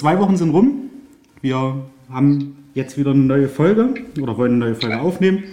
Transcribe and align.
Zwei 0.00 0.18
Wochen 0.18 0.38
sind 0.38 0.50
rum. 0.50 0.88
Wir 1.42 1.74
haben 2.10 2.56
jetzt 2.72 2.96
wieder 2.96 3.10
eine 3.10 3.20
neue 3.20 3.48
Folge 3.48 3.90
oder 4.18 4.38
wollen 4.38 4.54
eine 4.54 4.64
neue 4.64 4.74
Folge 4.74 4.98
aufnehmen. 4.98 5.44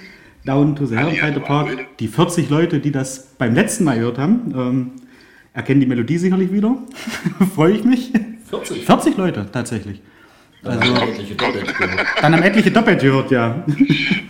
Down 0.46 0.74
to 0.78 0.86
the 0.86 0.96
Herrenbreite 0.96 1.42
Park. 1.42 1.98
Die 2.00 2.08
40 2.08 2.50
Leute, 2.50 2.80
die 2.80 2.94
das 2.94 3.28
beim 3.38 3.54
letzten 3.54 3.84
Mal 3.84 4.00
gehört 4.00 4.18
haben, 4.18 4.54
ähm, 4.56 4.92
erkennen 5.52 5.82
die 5.82 5.86
Melodie 5.86 6.18
sicherlich 6.18 6.54
wieder. 6.54 6.78
Freue 7.56 7.74
ich 7.74 7.84
mich. 7.84 8.14
40. 8.50 8.86
40 8.86 9.18
Leute 9.18 9.48
tatsächlich. 9.52 10.02
Also, 10.64 10.94
etliche 10.94 11.36
doppelt 11.36 11.78
gehört. 11.78 12.08
Dann 12.22 12.34
haben 12.34 12.44
etliche 12.44 12.72
doppelt 12.72 13.02
gehört, 13.02 13.32
ja. 13.32 13.66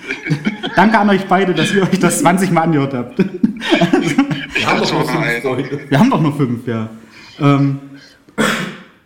Danke 0.76 0.98
an 0.98 1.10
euch 1.12 1.26
beide, 1.28 1.54
dass 1.54 1.72
ihr 1.76 1.84
euch 1.84 2.00
das 2.00 2.20
20 2.20 2.50
Mal 2.50 2.62
angehört 2.64 2.94
habt. 2.96 3.20
Wir 3.20 4.66
haben 4.66 4.80
doch 4.82 4.92
noch 4.92 5.00
noch 5.00 5.12
fünf 5.12 5.22
einen. 5.22 5.44
Leute. 5.44 5.80
Wir 5.90 6.00
haben 6.00 6.10
doch 6.10 6.22
nur 6.22 6.36
fünf, 6.36 6.68
ja. 6.68 6.90
Ähm, 7.40 7.80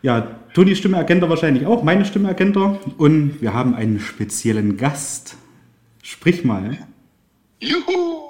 ja, 0.02 0.41
Tonis 0.54 0.78
Stimme 0.78 0.98
erkennt 0.98 1.24
er 1.24 1.30
wahrscheinlich 1.30 1.66
auch, 1.66 1.84
meine 1.84 2.06
Stimme 2.06 2.28
erkennt 2.28 2.58
er. 2.58 2.80
Und 2.98 3.42
wir 3.42 3.54
haben 3.54 3.74
einen 3.74 4.00
speziellen 4.00 4.78
Gast. 4.78 5.38
Sprich 6.04 6.44
mal. 6.44 6.78
Juhu! 7.60 8.22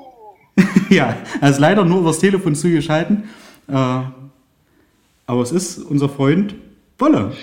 ja, 0.89 1.17
er 1.39 1.49
ist 1.49 1.59
leider 1.59 1.85
nur 1.85 1.99
übers 1.99 2.19
Telefon 2.19 2.55
zugeschalten. 2.55 3.29
Äh, 3.67 3.73
aber 3.73 5.41
es 5.41 5.51
ist 5.51 5.77
unser 5.79 6.09
Freund 6.09 6.55
Bolle. 6.97 7.33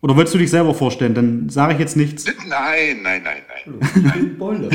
Oder 0.00 0.16
wolltest 0.16 0.34
du 0.34 0.38
dich 0.38 0.50
selber 0.50 0.74
vorstellen? 0.74 1.14
Dann 1.14 1.48
sage 1.48 1.74
ich 1.74 1.78
jetzt 1.80 1.96
nichts. 1.96 2.24
Nein, 2.48 3.02
nein, 3.02 3.22
nein, 3.22 3.42
nein. 3.48 3.90
Ich 3.94 4.12
bin 4.12 4.38
Bolle. 4.38 4.68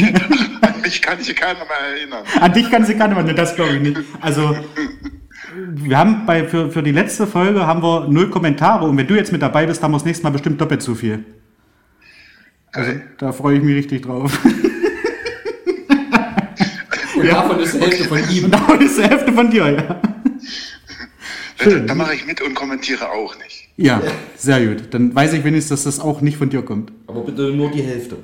An 0.61 0.81
mich 0.81 1.01
kann 1.01 1.21
sich 1.21 1.35
keiner 1.35 1.59
mehr 1.59 1.97
erinnern. 1.97 2.25
An 2.39 2.53
dich 2.53 2.69
kann 2.69 2.85
sich 2.85 2.97
keiner, 2.97 3.21
ne, 3.23 3.33
das 3.33 3.55
glaube 3.55 3.75
ich 3.75 3.81
nicht. 3.81 3.97
Also, 4.21 4.55
wir 5.55 5.97
haben 5.97 6.25
bei, 6.25 6.47
für, 6.47 6.71
für 6.71 6.83
die 6.83 6.91
letzte 6.91 7.27
Folge 7.27 7.65
haben 7.65 7.81
wir 7.81 8.07
null 8.07 8.29
Kommentare 8.29 8.85
und 8.85 8.97
wenn 8.97 9.07
du 9.07 9.15
jetzt 9.15 9.31
mit 9.31 9.41
dabei 9.41 9.65
bist, 9.65 9.81
haben 9.83 9.91
wir 9.91 9.97
das 9.97 10.05
nächste 10.05 10.23
Mal 10.23 10.31
bestimmt 10.31 10.59
doppelt 10.59 10.81
so 10.81 10.95
viel. 10.95 11.23
Also, 12.71 12.91
da 13.17 13.31
freue 13.31 13.57
ich 13.57 13.63
mich 13.63 13.75
richtig 13.75 14.03
drauf. 14.03 14.39
Und 17.15 17.31
davon 17.31 17.59
ist 17.59 17.73
die 17.75 17.79
Hälfte 17.79 18.03
von 18.05 18.29
ihm. 18.29 18.45
Und 18.45 18.51
davon 18.51 18.81
ist 18.81 18.97
die 18.97 19.03
Hälfte 19.03 19.31
von 19.31 19.49
dir, 19.49 19.69
ja. 19.69 20.01
Schön. 21.61 21.87
Da 21.87 21.95
mache 21.95 22.15
ich 22.15 22.25
mit 22.25 22.41
und 22.41 22.53
kommentiere 22.55 23.09
auch 23.09 23.37
nicht. 23.37 23.69
Ja, 23.77 24.01
sehr 24.35 24.65
gut. 24.65 24.93
Dann 24.93 25.15
weiß 25.15 25.33
ich 25.33 25.43
wenigstens, 25.43 25.83
dass 25.83 25.95
das 25.95 26.03
auch 26.03 26.19
nicht 26.19 26.37
von 26.37 26.49
dir 26.49 26.63
kommt. 26.63 26.91
Aber 27.07 27.21
bitte 27.21 27.51
nur 27.51 27.71
die 27.71 27.81
Hälfte. 27.81 28.17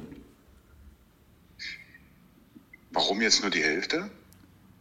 Warum 2.91 3.21
jetzt 3.21 3.41
nur 3.41 3.51
die 3.51 3.63
Hälfte? 3.63 4.09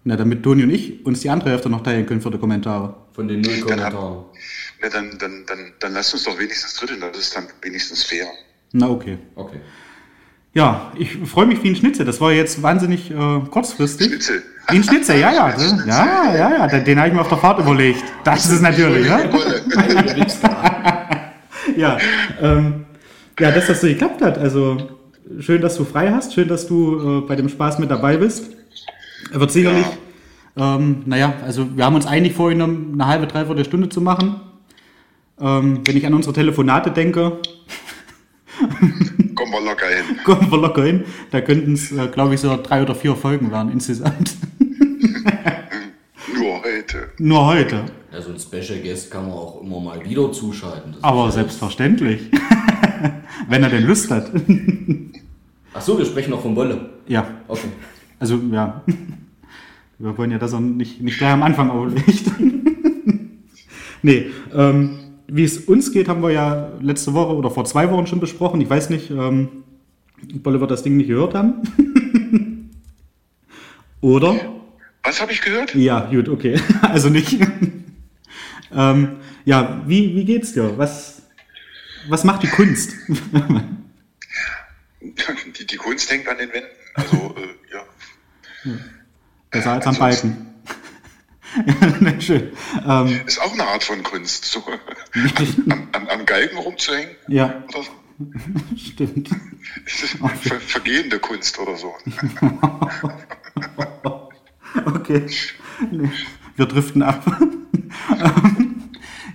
Na, 0.05 0.17
damit 0.17 0.43
Toni 0.43 0.63
und 0.63 0.71
ich 0.71 1.05
uns 1.05 1.21
die 1.21 1.31
andere 1.31 1.51
Hälfte 1.51 1.69
noch 1.69 1.83
teilen 1.83 2.07
können 2.07 2.21
für 2.21 2.31
die 2.31 2.39
Kommentare. 2.39 2.95
Von 3.13 3.29
den 3.29 3.41
null 3.41 3.53
Dann, 3.53 3.63
Kommentaren. 3.63 4.25
na, 4.81 4.89
dann, 4.89 5.19
dann, 5.19 5.45
dann, 5.47 5.73
dann 5.81 5.93
lasst 5.93 6.15
uns 6.15 6.25
doch 6.25 6.39
wenigstens 6.39 6.75
dritteln, 6.75 7.01
das 7.01 7.19
ist 7.19 7.37
dann 7.37 7.45
wenigstens 7.63 8.05
fair. 8.05 8.27
Na, 8.73 8.89
okay. 8.89 9.19
Okay. 9.35 9.61
Ja, 10.55 10.93
ich 10.99 11.17
freue 11.29 11.47
mich 11.47 11.63
wie 11.63 11.69
ein 11.71 11.77
Schnitzel. 11.77 12.05
Das 12.07 12.21
war 12.21 12.33
jetzt 12.33 12.63
wahnsinnig 12.63 13.11
äh, 13.11 13.15
kurzfristig. 13.51 14.09
Schnitzel. 14.09 14.43
Wie 14.69 14.77
ein 14.77 14.85
Schnitzel, 14.85 15.19
ja, 15.19 15.33
ja. 15.33 15.53
Schnitzel. 15.59 15.89
Ja, 15.89 16.35
ja, 16.35 16.51
ja. 16.57 16.67
Den, 16.67 16.85
den 16.85 16.99
habe 16.99 17.09
ich 17.09 17.15
mir 17.15 17.21
auf 17.21 17.29
der 17.29 17.39
Fahrt 17.39 17.59
überlegt. 17.61 18.03
Das 18.25 18.45
ist 18.47 18.53
es 18.53 18.61
natürlich, 18.61 19.07
ja. 19.07 19.33
Wolle. 19.33 19.63
Ja, 21.77 21.99
ähm, 22.41 22.87
ja, 23.39 23.51
dass 23.53 23.67
das 23.67 23.81
so 23.83 23.87
geklappt 23.87 24.23
hat. 24.23 24.39
Also 24.39 24.89
schön, 25.39 25.61
dass 25.61 25.77
du 25.77 25.85
frei 25.85 26.11
hast. 26.11 26.35
Schön, 26.35 26.49
dass 26.49 26.67
du 26.67 27.21
äh, 27.21 27.27
bei 27.27 27.37
dem 27.37 27.49
Spaß 27.49 27.79
mit 27.79 27.91
dabei 27.91 28.17
bist. 28.17 28.51
Er 29.33 29.41
wird 29.41 29.51
sicherlich, 29.51 29.87
ähm, 30.57 31.03
naja, 31.07 31.35
also 31.45 31.77
wir 31.77 31.85
haben 31.85 31.95
uns 31.95 32.07
eigentlich 32.07 32.35
vorgenommen, 32.35 32.93
eine 32.95 33.07
halbe, 33.07 33.27
dreiviertel 33.27 33.65
Stunde 33.65 33.89
zu 33.89 34.01
machen. 34.01 34.41
Ähm, 35.41 35.81
wenn 35.87 35.97
ich 35.97 36.07
an 36.07 36.15
unsere 36.15 36.35
Telefonate 36.35 36.91
denke, 36.91 37.39
Kommen 39.37 39.53
wir 39.53 39.61
locker 39.61 39.87
hin. 39.87 40.17
kommen 40.25 40.51
wir 40.51 40.59
locker 40.59 40.83
hin. 40.83 41.05
Da 41.31 41.41
könnten 41.41 41.75
es, 41.75 41.93
äh, 41.93 42.09
glaube 42.09 42.35
ich, 42.35 42.41
so 42.41 42.59
drei 42.61 42.83
oder 42.83 42.95
vier 42.95 43.15
Folgen 43.15 43.53
werden 43.53 43.71
insgesamt. 43.71 44.37
Nur 46.35 46.63
heute. 46.63 47.09
Nur 47.19 47.47
heute. 47.47 47.85
Ja, 48.13 48.21
so 48.21 48.31
ein 48.33 48.39
Special 48.41 48.81
Guest 48.81 49.11
kann 49.11 49.23
man 49.29 49.33
auch 49.37 49.63
immer 49.63 49.79
mal 49.81 50.05
wieder 50.05 50.33
zuschalten. 50.33 50.93
Das 50.95 51.05
Aber 51.05 51.27
ja- 51.27 51.31
selbstverständlich. 51.31 52.23
wenn 53.49 53.63
er 53.63 53.69
denn 53.71 53.85
Lust 53.85 54.11
hat. 54.11 54.31
Ach 55.73 55.81
so, 55.81 55.97
wir 55.99 56.05
sprechen 56.05 56.31
noch 56.31 56.43
von 56.43 56.55
Bolle. 56.55 56.89
ja, 57.07 57.27
Okay. 57.47 57.69
Also 58.19 58.41
ja. 58.51 58.83
Wir 60.01 60.17
wollen 60.17 60.31
ja, 60.31 60.39
dass 60.39 60.53
er 60.53 60.61
nicht, 60.61 61.01
nicht 61.01 61.19
gleich 61.19 61.33
am 61.33 61.43
Anfang 61.43 61.71
auflegt. 61.71 62.31
nee, 64.03 64.31
ähm, 64.55 64.99
wie 65.27 65.43
es 65.43 65.59
uns 65.59 65.91
geht, 65.91 66.09
haben 66.09 66.23
wir 66.23 66.31
ja 66.31 66.73
letzte 66.81 67.15
Woche 67.15 67.35
oder 67.35 67.51
vor 67.51 67.65
zwei 67.65 67.91
Wochen 67.91 68.07
schon 68.07 68.21
besprochen. 68.21 68.61
Ich 68.61 68.71
weiß 68.71 68.91
nicht, 68.91 69.11
ähm, 69.11 69.65
Bolle 70.35 70.61
wird 70.61 70.71
das 70.71 70.85
Ding 70.85 70.97
nicht 70.97 71.09
gehört 71.09 71.35
haben. 71.35 72.71
oder? 74.01 74.37
Was 75.03 75.21
habe 75.21 75.33
ich 75.33 75.41
gehört? 75.41 75.75
Ja, 75.75 76.09
gut, 76.11 76.29
okay. 76.29 76.61
Also 76.83 77.09
nicht. 77.09 77.37
ähm, 78.73 79.17
ja, 79.45 79.83
wie, 79.87 80.15
wie 80.15 80.25
geht's 80.25 80.53
dir? 80.53 80.79
Was, 80.79 81.23
was 82.09 82.23
macht 82.23 82.45
die 82.45 82.49
Kunst? 82.49 82.95
Die, 85.59 85.67
die 85.67 85.77
Kunst 85.77 86.11
hängt 86.11 86.29
an 86.29 86.39
den 86.39 86.53
Wänden. 86.53 86.69
Also, 86.95 87.17
äh, 87.37 87.58
ja. 88.69 88.79
Besser 89.51 89.73
als 89.73 89.87
am 89.87 89.97
Balken. 89.97 90.47
ja, 92.01 92.21
schön. 92.21 92.53
Ähm, 92.87 93.21
Ist 93.27 93.41
auch 93.41 93.53
eine 93.53 93.67
Art 93.67 93.83
von 93.83 94.03
Kunst. 94.03 94.45
So, 94.45 94.63
am, 95.71 95.89
am, 95.93 96.09
am 96.09 96.27
Galgen 96.27 96.59
rumzuhängen. 96.59 97.17
ja, 97.29 97.63
Oder 97.69 97.83
so. 97.83 97.91
stimmt. 98.77 99.31
Ver, 99.87 100.61
vergehende 100.61 101.19
Kunst 101.21 101.59
oder 101.59 101.77
so. 101.77 101.95
Okay. 104.85 105.27
Nee, 105.91 106.11
wir 106.57 106.67
driften 106.67 107.03
ab. 107.03 107.25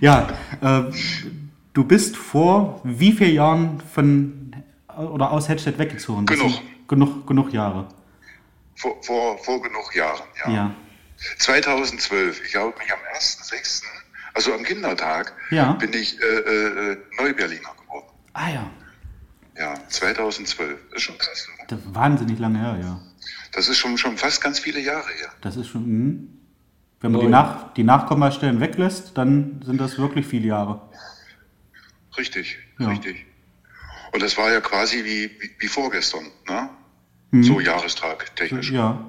Ja, 0.00 0.28
äh, 0.60 0.82
du 1.72 1.84
bist 1.84 2.16
vor 2.16 2.80
wie 2.84 3.12
vielen 3.12 3.34
Jahren 3.34 3.80
von 3.80 4.54
oder 4.88 5.30
aus 5.30 5.48
Hedstedt 5.48 5.78
weggezogen? 5.78 6.26
Genug. 6.26 6.52
Genug, 6.86 7.26
genug 7.26 7.52
Jahre. 7.52 7.88
Vor, 8.76 9.02
vor, 9.02 9.38
vor 9.38 9.62
genug 9.62 9.94
Jahren, 9.94 10.26
ja. 10.44 10.50
Ja. 10.52 10.74
2012, 11.38 12.44
ich 12.44 12.52
glaube 12.52 12.78
mich 12.78 12.92
am 12.92 12.98
1.6., 13.16 13.82
also 14.34 14.52
am 14.52 14.64
Kindertag, 14.64 15.32
Ja. 15.50 15.72
bin 15.74 15.92
ich 15.92 16.20
äh, 16.20 16.24
äh, 16.24 16.96
Neuberliner 17.18 17.70
geworden. 17.82 18.06
Ah 18.32 18.50
ja. 18.50 18.70
Ja, 19.56 19.74
2012. 19.88 20.80
Das 20.90 20.96
ist 20.96 21.02
schon 21.02 21.16
krass, 21.18 21.48
oder? 21.56 21.66
Das 21.68 21.78
ist 21.78 21.94
wahnsinnig 21.94 22.38
lange 22.40 22.58
her, 22.58 22.78
ja. 22.82 23.00
Das 23.52 23.68
ist 23.68 23.78
schon, 23.78 23.96
schon 23.96 24.18
fast 24.18 24.42
ganz 24.42 24.58
viele 24.58 24.80
Jahre 24.80 25.08
her. 25.12 25.28
Das 25.40 25.56
ist 25.56 25.68
schon. 25.68 25.84
Mh. 25.86 26.20
Wenn 27.00 27.12
man 27.12 27.20
die. 27.20 27.26
Nach, 27.28 27.72
die 27.74 27.84
Nachkommastellen 27.84 28.60
weglässt, 28.60 29.16
dann 29.16 29.62
sind 29.64 29.80
das 29.80 29.96
wirklich 29.98 30.26
viele 30.26 30.48
Jahre. 30.48 30.80
Richtig, 32.18 32.58
Ja. 32.78 32.88
richtig. 32.88 33.26
Und 34.12 34.22
das 34.22 34.36
war 34.36 34.50
ja 34.52 34.60
quasi 34.60 35.04
wie, 35.04 35.30
wie, 35.40 35.50
wie 35.58 35.68
vorgestern, 35.68 36.24
ne? 36.48 36.68
Mhm. 37.34 37.42
So 37.42 37.58
Jahrestag 37.58 38.34
technisch. 38.36 38.70
Ja. 38.70 39.04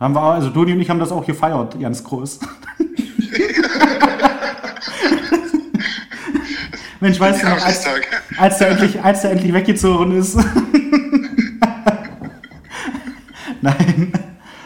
Haben 0.00 0.14
wir, 0.14 0.22
also 0.22 0.48
Toni 0.48 0.72
und 0.72 0.80
ich 0.80 0.88
haben 0.88 0.98
das 0.98 1.12
auch 1.12 1.26
gefeiert, 1.26 1.78
ganz 1.78 2.02
groß. 2.02 2.40
Mensch, 7.00 7.20
weißt 7.20 7.42
du 7.42 7.46
noch, 7.46 7.62
als, 7.62 7.86
als, 8.38 8.56
der 8.58 8.70
endlich, 8.70 9.04
als 9.04 9.20
der 9.20 9.32
endlich 9.32 9.52
weggezogen 9.52 10.16
ist. 10.16 10.36
Nein. 13.60 14.12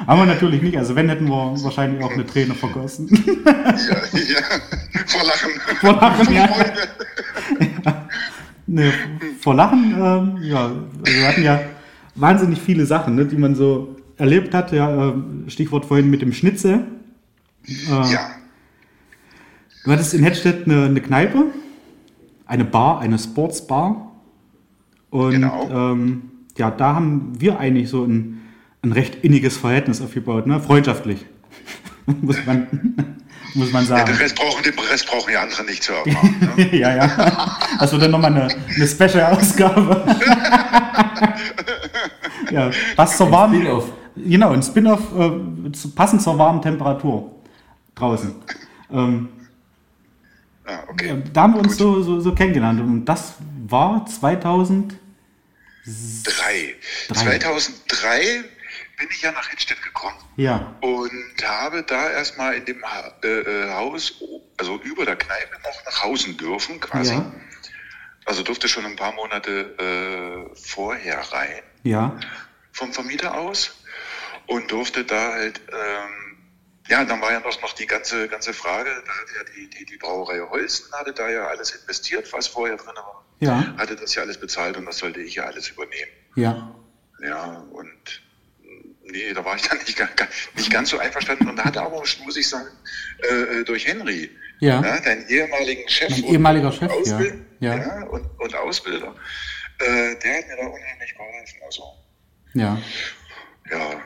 Haben 0.06 0.20
wir 0.20 0.26
natürlich 0.26 0.62
nicht. 0.62 0.78
Also 0.78 0.94
wenn, 0.94 1.08
hätten 1.08 1.28
wir 1.28 1.54
wahrscheinlich 1.64 2.04
auch 2.04 2.12
eine 2.12 2.24
Träne 2.24 2.54
vergossen. 2.54 3.08
Ja, 3.44 3.52
ja. 4.20 4.42
Vor 5.06 5.24
Lachen. 5.24 5.50
Vor 5.80 5.94
Lachen, 5.94 6.32
ja. 6.32 6.46
Freude. 6.46 6.72
Ne, 8.66 8.92
vor 9.40 9.54
Lachen, 9.54 9.92
ähm, 9.98 10.38
ja, 10.42 10.64
also 10.64 10.86
wir 11.02 11.28
hatten 11.28 11.42
ja 11.42 11.60
wahnsinnig 12.14 12.60
viele 12.60 12.86
Sachen, 12.86 13.14
ne, 13.14 13.26
die 13.26 13.36
man 13.36 13.54
so 13.54 13.96
erlebt 14.16 14.54
hat. 14.54 14.72
Ja, 14.72 15.08
ähm, 15.10 15.44
Stichwort 15.48 15.84
vorhin 15.86 16.10
mit 16.10 16.22
dem 16.22 16.32
Schnitzel. 16.32 16.86
Äh, 17.66 18.12
Ja, 18.12 18.30
Du 19.84 19.90
hattest 19.90 20.14
in 20.14 20.22
Hedstedt 20.22 20.66
eine, 20.66 20.84
eine 20.84 21.00
Kneipe, 21.00 21.46
eine 22.46 22.64
Bar, 22.64 23.00
eine 23.00 23.18
Sportsbar. 23.18 24.12
Und 25.10 25.32
Genau. 25.32 25.68
ähm, 25.92 26.22
ja, 26.56 26.70
da 26.70 26.94
haben 26.94 27.32
wir 27.40 27.58
eigentlich 27.58 27.88
so 27.88 28.04
ein, 28.04 28.42
ein 28.82 28.92
recht 28.92 29.24
inniges 29.24 29.56
Verhältnis 29.56 30.00
aufgebaut, 30.00 30.46
ne? 30.46 30.60
freundschaftlich. 30.60 31.26
muss, 32.20 32.36
man, 32.46 32.68
muss 33.54 33.72
man 33.72 33.82
ja 33.82 33.88
sagen. 33.88 34.06
den, 34.06 34.16
Rest 34.16 34.36
brauchen, 34.36 34.62
den 34.62 34.78
Rest 34.78 35.06
brauchen 35.06 35.32
ja 35.32 35.42
andere 35.42 35.64
nicht 35.64 35.82
zu 35.82 35.92
erfahren. 35.92 36.54
Ne? 36.56 36.76
ja, 36.76 36.94
ja. 36.96 37.58
Das 37.78 37.92
wird 37.92 38.02
dann 38.02 38.10
nochmal 38.10 38.32
eine, 38.32 38.48
eine 38.48 38.86
Special-Ausgabe. 38.88 40.16
ja, 42.50 42.70
was 42.96 43.16
zur 43.16 43.30
warmen. 43.30 43.60
Spin-off. 43.62 43.92
Genau, 44.16 44.50
ein 44.52 44.62
Spin-off, 44.62 45.00
äh, 45.18 45.30
passend 45.94 46.22
zur 46.22 46.38
warmen 46.38 46.60
Temperatur 46.60 47.30
draußen. 47.94 48.34
Ähm, 48.92 49.28
Ah, 50.64 50.70
ja, 50.70 50.84
okay. 50.88 51.22
da 51.32 51.42
haben 51.42 51.54
wir 51.54 51.60
uns 51.60 51.76
so, 51.76 52.02
so, 52.02 52.20
so 52.20 52.34
kennengelernt. 52.34 52.80
Und 52.80 53.04
das 53.04 53.34
war 53.66 54.06
2000. 54.06 54.94
Drei. 56.24 56.74
Drei. 57.08 57.38
2003 57.38 58.44
bin 59.02 59.10
ich 59.16 59.22
ja 59.22 59.32
nach 59.32 59.50
Hedstedt 59.50 59.82
gekommen. 59.82 60.16
Ja, 60.36 60.78
und 60.80 61.34
habe 61.44 61.82
da 61.82 62.08
erstmal 62.10 62.54
in 62.54 62.64
dem 62.64 62.82
Ha- 62.84 63.12
äh, 63.24 63.40
äh, 63.40 63.70
Haus, 63.70 64.12
also 64.58 64.78
über 64.82 65.04
der 65.04 65.16
Kneipe, 65.16 65.56
noch 65.64 65.84
nach 65.84 66.02
Hausen 66.04 66.36
dürfen 66.36 66.78
quasi. 66.80 67.14
ja, 67.14 67.32
Also 68.26 68.42
durfte 68.44 68.68
schon 68.68 68.84
ein 68.86 68.94
paar 68.96 69.12
Monate 69.12 69.74
äh, 69.78 70.54
vorher 70.56 71.18
rein. 71.32 71.62
Ja, 71.82 72.16
vom 72.72 72.92
Vermieter 72.92 73.34
aus. 73.34 73.72
Und 74.46 74.70
durfte 74.70 75.04
da 75.04 75.32
halt, 75.32 75.60
ähm, 75.72 76.36
ja, 76.88 77.04
dann 77.04 77.20
war 77.20 77.32
ja 77.32 77.40
noch, 77.40 77.60
noch 77.60 77.72
die 77.72 77.86
ganze, 77.86 78.28
ganze 78.28 78.52
Frage, 78.54 78.90
da 79.04 79.12
hat 79.12 79.26
ja 79.36 79.44
die, 79.54 79.68
die, 79.68 79.84
die 79.84 79.96
Brauerei 79.96 80.38
Holsten, 80.48 80.92
hatte 80.92 81.12
da 81.12 81.28
ja 81.28 81.46
alles 81.48 81.72
investiert, 81.72 82.32
was 82.32 82.46
vorher 82.48 82.76
drin 82.76 82.94
war, 82.96 83.24
ja, 83.40 83.74
hatte 83.76 83.96
das 83.96 84.14
ja 84.14 84.22
alles 84.22 84.38
bezahlt 84.38 84.76
und 84.76 84.86
das 84.86 84.98
sollte 84.98 85.20
ich 85.20 85.34
ja 85.34 85.44
alles 85.44 85.68
übernehmen. 85.70 86.12
ja. 86.36 86.78
Ja, 87.20 87.44
und 87.70 88.22
nee, 89.12 89.32
da 89.32 89.44
war 89.44 89.54
ich 89.56 89.62
dann 89.62 89.78
nicht, 89.78 89.96
nicht 90.56 90.70
ganz 90.72 90.90
so 90.90 90.98
einverstanden 90.98 91.48
und 91.48 91.56
da 91.56 91.64
hatte 91.64 91.80
aber, 91.82 92.02
muss 92.24 92.36
ich 92.36 92.48
sagen, 92.48 92.66
äh, 93.30 93.60
äh, 93.60 93.64
durch 93.64 93.86
Henry, 93.86 94.30
Ja. 94.60 94.80
deinen 94.80 95.28
ehemaligen 95.28 95.88
Chef 95.88 96.10
Mein 96.10 96.22
und 96.24 96.32
ehemaliger 96.32 96.72
Chef, 96.72 96.90
ja. 96.90 96.96
Ausbild- 96.96 97.38
Ja. 97.60 97.76
ja, 97.76 98.02
und, 98.06 98.24
und 98.40 98.54
Ausbilder, 98.56 99.14
äh, 99.78 100.16
der 100.18 100.38
hat 100.38 100.48
mir 100.48 100.56
da 100.56 100.66
unheimlich 100.66 101.12
geholfen. 101.16 101.58
Also, 101.64 101.82
ja. 102.54 102.78
ja, 103.70 104.00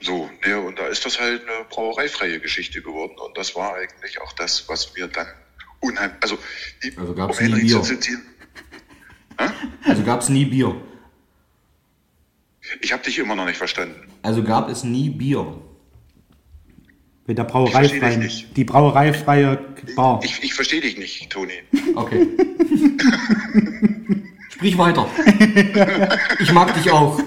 so, 0.00 0.30
ne, 0.46 0.58
und 0.60 0.78
da 0.78 0.86
ist 0.88 1.04
das 1.04 1.20
halt 1.20 1.42
eine 1.46 1.64
brauereifreie 1.68 2.40
Geschichte 2.40 2.80
geworden 2.82 3.16
und 3.18 3.36
das 3.36 3.54
war 3.54 3.74
eigentlich 3.76 4.20
auch 4.20 4.32
das, 4.32 4.68
was 4.68 4.94
mir 4.94 5.06
dann 5.08 5.26
unheimlich, 5.80 6.16
also, 6.22 6.38
die, 6.82 6.96
Also 6.96 7.14
gab's 7.14 7.38
um 7.38 7.44
nie 7.44 7.52
Henry 7.52 7.66
zu 7.66 7.74
Bier? 7.76 7.82
zitieren, 7.84 8.22
Also 9.84 10.02
gab 10.04 10.20
es 10.20 10.28
nie 10.28 10.44
Bier. 10.44 10.74
Ich 12.80 12.92
habe 12.92 13.02
dich 13.02 13.18
immer 13.18 13.34
noch 13.34 13.46
nicht 13.46 13.56
verstanden. 13.56 13.96
Also 14.22 14.42
gab 14.42 14.68
es 14.68 14.84
nie 14.84 15.10
Bier. 15.10 15.60
Mit 17.26 17.38
der 17.38 17.44
Ich 17.44 17.50
brauereifreien, 17.52 18.00
verstehe 18.00 18.18
dich 18.18 18.18
nicht. 18.18 18.56
die 18.56 18.64
brauereifreie 18.64 19.58
Bar. 19.96 20.20
Ich, 20.24 20.42
ich 20.42 20.54
verstehe 20.54 20.80
dich 20.80 20.96
nicht, 20.98 21.30
Toni. 21.30 21.52
Okay. 21.94 22.26
Sprich 24.50 24.76
weiter. 24.78 25.08
Ich 26.40 26.52
mag 26.52 26.72
dich 26.74 26.90
auch. 26.90 27.18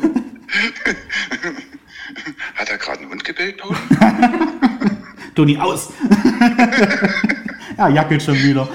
Hat 2.55 2.69
er 2.69 2.77
gerade 2.77 2.99
einen 3.01 3.09
Hund 3.09 3.23
gebellt, 3.23 3.57
Toni? 3.57 3.77
Toni, 5.35 5.57
aus! 5.57 5.91
ja, 7.77 7.89
jackelt 7.89 8.23
schon 8.23 8.35
wieder. 8.41 8.69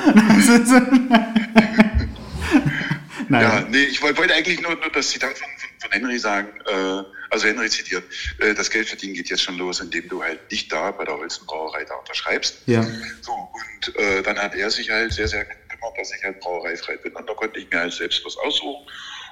Nein. 3.28 3.42
Ja, 3.42 3.64
nee, 3.70 3.84
ich 3.84 4.02
wollte 4.02 4.18
wollte 4.18 4.34
eigentlich 4.34 4.60
nur, 4.60 4.72
nur 4.72 4.90
das 4.92 5.08
Zitat 5.08 5.38
von, 5.38 5.48
von, 5.90 6.00
Henry 6.00 6.18
sagen, 6.18 6.48
äh, 6.66 7.02
also 7.30 7.46
Henry 7.46 7.68
zitiert, 7.68 8.04
äh, 8.38 8.54
das 8.54 8.70
Geldverdienen 8.70 9.14
geht 9.14 9.28
jetzt 9.28 9.42
schon 9.42 9.56
los, 9.58 9.80
indem 9.80 10.08
du 10.08 10.22
halt 10.22 10.50
nicht 10.50 10.72
da 10.72 10.90
bei 10.90 11.04
der 11.04 11.16
Holzenbrauerei 11.16 11.84
da 11.84 11.94
unterschreibst. 11.94 12.62
Ja. 12.66 12.82
So, 13.20 13.32
und 13.32 13.96
äh, 13.96 14.22
dann 14.22 14.38
hat 14.38 14.54
er 14.54 14.70
sich 14.70 14.90
halt 14.90 15.12
sehr, 15.12 15.28
sehr 15.28 15.44
gekümmert, 15.44 15.98
dass 15.98 16.14
ich 16.14 16.22
halt 16.22 16.40
brauereifrei 16.40 16.96
bin. 16.96 17.14
Und 17.14 17.28
da 17.28 17.34
konnte 17.34 17.58
ich 17.58 17.70
mir 17.70 17.80
halt 17.80 17.92
selbst 17.92 18.24
was 18.24 18.36
aussuchen. 18.36 18.86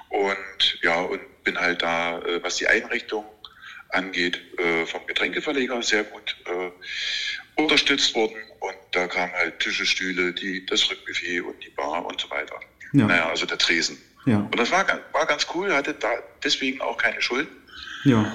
Und 0.09 0.79
ja, 0.81 1.01
und 1.01 1.43
bin 1.43 1.59
halt 1.59 1.81
da, 1.81 2.19
äh, 2.19 2.41
was 2.43 2.57
die 2.57 2.67
Einrichtung 2.67 3.25
angeht, 3.89 4.39
äh, 4.59 4.85
vom 4.85 5.05
Getränkeverleger 5.07 5.81
sehr 5.81 6.03
gut 6.03 6.35
äh, 6.45 7.61
unterstützt 7.61 8.13
worden. 8.15 8.37
Und 8.59 8.75
da 8.91 9.07
kamen 9.07 9.33
halt 9.33 9.59
Tische, 9.59 9.85
Stühle, 9.85 10.33
die, 10.33 10.65
das 10.65 10.89
Rückbuffet 10.89 11.41
und 11.41 11.63
die 11.63 11.69
Bar 11.69 12.05
und 12.05 12.19
so 12.19 12.29
weiter. 12.29 12.59
Ja. 12.93 13.05
Naja, 13.05 13.29
also 13.29 13.45
der 13.45 13.57
Tresen. 13.57 13.97
Ja. 14.25 14.37
Und 14.39 14.59
das 14.59 14.71
war, 14.71 14.85
war 15.13 15.25
ganz 15.25 15.47
cool, 15.53 15.73
hatte 15.73 15.93
da 15.93 16.09
deswegen 16.43 16.81
auch 16.81 16.97
keine 16.97 17.21
Schulden. 17.21 17.49
Ja. 18.03 18.31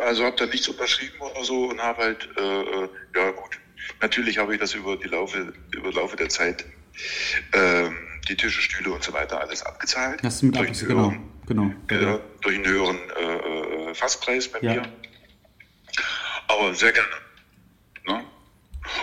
Also 0.00 0.24
habe 0.24 0.36
da 0.36 0.46
nichts 0.46 0.68
unterschrieben 0.68 1.18
oder 1.20 1.42
so 1.44 1.64
und 1.66 1.80
habe 1.80 2.02
halt, 2.02 2.28
äh, 2.36 2.40
äh, 2.40 2.88
ja 3.16 3.30
gut, 3.30 3.58
natürlich 4.00 4.38
habe 4.38 4.54
ich 4.54 4.60
das 4.60 4.74
über 4.74 4.96
die 4.96 5.08
Laufe, 5.08 5.52
über 5.74 5.90
Laufe 5.92 6.16
der 6.16 6.28
Zeit, 6.28 6.64
ähm, 7.52 7.96
die 8.28 8.36
Tische, 8.36 8.60
Stühle 8.60 8.92
und 8.92 9.02
so 9.02 9.12
weiter 9.12 9.40
alles 9.40 9.62
abgezahlt. 9.64 10.22
Hast 10.22 10.42
du 10.42 10.46
mit 10.46 10.56
durch, 10.56 10.70
ab, 10.70 10.90
einen 10.90 11.32
genau. 11.46 11.62
höheren, 11.64 11.86
Genau. 11.88 12.16
äh, 12.16 12.20
durch 12.42 12.54
einen 12.56 12.66
höheren 12.66 12.98
äh, 13.18 13.90
äh, 13.90 13.94
Fasspreis 13.94 14.48
bei 14.48 14.60
Ja. 14.60 14.74
mir. 14.74 14.82
Aber 16.48 16.74
sehr 16.74 16.92
gerne. 16.92 17.08
Ne? 18.06 18.24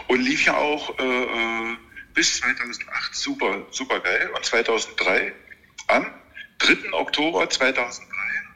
Und 0.07 0.22
lief 0.22 0.45
ja 0.45 0.56
auch 0.57 0.98
äh, 1.00 1.04
äh, 1.04 1.78
bis 2.19 2.42
2008 2.42 3.16
super, 3.16 3.66
super 3.71 4.01
geil. 4.01 4.30
Und 4.36 4.44
2003, 4.44 5.31
am 5.88 6.06
3. 6.57 6.92
Oktober 6.92 7.50
2003, 7.50 8.04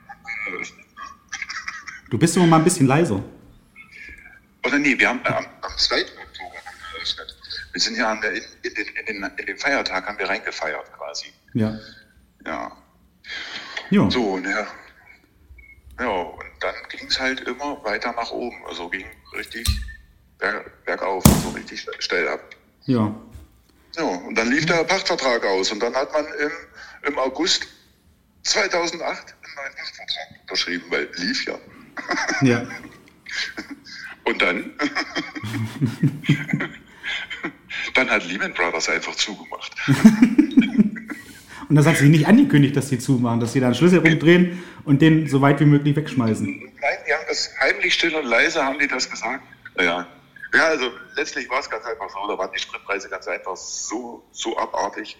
haben 0.10 0.22
wir 0.26 0.54
eröffnet. 0.54 0.86
Du 2.10 2.18
bist 2.18 2.36
immer 2.36 2.46
mal 2.46 2.58
ein 2.58 2.66
bisschen 2.66 2.88
leiser. 2.88 3.24
Oder 4.66 4.80
nee, 4.80 5.00
wir 5.00 5.08
haben 5.08 5.22
äh, 5.24 5.30
am, 5.30 5.46
am 5.62 5.78
2. 5.78 5.96
Oktober 5.96 6.56
eröffnet. 6.94 7.38
Wir 7.72 7.80
sind 7.80 7.96
ja 7.96 8.12
an 8.12 8.20
der, 8.20 8.34
in, 8.34 8.44
in, 8.64 8.74
den, 8.74 8.88
in, 8.98 9.06
den, 9.06 9.32
in 9.38 9.46
den 9.46 9.58
Feiertag 9.58 10.08
haben 10.08 10.20
wir 10.20 10.28
reingefeiert 10.28 10.92
quasi. 10.98 11.28
Ja. 11.54 11.80
Ja. 12.46 12.78
Ja. 13.92 14.12
So, 14.12 14.24
und 14.34 14.44
ja. 14.44 14.68
Ja, 16.02 16.10
und 16.10 16.52
dann 16.60 16.76
ging 16.90 17.08
es 17.08 17.18
halt 17.18 17.40
immer 17.48 17.82
weiter 17.86 18.12
nach 18.12 18.32
oben. 18.32 18.58
Also 18.68 18.90
ging 18.90 19.06
richtig 19.38 19.66
berg, 20.38 20.84
bergauf, 20.84 21.24
so 21.44 21.52
richtig 21.52 21.88
steil 22.00 22.28
ab. 22.28 22.42
Ja. 22.88 23.16
Ja, 23.96 24.04
und 24.04 24.36
dann 24.36 24.50
lief 24.52 24.66
der 24.66 24.84
Pachtvertrag 24.84 25.46
aus 25.46 25.72
und 25.72 25.80
dann 25.80 25.96
hat 25.96 26.12
man 26.14 26.26
im, 26.26 26.52
im 27.08 27.20
August 27.20 27.68
2008 28.44 29.02
einen 29.02 29.56
neuen 29.56 29.76
Pachtvertrag 29.76 30.42
unterschrieben, 30.42 30.86
weil 30.90 31.10
lief 31.18 31.46
ja. 31.46 31.56
Ja. 32.42 32.68
Und 34.26 34.42
dann, 34.42 34.72
dann 37.94 38.10
hat 38.10 38.26
Lehman 38.26 38.54
Brothers 38.54 38.88
einfach 38.88 39.16
zugemacht. 39.16 39.76
Und 41.68 41.76
das 41.76 41.86
hat 41.86 41.98
sie 41.98 42.08
nicht 42.08 42.28
angekündigt, 42.28 42.76
dass 42.78 42.90
sie 42.90 43.00
zumachen, 43.00 43.40
dass 43.42 43.54
sie 43.54 43.60
da 43.60 43.66
einen 43.68 43.76
Schlüssel 43.76 44.00
rumdrehen 44.00 44.64
und 44.86 45.02
den 45.02 45.28
so 45.28 45.42
weit 45.42 45.60
wie 45.60 45.66
möglich 45.66 45.96
wegschmeißen. 45.96 46.46
Nein, 46.48 46.72
die 47.08 47.14
haben 47.14 47.26
das 47.28 47.52
heimlich 47.60 47.94
still 47.96 48.16
und 48.16 48.26
leise 48.26 48.64
haben 48.64 48.80
die 48.80 48.88
das 48.88 49.10
gesagt. 49.10 49.44
Ja, 49.78 50.08
ja 50.54 50.68
also 50.68 50.92
letztlich 51.16 51.50
war 51.50 51.60
es 51.60 51.70
ganz 51.70 51.86
einfach 51.86 52.10
so, 52.10 52.28
da 52.28 52.38
waren 52.38 52.52
die 52.54 52.60
Spritpreise 52.60 53.10
ganz 53.10 53.28
einfach 53.28 53.56
so, 53.56 54.28
so 54.32 54.58
abartig 54.58 55.18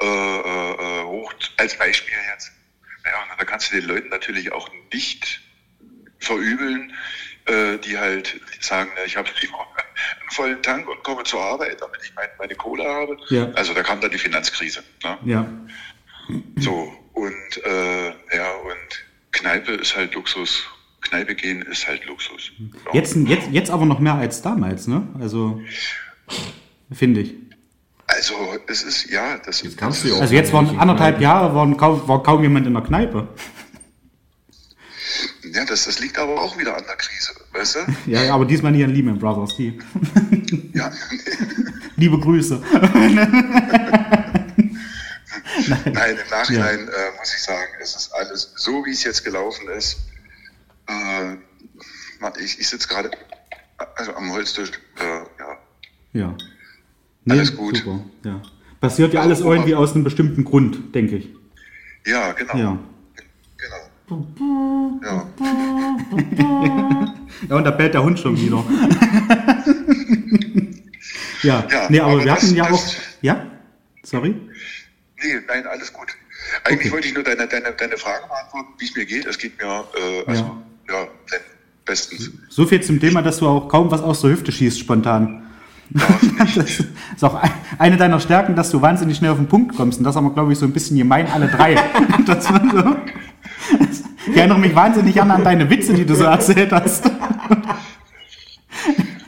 äh, 0.00 0.04
äh, 0.04 0.72
äh, 1.00 1.04
hoch, 1.04 1.32
als 1.56 1.76
Beispiel 1.78 2.14
jetzt. 2.32 2.52
Ja, 3.04 3.22
und 3.22 3.40
da 3.40 3.44
kannst 3.44 3.70
du 3.70 3.76
den 3.76 3.88
Leuten 3.88 4.08
natürlich 4.08 4.52
auch 4.52 4.68
nicht 4.92 5.40
verübeln, 6.18 6.92
äh, 7.46 7.78
die 7.78 7.96
halt 7.96 8.40
sagen, 8.60 8.90
na, 8.94 9.04
ich 9.04 9.16
habe 9.16 9.30
lieber 9.40 9.58
einen 10.20 10.30
vollen 10.30 10.62
Tank 10.62 10.88
und 10.88 11.02
komme 11.02 11.24
zur 11.24 11.40
Arbeit, 11.40 11.80
damit 11.80 12.00
ich 12.02 12.14
mein, 12.14 12.28
meine 12.38 12.54
Kohle 12.56 12.84
habe. 12.84 13.16
Ja. 13.28 13.50
Also 13.52 13.72
da 13.72 13.82
kam 13.82 14.00
dann 14.00 14.10
die 14.10 14.18
Finanzkrise. 14.18 14.82
Ne? 15.02 15.18
Ja. 15.24 15.46
So, 16.56 16.92
und 17.14 17.64
äh, 17.64 18.08
ja, 18.36 18.52
und 18.52 19.04
Kneipe 19.32 19.72
ist 19.72 19.96
halt 19.96 20.14
Luxus. 20.14 20.68
Kneipe 21.08 21.34
gehen 21.34 21.62
ist 21.62 21.86
halt 21.86 22.04
Luxus. 22.06 22.52
Ja. 22.58 22.94
Jetzt, 22.94 23.16
jetzt, 23.16 23.48
jetzt 23.50 23.70
aber 23.70 23.86
noch 23.86 24.00
mehr 24.00 24.14
als 24.14 24.42
damals, 24.42 24.86
ne? 24.86 25.06
Also, 25.20 25.60
finde 26.92 27.20
ich. 27.20 27.34
Also 28.06 28.34
es 28.68 28.82
ist, 28.82 29.10
ja, 29.10 29.38
das 29.38 29.62
Jetzt 29.62 29.76
kannst 29.76 30.04
du 30.04 30.08
ja 30.08 30.14
auch 30.14 30.20
Also 30.20 30.34
jetzt 30.34 30.52
waren 30.52 30.78
anderthalb. 30.78 31.20
Jahre, 31.20 31.54
waren 31.54 31.76
kaum, 31.76 32.06
war 32.06 32.22
kaum 32.22 32.42
jemand 32.42 32.66
in 32.66 32.74
der 32.74 32.82
Kneipe. 32.82 33.28
Ja, 35.52 35.64
das 35.64 35.84
das, 35.84 35.98
liegt 36.00 36.18
aber 36.18 36.40
auch 36.40 36.58
wieder 36.58 36.76
an 36.76 36.84
der 36.86 36.96
Krise, 36.96 37.32
weißt 37.52 37.76
du? 37.76 37.80
Ja, 38.10 38.34
aber 38.34 38.44
diesmal 38.44 38.72
nicht 38.72 38.84
an 38.84 38.90
Lehman 38.90 39.18
Brothers. 39.18 39.56
Die. 39.56 39.78
Ja, 40.72 40.92
Liebe 41.96 42.18
Grüße. 42.18 42.62
Nein, 45.86 46.16
im 46.22 46.30
Nachhinein 46.30 46.80
äh, 46.88 47.18
muss 47.18 47.34
ich 47.34 47.42
sagen, 47.42 47.72
es 47.80 47.96
ist 47.96 48.12
alles 48.12 48.52
so, 48.56 48.84
wie 48.84 48.90
es 48.90 49.02
jetzt 49.04 49.24
gelaufen 49.24 49.68
ist. 49.68 49.96
Äh, 50.88 51.36
ich 52.42 52.58
ich 52.58 52.68
sitze 52.68 52.88
gerade 52.88 53.10
also 53.96 54.14
am 54.14 54.32
Holztisch. 54.32 54.70
Äh, 54.98 55.04
ja. 55.38 55.58
Ja. 56.12 56.36
Alles 57.28 57.54
gut. 57.56 57.76
Super. 57.78 58.00
Ja. 58.24 58.42
Passiert 58.80 59.12
ja 59.14 59.20
alles 59.22 59.38
Also, 59.38 59.52
irgendwie 59.52 59.74
aus 59.74 59.94
einem 59.94 60.04
bestimmten 60.04 60.44
Grund, 60.44 60.94
denke 60.94 61.16
ich. 61.16 61.28
ja, 62.06 62.32
genau. 62.32 62.56
Ja. 62.56 62.78
Genau. 63.56 65.00
Ja. 65.02 65.26
Ja, 67.48 67.56
und 67.56 67.64
da 67.64 67.70
bellt 67.72 67.94
der 67.94 68.02
Hund 68.02 68.18
schon 68.18 68.36
wieder. 68.40 68.64
ja. 71.42 71.66
Ja, 71.70 71.86
nee, 71.90 72.00
aber, 72.00 72.12
aber 72.12 72.20
wir 72.24 72.26
das- 72.26 72.42
hatten 72.44 72.54
ja 72.56 72.70
auch. 72.70 72.94
Ja? 73.22 73.46
Sorry? 74.02 74.30
Nee, 75.22 75.34
nein, 75.48 75.66
alles 75.66 75.92
gut. 75.92 76.08
Eigentlich 76.64 76.80
Okay. 76.86 76.92
wollte 76.92 77.08
ich 77.08 77.14
nur 77.14 77.24
deine, 77.24 77.46
deine, 77.48 77.72
deine 77.72 77.96
Frage 77.96 78.26
beantworten, 78.28 78.74
wie 78.78 78.84
es 78.84 78.94
mir 78.94 79.04
geht. 79.06 79.26
Es 79.26 79.38
geht 79.38 79.58
mir, 79.60 79.84
äh, 79.98 80.24
also, 80.26 80.42
ja, 80.44 80.62
bestens. 81.84 82.30
So 82.48 82.66
viel 82.66 82.80
zum 82.82 82.98
Thema, 83.00 83.22
dass 83.22 83.38
du 83.38 83.46
auch 83.48 83.68
kaum 83.68 83.90
was 83.90 84.02
aus 84.02 84.20
der 84.20 84.30
Hüfte 84.30 84.50
schießt 84.52 84.78
spontan. 84.78 85.42
Das 86.38 86.56
ist 86.56 86.84
auch 87.22 87.34
ein- 87.36 87.50
eine 87.78 87.96
deiner 87.96 88.18
Stärken, 88.18 88.56
dass 88.56 88.70
du 88.72 88.82
wahnsinnig 88.82 89.18
schnell 89.18 89.30
auf 89.30 89.36
den 89.36 89.46
Punkt 89.46 89.76
kommst. 89.76 89.98
Und 89.98 90.04
das 90.04 90.16
haben 90.16 90.24
wir, 90.24 90.32
glaube 90.32 90.52
ich, 90.52 90.58
so 90.58 90.66
ein 90.66 90.72
bisschen 90.72 90.96
gemein, 90.96 91.28
alle 91.32 91.46
drei. 91.48 91.76
Das 92.26 92.50
war 92.52 92.60
so. 92.60 92.96
Ich 94.28 94.36
erinnere 94.36 94.58
mich 94.58 94.74
wahnsinnig 94.74 95.14
gerne 95.14 95.34
an 95.34 95.44
deine 95.44 95.70
Witze, 95.70 95.94
die 95.94 96.04
du 96.04 96.14
so 96.16 96.24
erzählt 96.24 96.72
hast. 96.72 97.06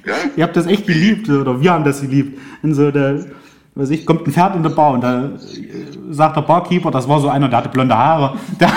Ja, 0.04 0.14
Ihr 0.36 0.44
habt 0.44 0.56
das 0.56 0.66
echt 0.66 0.86
geliebt, 0.86 1.28
oder 1.28 1.60
wir 1.60 1.72
haben 1.72 1.84
das 1.84 2.00
geliebt. 2.00 2.38
Und 2.62 2.74
so, 2.74 2.90
da, 2.90 3.18
weiß 3.74 3.90
ich, 3.90 4.04
kommt 4.06 4.26
ein 4.26 4.32
Pferd 4.32 4.56
in 4.56 4.62
der 4.62 4.70
Bar 4.70 4.92
und 4.92 5.02
da 5.02 5.26
äh, 5.26 5.30
sagt 6.10 6.36
der 6.36 6.42
Barkeeper, 6.42 6.90
das 6.90 7.08
war 7.08 7.20
so 7.20 7.28
einer, 7.28 7.48
der 7.48 7.58
hatte 7.58 7.68
blonde 7.68 7.96
Haare, 7.96 8.36
der 8.58 8.70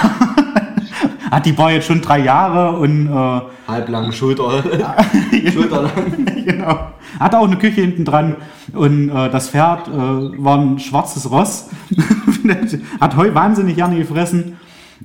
hat 1.31 1.45
die 1.45 1.53
Bar 1.53 1.71
jetzt 1.71 1.88
schon 1.88 2.01
drei 2.01 2.19
Jahre 2.19 2.77
und 2.77 3.07
äh, 3.07 3.41
Halblang 3.67 4.11
Schulter. 4.11 4.63
Schulterlang. 5.53 6.25
genau. 6.45 6.91
Hat 7.19 7.33
auch 7.33 7.45
eine 7.45 7.55
Küche 7.55 7.81
hinten 7.81 8.05
dran 8.05 8.35
und 8.73 9.09
äh, 9.09 9.29
das 9.29 9.50
Pferd 9.50 9.88
äh, 9.88 9.91
war 9.91 10.59
ein 10.59 10.77
schwarzes 10.77 11.31
Ross. 11.31 11.69
hat 13.00 13.15
Heu 13.15 13.33
wahnsinnig 13.33 13.75
gerne 13.77 13.97
gefressen. 13.97 14.57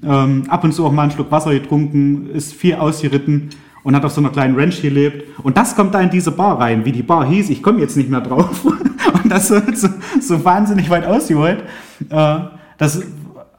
Ähm, 0.05 0.45
ab 0.49 0.65
und 0.65 0.73
zu 0.73 0.85
auch 0.85 0.93
mal 0.93 1.03
einen 1.03 1.13
Schluck 1.13 1.31
Wasser 1.31 1.53
getrunken, 1.53 2.29
ist 2.35 2.53
viel 2.53 2.75
ausgeritten 2.75 3.51
und 3.83 3.95
hat 3.95 4.05
auf 4.05 4.13
so 4.13 4.21
einer 4.21 4.31
kleinen 4.31 4.59
Ranch 4.59 4.83
gelebt. 4.83 5.25
Und 5.43 5.57
das 5.57 5.77
kommt 5.77 5.95
da 5.95 6.01
in 6.01 6.11
diese 6.11 6.33
Bar 6.33 6.59
rein. 6.61 6.85
Wie 6.85 6.93
die 6.93 7.05
Bar 7.05 7.27
hieß, 7.27 7.51
ich 7.51 7.63
komme 7.63 7.81
jetzt 7.81 7.97
nicht 7.97 8.11
mehr 8.11 8.21
drauf. 8.21 8.65
und 8.65 9.31
das 9.31 9.49
so, 9.49 9.61
so, 9.75 9.89
so 10.21 10.45
wahnsinnig 10.45 10.91
weit 10.91 11.07
ausgeholt. 11.07 11.63
Äh, 12.11 12.37
das 12.79 13.03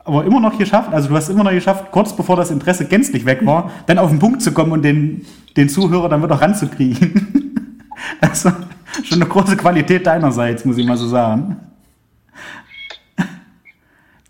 aber 0.08 0.24
immer 0.24 0.40
noch 0.40 0.58
geschafft, 0.58 0.94
also 0.94 1.10
du 1.10 1.16
hast 1.16 1.28
immer 1.28 1.44
noch 1.44 1.52
geschafft, 1.52 1.92
kurz 1.92 2.16
bevor 2.16 2.38
das 2.38 2.50
Interesse 2.50 2.86
gänzlich 2.86 3.26
weg 3.26 3.46
war, 3.46 3.72
dann 3.88 4.00
auf 4.00 4.10
den 4.10 4.20
Punkt 4.20 4.42
zu 4.42 4.54
kommen 4.54 4.72
und 4.72 4.82
den, 4.82 5.26
den 5.58 5.68
Zuhörer 5.68 6.08
dann 6.08 6.24
wieder 6.24 6.36
ranzukriegen. 6.36 7.84
War 8.22 8.34
schon 8.34 9.22
eine 9.22 9.26
große 9.26 9.58
Qualität 9.58 10.08
deinerseits, 10.08 10.64
muss 10.64 10.78
ich 10.78 10.88
mal 10.88 10.98
so 10.98 11.08
sagen. 11.08 11.58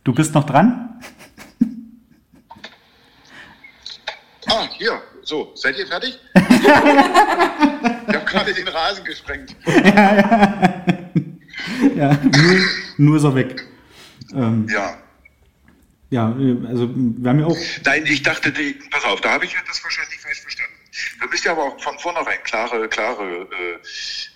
Du 0.03 0.13
bist 0.13 0.33
noch 0.33 0.45
dran? 0.45 0.99
Ah, 4.49 4.65
hier, 4.77 4.99
so, 5.21 5.51
seid 5.53 5.77
ihr 5.77 5.85
fertig? 5.85 6.17
ich 6.33 8.13
habe 8.15 8.25
gerade 8.25 8.53
den 8.53 8.67
Rasen 8.67 9.03
gesprengt. 9.05 9.55
Ja, 11.95 12.13
nur, 12.13 12.59
nur 12.97 13.17
ist 13.17 13.23
er 13.23 13.35
weg. 13.35 13.67
Ähm, 14.33 14.67
Ja. 14.71 14.95
Ja, 16.09 16.29
äh, 16.39 16.67
also 16.67 16.89
wir 16.93 17.29
haben 17.29 17.39
ja 17.39 17.45
auch. 17.45 17.57
Nein, 17.85 18.05
ich 18.05 18.23
dachte, 18.23 18.51
die, 18.51 18.77
pass 18.91 19.03
auf, 19.03 19.21
da 19.21 19.33
habe 19.33 19.45
ich 19.45 19.55
das 19.67 19.83
wahrscheinlich 19.83 20.19
falsch 20.19 20.41
verstanden. 20.41 20.73
Du 21.21 21.27
müsst 21.27 21.45
ja 21.45 21.51
aber 21.51 21.63
auch 21.63 21.81
von 21.81 21.97
vornherein 21.99 22.39
klare, 22.43 22.87
klare, 22.87 23.47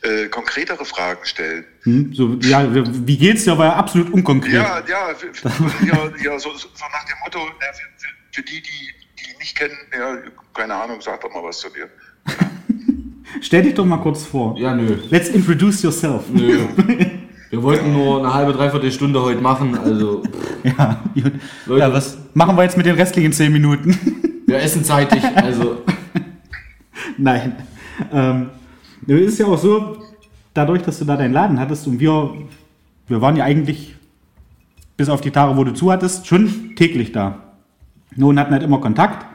äh, 0.04 0.24
äh, 0.26 0.28
konkretere 0.30 0.84
Fragen 0.86 1.26
stellen. 1.26 1.66
Hm, 1.84 2.14
so, 2.14 2.38
ja, 2.42 2.68
wie 2.72 3.18
geht's 3.18 3.46
dir? 3.46 3.58
War 3.58 3.68
ja 3.68 3.76
absolut 3.76 4.12
unkonkret. 4.12 4.54
Ja, 4.54 4.84
ja, 4.88 5.12
ja, 5.12 6.12
ja 6.24 6.40
so, 6.40 6.54
so 6.56 6.68
nach 6.92 7.06
dem 7.06 7.18
Motto, 7.24 7.40
für, 7.40 7.74
für, 7.74 8.08
für 8.32 8.42
die, 8.44 8.62
die, 8.62 8.94
die 9.20 9.38
nicht 9.40 9.58
kennen, 9.58 9.78
ja, 9.98 10.18
keine 10.54 10.76
Ahnung, 10.76 11.02
sag 11.02 11.22
doch 11.22 11.34
mal 11.34 11.44
was 11.44 11.60
zu 11.60 11.70
dir. 11.70 11.90
Stell 13.42 13.64
dich 13.64 13.74
doch 13.74 13.86
mal 13.86 13.98
kurz 13.98 14.26
vor. 14.26 14.58
Ja, 14.58 14.76
nö. 14.76 14.98
Let's 15.10 15.30
introduce 15.30 15.82
yourself. 15.82 16.26
Nö. 16.30 16.68
Wir 17.52 17.62
wollten 17.62 17.92
nur 17.92 18.20
eine 18.20 18.34
halbe, 18.34 18.54
dreiviertel 18.54 18.94
Stunde 18.94 19.22
heute 19.22 19.42
machen, 19.42 19.78
also 19.78 20.24
Ja, 20.64 21.04
gut. 21.14 21.34
Leute. 21.66 21.82
ja, 21.82 21.92
was 21.94 22.18
machen 22.34 22.56
wir 22.56 22.64
jetzt 22.64 22.78
mit 22.78 22.86
den 22.86 22.96
restlichen 22.96 23.34
zehn 23.34 23.52
Minuten? 23.52 23.94
wir 24.48 24.58
essen 24.58 24.86
zeitig, 24.86 25.22
also 25.36 25.82
Nein. 27.18 27.58
Ähm, 28.14 28.50
es 29.06 29.34
ist 29.34 29.40
ja 29.40 29.48
auch 29.48 29.58
so, 29.58 29.98
dadurch, 30.54 30.82
dass 30.84 31.00
du 31.00 31.06
da 31.06 31.18
deinen 31.18 31.34
Laden 31.34 31.60
hattest 31.60 31.86
und 31.88 32.00
wir, 32.00 32.32
wir 33.08 33.22
waren 33.22 33.36
ja 33.36 33.44
eigentlich, 33.44 33.96
bis 34.96 35.10
auf 35.10 35.20
die 35.20 35.32
Tage, 35.32 35.58
wo 35.58 35.66
du 35.66 35.74
zu 35.74 35.92
hattest, 35.92 36.28
schon 36.28 36.74
täglich 36.78 37.12
da. 37.12 37.36
Nun 38.16 38.40
hatten 38.40 38.54
halt 38.54 38.64
immer 38.64 38.80
Kontakt. 38.80 39.26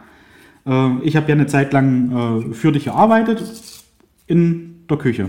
Äh, 0.67 1.01
ich 1.03 1.17
habe 1.17 1.29
ja 1.29 1.35
eine 1.35 1.49
Zeit 1.49 1.75
lang 1.75 2.49
äh, 2.51 2.55
für 2.55 2.73
dich 2.73 2.85
gearbeitet 2.85 3.43
in 4.27 4.87
der 4.89 4.97
Küche. 4.97 5.29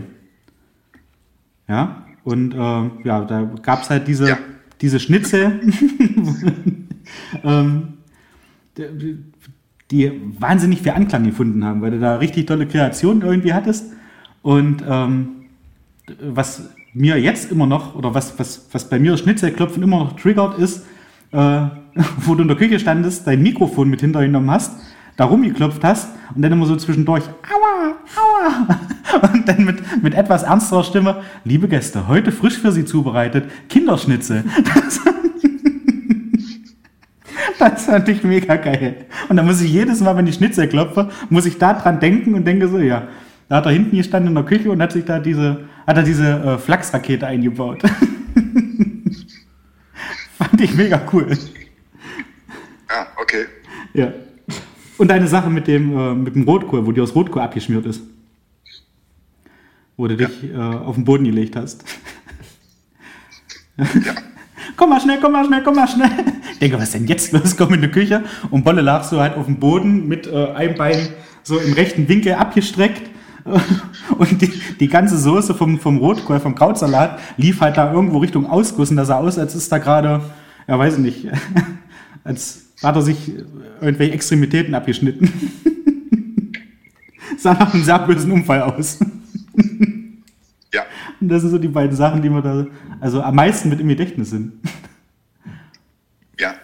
Ja, 1.68 2.07
und 2.28 2.54
äh, 2.54 3.08
ja, 3.08 3.24
da 3.24 3.50
gab 3.62 3.84
es 3.84 3.90
halt 3.90 4.06
diese, 4.08 4.28
Ja. 4.28 4.38
diese 4.82 5.00
Schnitzel. 5.00 5.62
ähm, 7.44 7.94
die- 9.92 10.12
wahnsinnig 10.38 10.82
viel 10.82 10.92
Anklang 10.92 11.24
gefunden 11.24 11.64
haben, 11.64 11.82
weil 11.82 11.92
du 11.92 12.00
da 12.00 12.18
richtig 12.18 12.46
tolle 12.48 12.68
Kreationen 12.68 13.22
irgendwie 13.22 13.54
hattest. 13.54 13.94
Und 14.42 14.84
ähm, 14.88 15.30
was 16.22 16.70
mir 16.94 17.18
jetzt 17.18 17.50
immer 17.52 17.66
noch, 17.66 17.96
oder 17.96 18.14
was, 18.14 18.38
was, 18.38 18.68
was 18.74 18.90
bei 18.90 19.00
mir 19.00 19.12
das 19.12 19.22
Schnitzelklopfen 19.22 19.82
immer 19.82 20.00
noch 20.00 20.20
triggert, 20.20 20.60
ist, 20.60 20.86
äh, 21.32 21.62
wo 22.26 22.36
du 22.36 22.42
in 22.42 22.50
der 22.50 22.58
Küche 22.58 22.80
standest, 22.80 23.26
dein 23.26 23.42
Mikrofon 23.42 23.90
mit 23.90 24.02
hintergenommen 24.02 24.52
hast, 24.52 24.74
da 25.18 25.26
rumgeklopft 25.26 25.84
hast 25.84 26.10
und 26.34 26.42
dann 26.44 26.54
immer 26.54 26.66
so 26.68 26.78
zwischendurch, 26.78 27.24
aua, 27.26 27.96
aua. 28.16 28.80
Und 29.34 29.48
dann 29.48 29.66
mit, 29.66 30.04
mit 30.04 30.14
etwas 30.14 30.44
ernsterer 30.44 30.84
Stimme, 30.84 31.24
liebe 31.44 31.68
Gäste, 31.68 32.08
heute 32.08 32.32
frisch 32.32 32.60
für 32.60 32.72
Sie 32.72 32.86
zubereitet, 32.86 33.50
Kinderschnitzel. 33.68 34.44
Das, 34.76 35.00
das 37.74 37.86
fand 37.86 38.08
ich 38.10 38.24
mega 38.24 38.58
geil. 38.58 39.08
Und 39.28 39.38
da 39.38 39.44
muss 39.44 39.60
ich 39.62 39.72
jedes 39.72 40.02
Mal, 40.02 40.16
wenn 40.18 40.28
ich 40.28 40.36
Schnitzel 40.36 40.68
klopfe, 40.68 41.10
muss 41.30 41.48
ich 41.48 41.58
da 41.58 41.74
dran 41.74 42.00
denken 42.00 42.36
und 42.36 42.46
denke 42.46 42.68
so, 42.68 42.78
ja, 42.78 43.08
da 43.50 43.56
hat 43.56 43.66
er 43.66 43.72
hinten 43.72 43.98
gestanden 43.98 44.30
in 44.30 44.36
der 44.36 44.44
Küche 44.44 44.70
und 44.70 44.80
hat 44.82 44.92
sich 44.92 45.06
da 45.06 45.18
diese, 45.20 45.62
hat 45.88 45.98
er 45.98 46.04
diese 46.04 46.28
äh, 46.28 46.58
Flachsrakete 46.60 47.26
eingebaut. 47.26 47.82
fand 50.38 50.62
ich 50.62 50.76
mega 50.76 51.02
cool. 51.12 51.30
Ja, 52.90 53.08
okay. 53.20 53.46
Ja. 53.94 54.12
Und 54.98 55.10
deine 55.10 55.28
Sache 55.28 55.50
mit 55.50 55.68
dem, 55.68 55.98
äh, 55.98 56.16
mit 56.16 56.36
dem 56.36 56.44
Rotkohl, 56.44 56.86
wo 56.86 56.92
dir 56.92 57.02
das 57.02 57.16
Rotkohl 57.16 57.42
abgeschmiert 57.42 57.86
ist. 57.86 58.02
Wo 59.96 60.08
du 60.08 60.18
dich 60.18 60.44
äh, 60.44 60.58
auf 60.58 60.96
den 60.96 61.06
Boden 61.06 61.26
gelegt 61.26 61.56
hast. 61.56 61.84
komm 64.76 64.90
mal 64.90 65.00
schnell, 65.00 65.20
komm 65.22 65.32
mal 65.34 65.46
schnell, 65.46 65.62
komm 65.64 65.76
mal 65.76 65.88
schnell. 65.88 66.10
Ich 66.54 66.60
denke, 66.60 66.78
was 66.78 66.86
ist 66.86 66.96
denn 66.96 67.08
jetzt 67.08 67.32
los? 67.32 67.56
Komm 67.56 67.74
in 67.76 67.82
die 67.82 67.90
Küche. 67.90 68.24
Und 68.50 68.64
Bolle 68.64 68.82
lag 68.82 69.04
so 69.04 69.20
halt 69.20 69.36
auf 69.36 69.46
dem 69.46 69.60
Boden 69.60 70.08
mit 70.08 70.28
äh, 70.28 70.52
einem 70.52 70.76
Bein 70.76 71.10
so 71.44 71.60
im 71.60 71.74
rechten 71.74 72.08
Winkel 72.10 72.34
abgestreckt. 72.34 73.10
Und 74.18 74.42
die, 74.42 74.52
die 74.80 74.88
ganze 74.88 75.18
Soße 75.18 75.54
vom, 75.54 75.80
vom 75.80 75.98
Rotkohl, 75.98 76.40
vom 76.40 76.56
Krautsalat, 76.56 77.20
lief 77.38 77.62
halt 77.62 77.78
da 77.78 77.94
irgendwo 77.94 78.18
Richtung 78.18 78.46
Ausguss. 78.46 78.90
Und 78.90 78.98
da 78.98 79.06
sah 79.06 79.18
aus, 79.18 79.38
als 79.38 79.56
ist 79.56 79.72
da 79.72 79.78
gerade, 79.78 80.22
ja 80.68 80.78
weiß 80.78 80.96
ich 80.96 81.00
nicht, 81.00 81.28
als 82.24 82.67
hat 82.84 82.96
er 82.96 83.02
sich 83.02 83.32
irgendwelche 83.82 84.14
Extremitäten 84.14 84.76
abgeschnitten. 84.76 85.32
sah 87.38 87.54
nach 87.54 87.74
einem 87.74 87.84
sehr 87.84 88.00
bösen 88.00 88.32
Unfall 88.32 88.62
aus. 88.62 89.00
Ja, 90.74 90.86
Und 91.22 91.30
das 91.30 91.44
sind 91.44 91.52
so 91.52 91.58
die 91.58 91.70
beiden 91.70 91.96
Sachen, 91.96 92.22
die 92.22 92.30
mir 92.30 92.42
da 92.42 92.66
also 93.00 93.22
am 93.22 93.36
meisten 93.36 93.70
mit 93.70 93.80
im 93.80 93.88
Gedächtnis 93.88 94.32
sind. 94.32 94.52
ja. 96.38 96.56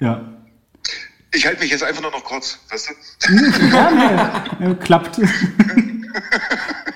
Ja. 0.00 0.20
Ich 1.32 1.46
halte 1.46 1.62
mich 1.62 1.70
jetzt 1.70 1.82
einfach 1.82 2.02
nur 2.02 2.10
noch 2.10 2.22
kurz, 2.22 2.58
weißt 2.70 2.90
du? 3.22 3.34
ja 4.64 4.74
klappt. 4.74 5.18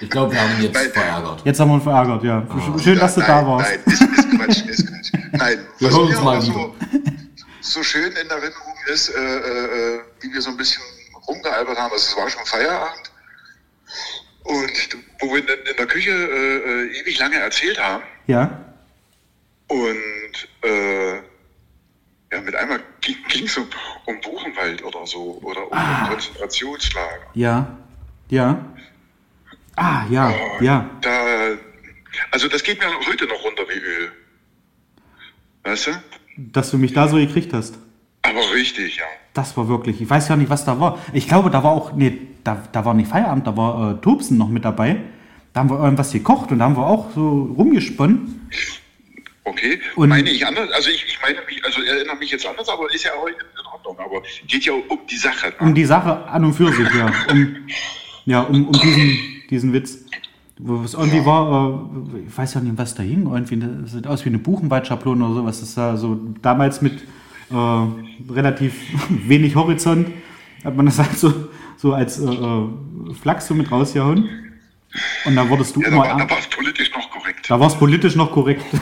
ich 0.01 0.11
glaube, 0.11 0.35
wir 0.35 0.41
haben 0.43 0.63
ihn 0.63 0.71
Nein. 0.73 0.85
jetzt 0.85 0.93
verärgert. 0.93 1.43
Jetzt 1.47 1.59
haben 1.59 1.71
wir 1.71 1.77
ihn 1.77 1.81
verärgert, 1.81 2.23
ja. 2.23 2.47
Schön, 2.83 2.99
dass 2.99 3.15
du 3.15 3.21
nein, 3.21 3.29
da 3.31 3.47
warst. 3.47 3.71
Nein, 3.71 3.81
ist, 3.87 4.03
ist 4.03 4.31
Quatsch, 4.31 4.67
ist 4.69 4.87
Quatsch. 4.87 5.13
Nein, 5.33 5.59
Wir 5.79 5.91
hören 5.91 6.05
mir 6.05 6.11
uns 6.17 6.23
mal 6.23 6.37
aber 6.37 6.43
so, 6.43 6.75
so 7.65 7.83
schön 7.83 8.13
in 8.13 8.29
Erinnerung 8.31 8.75
ist, 8.87 9.09
äh, 9.09 9.19
äh, 9.21 9.97
äh, 9.97 10.01
wie 10.21 10.33
wir 10.33 10.41
so 10.43 10.51
ein 10.51 10.57
bisschen 10.57 10.83
rumgealbert 11.27 11.79
haben. 11.79 11.93
Also 11.93 12.11
es 12.11 12.17
war 12.17 12.29
schon 12.29 12.45
Feierabend. 12.45 13.11
Und 14.45 14.97
wo 15.21 15.35
wir 15.35 15.45
dann 15.47 15.59
in 15.61 15.77
der 15.77 15.87
Küche 15.87 16.11
äh, 16.11 16.57
äh, 16.57 17.01
ewig 17.01 17.19
lange 17.19 17.37
erzählt 17.37 17.79
haben. 17.79 18.05
Ja. 18.27 18.75
Und 19.69 20.49
äh, 20.63 21.15
ja, 21.17 22.41
mit 22.43 22.55
einmal 22.55 22.81
ging 23.01 23.45
es 23.47 23.57
um, 23.57 23.67
um 24.05 24.21
Buchenwald 24.21 24.83
oder 24.85 25.07
so 25.07 25.39
oder 25.43 25.67
um 25.67 25.73
Ah. 25.73 26.09
Konzentrationslager. 26.09 27.27
Ja. 27.35 27.79
Ja. 28.29 28.65
Ah, 29.77 30.05
ja, 30.11 30.33
ja. 30.61 30.91
Da, 31.01 31.57
also 32.31 32.49
das 32.49 32.63
geht 32.63 32.79
mir 32.79 32.87
heute 33.07 33.27
noch 33.27 33.43
runter 33.43 33.65
wie 33.69 33.79
Öl. 33.79 34.13
Weißt 35.63 35.87
du? 35.87 35.91
Dass 36.37 36.71
du 36.71 36.79
mich 36.79 36.93
da 36.93 37.09
so 37.09 37.17
gekriegt 37.17 37.53
hast. 37.53 37.79
Aber 38.23 38.41
richtig, 38.55 38.97
ja. 38.97 39.05
Das 39.35 39.57
war 39.57 39.69
wirklich, 39.69 40.01
ich 40.01 40.09
weiß 40.09 40.29
ja 40.29 40.37
nicht, 40.37 40.51
was 40.51 40.65
da 40.65 40.79
war. 40.81 40.99
Ich 41.13 41.29
glaube, 41.29 41.51
da 41.51 41.63
war 41.65 41.73
auch, 41.73 41.93
nee, 41.93 42.19
da, 42.45 42.63
da 42.73 42.85
war 42.85 42.95
nicht 42.95 43.09
Feierabend, 43.09 43.47
da 43.47 43.57
war 43.57 43.93
äh, 43.93 44.01
Tobsen 44.01 44.39
noch 44.39 44.49
mit 44.49 44.65
dabei. 44.65 44.97
Da 45.53 45.61
haben 45.61 45.71
wir 45.71 45.79
irgendwas 45.83 46.13
gekocht 46.13 46.51
und 46.51 46.59
da 46.59 46.65
haben 46.67 46.77
wir 46.77 46.87
auch 46.87 47.11
so 47.15 47.53
rumgesponnen. 47.57 48.49
Okay. 49.45 49.81
Und- 49.97 50.09
meine 50.09 50.31
ich 50.31 50.47
anders? 50.47 50.71
Also 50.73 50.91
ich, 50.91 51.05
ich 51.07 51.19
meine 51.21 51.39
mich, 51.47 51.65
also 51.65 51.83
erinnere 51.83 52.17
mich 52.17 52.31
jetzt 52.31 52.47
anders, 52.47 52.69
aber 52.69 52.93
ist 52.93 53.05
ja 53.05 53.11
heute 53.21 53.37
in 53.39 53.67
Ordnung. 53.73 53.99
Aber 53.99 54.23
geht 54.47 54.65
ja 54.65 54.73
um 54.73 54.99
die 55.11 55.17
Sache. 55.17 55.49
ne? 55.49 55.55
Um 55.61 55.75
die 55.75 55.85
Sache 55.85 56.25
an 56.27 56.45
und 56.45 56.55
für 56.55 56.73
sich, 56.73 56.89
ja. 56.95 57.13
Um, 57.31 57.57
ja, 58.25 58.41
um, 58.41 58.67
um 58.69 58.73
diesen, 58.73 59.19
diesen 59.51 59.73
Witz. 59.73 59.99
Wo 60.59 60.83
es 60.85 60.95
irgendwie 60.95 61.25
war, 61.27 61.91
äh, 62.15 62.29
ich 62.29 62.37
weiß 62.37 62.55
ja 62.55 62.61
nicht, 62.61 62.79
was 62.79 62.95
da 62.95 63.03
hing, 63.03 63.27
irgendwie, 63.27 63.59
das 63.83 63.93
sieht 63.93 64.07
aus 64.07 64.25
wie 64.25 64.29
eine 64.29 64.39
Buchenwaldschablone 64.39 65.25
oder 65.25 65.35
sowas. 65.35 65.61
Das 65.61 65.71
ist 65.71 65.79
da 65.79 65.97
so 65.97 66.21
damals 66.43 66.81
mit 66.81 67.03
äh, 67.51 68.33
relativ 68.33 68.75
wenig 69.09 69.57
Horizont, 69.57 70.09
hat 70.65 70.77
man 70.77 70.87
das 70.87 70.99
halt 70.99 71.19
so, 71.19 71.33
so 71.77 71.93
als 71.93 72.21
äh, 72.21 72.31
äh, 72.31 72.69
Flachs 73.21 73.49
so 73.49 73.55
mit 73.55 73.71
rausgehauen. 73.71 74.29
Und 75.25 75.35
da 75.35 75.49
wurdest 75.49 75.75
du 75.75 75.81
ja, 75.81 75.91
da 75.91 75.97
immer. 75.97 76.05
war, 76.05 76.19
da 76.19 76.31
war 76.31 76.39
es 76.39 76.47
politisch 76.47 76.93
noch 76.95 77.11
korrekt. 77.11 77.51
Da 77.51 77.59
war 77.59 77.67
es 77.67 77.75
politisch 77.75 78.15
noch 78.15 78.31
korrekt. 78.31 78.65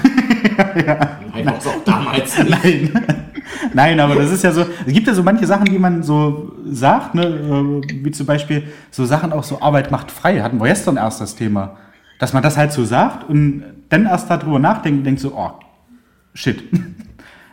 Nein, 1.34 1.48
auch 1.48 1.84
damals 1.84 2.38
nicht. 2.38 2.94
Nein. 2.94 3.06
Nein, 3.74 4.00
aber 4.00 4.16
das 4.16 4.30
ist 4.30 4.44
ja 4.44 4.52
so. 4.52 4.66
Es 4.86 4.92
gibt 4.92 5.06
ja 5.06 5.14
so 5.14 5.22
manche 5.22 5.46
Sachen, 5.46 5.66
die 5.66 5.78
man 5.78 6.02
so 6.02 6.52
sagt, 6.64 7.14
ne? 7.14 7.24
äh, 7.24 8.04
wie 8.04 8.10
zum 8.10 8.26
Beispiel 8.26 8.72
so 8.90 9.04
Sachen 9.04 9.32
auch 9.32 9.44
so 9.44 9.60
Arbeit 9.60 9.90
macht 9.90 10.10
frei. 10.10 10.40
Hatten 10.42 10.58
wir 10.58 10.66
gestern 10.66 10.96
erst 10.96 11.20
das 11.20 11.34
Thema. 11.34 11.78
Dass 12.18 12.32
man 12.32 12.42
das 12.42 12.56
halt 12.56 12.72
so 12.72 12.84
sagt 12.84 13.28
und 13.28 13.64
dann 13.88 14.06
erst 14.06 14.30
darüber 14.30 14.58
nachdenkt 14.58 14.98
und 14.98 15.04
denkt 15.04 15.20
so, 15.20 15.34
oh, 15.36 15.52
shit. 16.34 16.62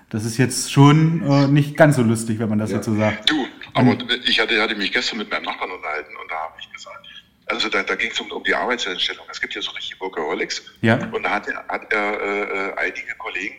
Das 0.09 0.25
ist 0.25 0.37
jetzt 0.37 0.71
schon 0.71 1.21
äh, 1.21 1.47
nicht 1.47 1.77
ganz 1.77 1.95
so 1.95 2.01
lustig, 2.01 2.39
wenn 2.39 2.49
man 2.49 2.57
das 2.57 2.71
jetzt 2.71 2.85
so 2.85 2.95
sagt. 2.95 3.29
Du, 3.29 3.45
aber 3.75 3.95
ich 4.25 4.39
hatte, 4.39 4.59
hatte 4.59 4.75
mich 4.75 4.91
gestern 4.91 5.19
mit 5.19 5.29
meinem 5.29 5.43
Nachbarn 5.43 5.69
unterhalten 5.69 6.11
und 6.19 6.31
da 6.31 6.35
habe 6.35 6.53
ich 6.59 6.71
gesagt, 6.71 7.05
also 7.49 7.69
da, 7.69 7.83
da 7.83 7.95
ging 7.95 8.11
es 8.11 8.19
um, 8.19 8.31
um 8.31 8.43
die 8.43 8.53
Arbeitseinstellung. 8.55 9.25
Es 9.31 9.41
gibt 9.41 9.53
ja 9.55 9.61
so 9.61 9.71
richtig 9.71 9.99
Workaholics. 9.99 10.63
Ja. 10.81 10.95
Und 11.11 11.23
da 11.23 11.29
hat 11.31 11.47
er, 11.47 11.65
hat 11.67 11.91
er 11.91 12.21
äh, 12.21 12.73
einige 12.77 13.13
Kollegen, 13.17 13.55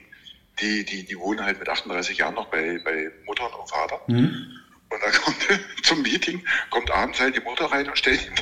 die, 0.60 0.84
die, 0.84 1.04
die 1.04 1.18
wohnen 1.18 1.44
halt 1.44 1.58
mit 1.58 1.68
38 1.68 2.18
Jahren 2.18 2.34
noch 2.34 2.46
bei, 2.48 2.78
bei 2.84 3.10
Mutter 3.26 3.44
und 3.58 3.68
Vater. 3.68 4.00
Mhm. 4.08 4.46
Und 4.90 5.02
dann 5.02 5.12
kommt 5.22 5.36
zum 5.82 6.02
Meeting, 6.02 6.42
kommt 6.70 6.90
abends 6.90 7.20
halt 7.20 7.36
die 7.36 7.40
Mutter 7.40 7.66
rein 7.66 7.88
und 7.88 7.96
stellt 7.98 8.20
ihm 8.26 8.34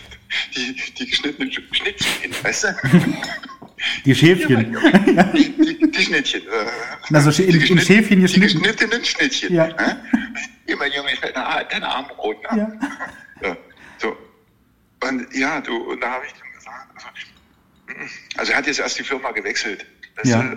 die, 0.55 0.76
die 0.99 1.07
geschnittenen 1.07 1.52
Schnittchen 1.52 2.12
hin, 2.23 2.35
weißt 2.43 2.64
du? 2.64 2.69
Die 4.05 4.12
Schäfchen. 4.12 4.76
Die, 5.35 5.52
die, 5.57 5.90
die 5.93 6.02
Schnittchen. 6.02 6.43
Äh, 6.43 6.67
Na, 7.11 7.21
so 7.21 7.31
in- 7.43 7.52
die 7.61 7.69
in 7.71 7.78
Schäfchen 7.78 8.17
Die 8.17 8.23
geschnitten. 8.23 8.61
geschnittenen 8.61 9.05
Schnittchen. 9.05 9.55
Ja. 9.55 9.69
Immer 10.67 10.87
Junge, 10.87 11.11
deine, 11.23 11.64
deine 11.71 11.87
Armbrot. 11.88 12.43
Ne? 12.52 12.76
Ja. 13.40 13.49
Ja, 13.50 13.57
so. 13.99 14.17
Und 15.02 15.35
ja, 15.35 15.61
du, 15.61 15.76
und 15.76 16.00
da 16.00 16.12
habe 16.12 16.26
ich 16.26 16.33
ihm 16.33 16.52
gesagt, 16.55 16.88
also, 16.95 17.07
also 18.37 18.52
er 18.52 18.59
hat 18.59 18.67
jetzt 18.67 18.81
erst 18.81 18.99
die 18.99 19.05
Firma 19.05 19.31
gewechselt. 19.33 19.87
Ja. 20.25 20.57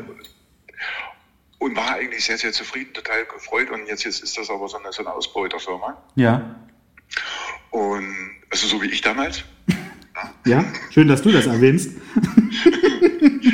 Und 1.59 1.75
war 1.75 1.93
eigentlich 1.93 2.25
sehr, 2.25 2.37
sehr 2.37 2.51
zufrieden, 2.51 2.93
total 2.93 3.25
gefreut. 3.25 3.69
Und 3.69 3.87
jetzt, 3.87 4.03
jetzt 4.03 4.23
ist 4.23 4.37
das 4.37 4.49
aber 4.49 4.67
so 4.67 4.77
eine, 4.77 4.91
so 4.91 5.03
eine 5.03 5.13
Ausbeuterfirma. 5.13 6.01
Ja. 6.15 6.55
Und 7.69 8.15
also 8.49 8.67
so 8.67 8.81
wie 8.81 8.87
ich 8.87 9.01
damals. 9.01 9.43
Ja, 10.45 10.63
schön, 10.91 11.07
dass 11.07 11.21
du 11.21 11.31
das 11.31 11.47
erwähnst. 11.47 11.91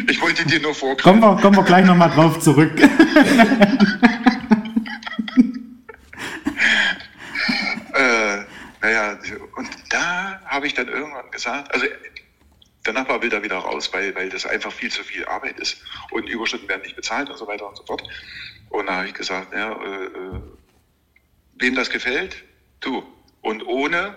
Ich 0.10 0.22
wollte 0.22 0.46
dir 0.46 0.60
nur 0.60 0.74
vorgreifen. 0.74 1.22
Kommen 1.22 1.38
wir, 1.38 1.42
kommen 1.42 1.56
wir 1.56 1.64
gleich 1.64 1.86
nochmal 1.86 2.10
drauf 2.10 2.40
zurück. 2.40 2.74
Naja, 8.88 9.20
und 9.58 9.68
da 9.90 10.40
habe 10.46 10.66
ich 10.66 10.74
dann 10.74 10.88
irgendwann 10.88 11.30
gesagt, 11.30 11.74
also 11.74 11.86
der 12.86 12.94
Nachbar 12.94 13.22
will 13.22 13.30
da 13.30 13.44
wieder 13.44 13.58
raus, 13.58 13.90
weil, 13.92 14.16
weil 14.16 14.30
das 14.30 14.46
einfach 14.46 14.72
viel 14.72 14.90
zu 14.90 15.04
viel 15.04 15.26
Arbeit 15.26 15.60
ist 15.60 15.84
und 16.12 16.30
Überstunden 16.30 16.70
werden 16.70 16.84
nicht 16.84 16.96
bezahlt 16.96 17.30
und 17.30 17.38
so 17.38 17.46
weiter 17.48 17.68
und 17.68 17.76
so 17.76 17.84
fort. 17.84 18.02
Und 18.70 18.86
da 18.86 19.00
habe 19.00 19.08
ich 19.08 19.14
gesagt, 19.14 19.52
ja, 19.52 19.74
äh, 19.74 20.06
äh, 20.06 20.42
wem 21.60 21.76
das 21.76 21.90
gefällt, 21.90 22.46
du. 22.80 23.04
Und 23.42 23.68
ohne, 23.68 24.16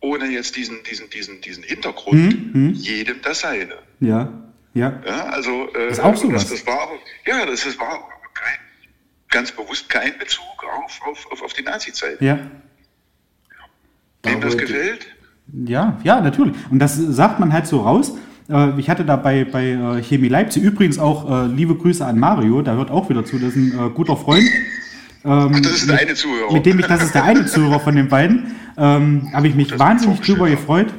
ohne 0.00 0.24
jetzt 0.24 0.56
diesen, 0.56 0.82
diesen, 0.84 1.10
diesen, 1.10 1.42
diesen 1.42 1.62
Hintergrund, 1.62 2.54
Mhm, 2.54 2.72
jedem 2.72 3.20
das 3.20 3.40
seine. 3.40 3.76
Ja, 4.00 4.32
ja. 4.72 5.02
Ja, 5.04 5.24
also 5.26 5.68
äh, 5.74 5.90
ist 5.90 6.00
auch 6.00 6.16
sowas. 6.16 6.48
das, 6.48 6.64
das 6.64 6.66
war, 6.66 6.88
ja, 7.26 7.44
das 7.44 7.66
ist, 7.66 7.78
war 7.78 8.08
kein, 8.32 8.58
ganz 9.28 9.52
bewusst 9.52 9.90
kein 9.90 10.16
Bezug 10.16 10.64
auf, 10.64 10.98
auf, 11.02 11.30
auf, 11.30 11.42
auf 11.42 11.52
die 11.52 11.62
Nazi-Zeit. 11.62 12.22
Ja. 12.22 12.38
Wem 14.24 14.40
das 14.40 14.56
gefällt, 14.56 15.06
Ja, 15.66 15.98
ja, 16.04 16.20
natürlich. 16.20 16.54
Und 16.70 16.78
das 16.78 16.96
sagt 16.96 17.40
man 17.40 17.52
halt 17.52 17.66
so 17.66 17.80
raus. 17.80 18.16
Äh, 18.48 18.78
Ich 18.78 18.88
hatte 18.88 19.04
da 19.04 19.16
bei, 19.16 19.44
bei 19.44 19.70
äh, 19.70 20.02
Chemie 20.02 20.28
Leipzig 20.28 20.62
übrigens 20.62 20.98
auch 20.98 21.28
äh, 21.44 21.46
liebe 21.48 21.74
Grüße 21.74 22.04
an 22.04 22.18
Mario, 22.18 22.62
der 22.62 22.76
hört 22.76 22.90
auch 22.90 23.08
wieder 23.10 23.24
zu, 23.24 23.38
das 23.38 23.54
ist 23.54 23.56
ein 23.56 23.94
guter 23.94 24.16
Freund. 24.16 24.44
Ach, 25.24 25.48
das 25.50 25.72
ist 25.72 25.88
der 25.88 26.00
eine 26.00 26.14
Zuhörer. 26.14 26.52
Mit 26.52 26.66
dem 26.66 26.80
ich, 26.80 26.86
das 26.86 27.02
ist 27.02 27.14
der 27.14 27.24
eine 27.24 27.46
Zuhörer 27.46 27.78
von 27.78 27.94
den 27.94 28.08
beiden, 28.08 28.54
ähm, 28.76 29.30
habe 29.32 29.46
ich 29.46 29.54
mich 29.54 29.68
Das 29.68 29.78
wahnsinnig 29.78 30.20
drüber 30.20 30.48
gefreut, 30.50 30.92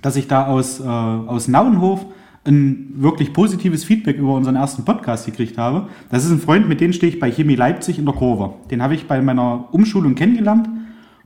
dass 0.00 0.16
ich 0.16 0.26
da 0.26 0.46
aus, 0.46 0.80
äh, 0.80 0.84
aus 0.84 1.48
Nauenhof 1.48 2.06
ein 2.44 2.94
wirklich 2.96 3.32
positives 3.32 3.84
Feedback 3.84 4.16
über 4.16 4.34
unseren 4.34 4.56
ersten 4.56 4.84
Podcast 4.84 5.26
gekriegt 5.26 5.58
habe. 5.58 5.88
Das 6.10 6.24
ist 6.24 6.30
ein 6.30 6.40
Freund, 6.40 6.68
mit 6.68 6.80
dem 6.80 6.92
stehe 6.92 7.12
ich 7.12 7.20
bei 7.20 7.30
Chemie 7.30 7.54
Leipzig 7.54 7.98
in 7.98 8.06
der 8.06 8.14
Kurve. 8.14 8.54
Den 8.70 8.82
habe 8.82 8.94
ich 8.94 9.06
bei 9.06 9.20
meiner 9.20 9.68
Umschulung 9.72 10.14
kennengelernt 10.14 10.68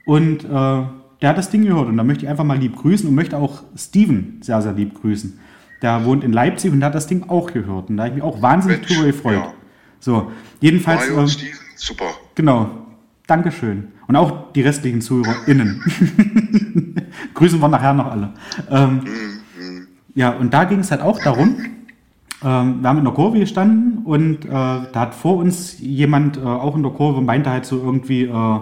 und 0.05 0.45
äh, 0.45 0.83
der 1.21 1.31
hat 1.31 1.39
das 1.39 1.51
Ding 1.51 1.65
gehört 1.65 1.89
und 1.89 1.97
da 1.97 2.05
möchte 2.05 2.25
ich 2.25 2.31
einfach 2.31 2.45
mal 2.45 2.59
lieb 2.59 2.77
grüßen 2.77 3.09
und 3.09 3.15
möchte 3.15 3.37
auch 3.37 3.63
Steven 3.77 4.39
sehr, 4.43 4.61
sehr 4.63 4.73
lieb 4.73 5.01
grüßen. 5.01 5.39
Der 5.83 6.05
wohnt 6.05 6.25
in 6.25 6.33
Leipzig 6.33 6.73
und 6.73 6.81
der 6.81 6.89
hat 6.89 6.95
das 6.95 7.07
Ding 7.07 7.29
auch 7.29 7.53
gehört 7.53 7.91
und 7.91 7.97
da 7.97 8.05
habe 8.05 8.11
ich 8.11 8.15
mich 8.17 8.25
auch 8.25 8.41
wahnsinnig 8.41 8.81
Mensch, 8.81 8.93
drüber 8.93 9.07
gefreut. 9.07 9.35
ja. 9.35 9.53
So, 10.01 10.31
jedenfalls... 10.61 11.01
Mario 11.01 11.15
ähm, 11.15 11.21
und 11.21 11.29
Steven, 11.29 11.59
super. 11.77 12.05
Genau. 12.35 12.71
Dankeschön. 13.27 13.89
Und 14.07 14.15
auch 14.15 14.53
die 14.53 14.63
restlichen 14.63 15.01
ZuhörerInnen. 15.01 15.83
Grüßen 17.35 17.61
wir 17.61 17.69
nachher 17.69 17.93
noch 17.93 18.07
alle. 18.07 18.33
Ähm, 18.71 19.01
ja, 20.15 20.31
und 20.31 20.55
da 20.55 20.65
ging 20.65 20.79
es 20.79 20.91
halt 20.93 21.01
auch 21.01 21.21
darum, 21.23 21.57
ähm, 22.45 22.83
wir 22.83 22.89
haben 22.89 22.99
in 22.99 23.05
der 23.05 23.15
Kurve 23.15 23.41
gestanden 23.41 24.05
und 24.05 24.45
äh, 24.45 24.49
da 24.49 24.95
hat 24.95 25.15
vor 25.15 25.39
uns 25.39 25.81
jemand 25.81 26.37
äh, 26.37 26.41
auch 26.41 26.77
in 26.77 26.83
der 26.83 26.93
Kurve 26.93 27.21
meinte 27.21 27.51
halt 27.51 27.65
so 27.67 27.83
irgendwie, 27.83 28.25
äh, 28.25 28.59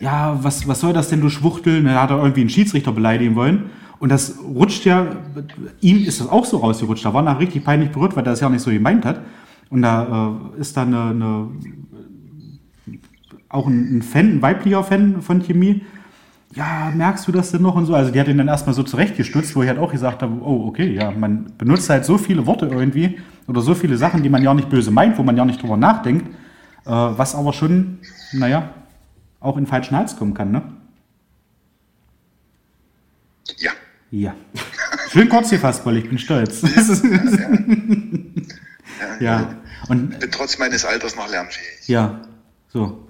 ja, 0.00 0.38
was, 0.42 0.66
was 0.68 0.80
soll 0.80 0.92
das 0.92 1.08
denn, 1.08 1.20
du 1.20 1.28
Schwuchtel? 1.28 1.82
Da 1.82 2.02
hat 2.02 2.10
er 2.10 2.18
irgendwie 2.18 2.42
einen 2.42 2.50
Schiedsrichter 2.50 2.92
beleidigen 2.92 3.34
wollen. 3.34 3.70
Und 3.98 4.10
das 4.10 4.38
rutscht 4.38 4.84
ja, 4.84 5.06
ihm 5.80 6.04
ist 6.04 6.20
das 6.20 6.28
auch 6.28 6.44
so 6.44 6.58
rausgerutscht. 6.58 7.04
Da 7.04 7.12
war 7.14 7.26
er 7.26 7.38
richtig 7.38 7.64
peinlich 7.64 7.90
berührt, 7.90 8.14
weil 8.14 8.22
er 8.22 8.30
das 8.30 8.40
ja 8.40 8.46
auch 8.46 8.52
nicht 8.52 8.62
so 8.62 8.70
gemeint 8.70 9.04
hat. 9.04 9.20
Und 9.70 9.82
da 9.82 10.30
äh, 10.56 10.60
ist 10.60 10.76
da 10.76 10.82
eine, 10.82 11.02
eine 11.10 11.48
auch 13.48 13.66
ein, 13.66 13.98
ein 13.98 14.02
Fan, 14.02 14.36
ein 14.36 14.42
weiblicher 14.42 14.84
Fan 14.84 15.20
von 15.20 15.42
Chemie. 15.42 15.82
Ja, 16.54 16.92
merkst 16.94 17.26
du 17.28 17.32
das 17.32 17.50
denn 17.50 17.62
noch 17.62 17.74
und 17.74 17.86
so? 17.86 17.94
Also 17.94 18.10
die 18.10 18.20
hat 18.20 18.28
ihn 18.28 18.38
dann 18.38 18.48
erstmal 18.48 18.74
so 18.74 18.82
zurechtgestutzt, 18.82 19.54
wo 19.54 19.62
ich 19.62 19.68
halt 19.68 19.78
auch 19.78 19.90
gesagt 19.90 20.22
habe, 20.22 20.32
oh, 20.42 20.66
okay, 20.66 20.94
ja, 20.94 21.10
man 21.10 21.52
benutzt 21.58 21.90
halt 21.90 22.04
so 22.04 22.18
viele 22.18 22.46
Worte 22.46 22.66
irgendwie 22.66 23.18
oder 23.46 23.60
so 23.60 23.74
viele 23.74 23.96
Sachen, 23.96 24.22
die 24.22 24.28
man 24.28 24.42
ja 24.42 24.54
nicht 24.54 24.70
böse 24.70 24.90
meint, 24.90 25.18
wo 25.18 25.22
man 25.22 25.36
ja 25.36 25.44
nicht 25.44 25.60
drüber 25.60 25.76
nachdenkt, 25.76 26.28
äh, 26.86 26.90
was 26.90 27.34
aber 27.34 27.52
schon, 27.52 27.98
naja, 28.32 28.70
auch 29.40 29.56
in 29.56 29.64
den 29.64 29.68
falschen 29.70 29.96
Hals 29.96 30.16
kommen 30.16 30.34
kann, 30.34 30.50
ne? 30.50 30.62
Ja. 33.58 33.70
Ja. 34.10 34.34
Schön 35.10 35.28
kurz 35.28 35.50
gefasst, 35.50 35.84
weil 35.86 35.96
ich 35.98 36.08
bin 36.08 36.18
stolz. 36.18 36.62
ja. 39.20 39.54
Und 39.88 40.18
Bin 40.18 40.30
trotz 40.30 40.58
meines 40.58 40.84
Alters 40.84 41.14
noch 41.16 41.30
lernfähig. 41.30 41.86
ja, 41.88 42.20
so. 42.68 43.06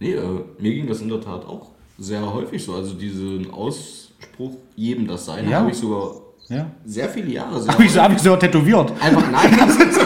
Nee, 0.00 0.12
äh, 0.14 0.40
mir 0.58 0.72
ging 0.74 0.86
das 0.88 1.00
in 1.02 1.08
der 1.08 1.20
Tat 1.20 1.44
auch 1.44 1.70
sehr 1.98 2.20
häufig 2.32 2.64
so. 2.64 2.74
Also 2.74 2.94
diesen 2.94 3.50
Ausspruch, 3.50 4.56
jedem 4.74 5.06
das 5.06 5.26
Seine, 5.26 5.50
Ja. 5.50 5.58
habe 5.60 5.70
ich 5.70 5.76
sogar 5.76 6.14
Ja. 6.48 6.70
sehr 6.84 7.08
viele 7.10 7.30
Jahre. 7.30 7.60
Sehr 7.62 7.72
Habe 7.72 7.84
ich, 7.84 7.92
so, 7.92 8.00
hab 8.02 8.12
ich 8.12 8.18
so 8.18 8.34
tätowiert. 8.36 8.92
Einfach, 9.00 9.30
nein, 9.30 9.56
das 9.58 9.76
ist 9.76 9.94
so. 9.94 10.00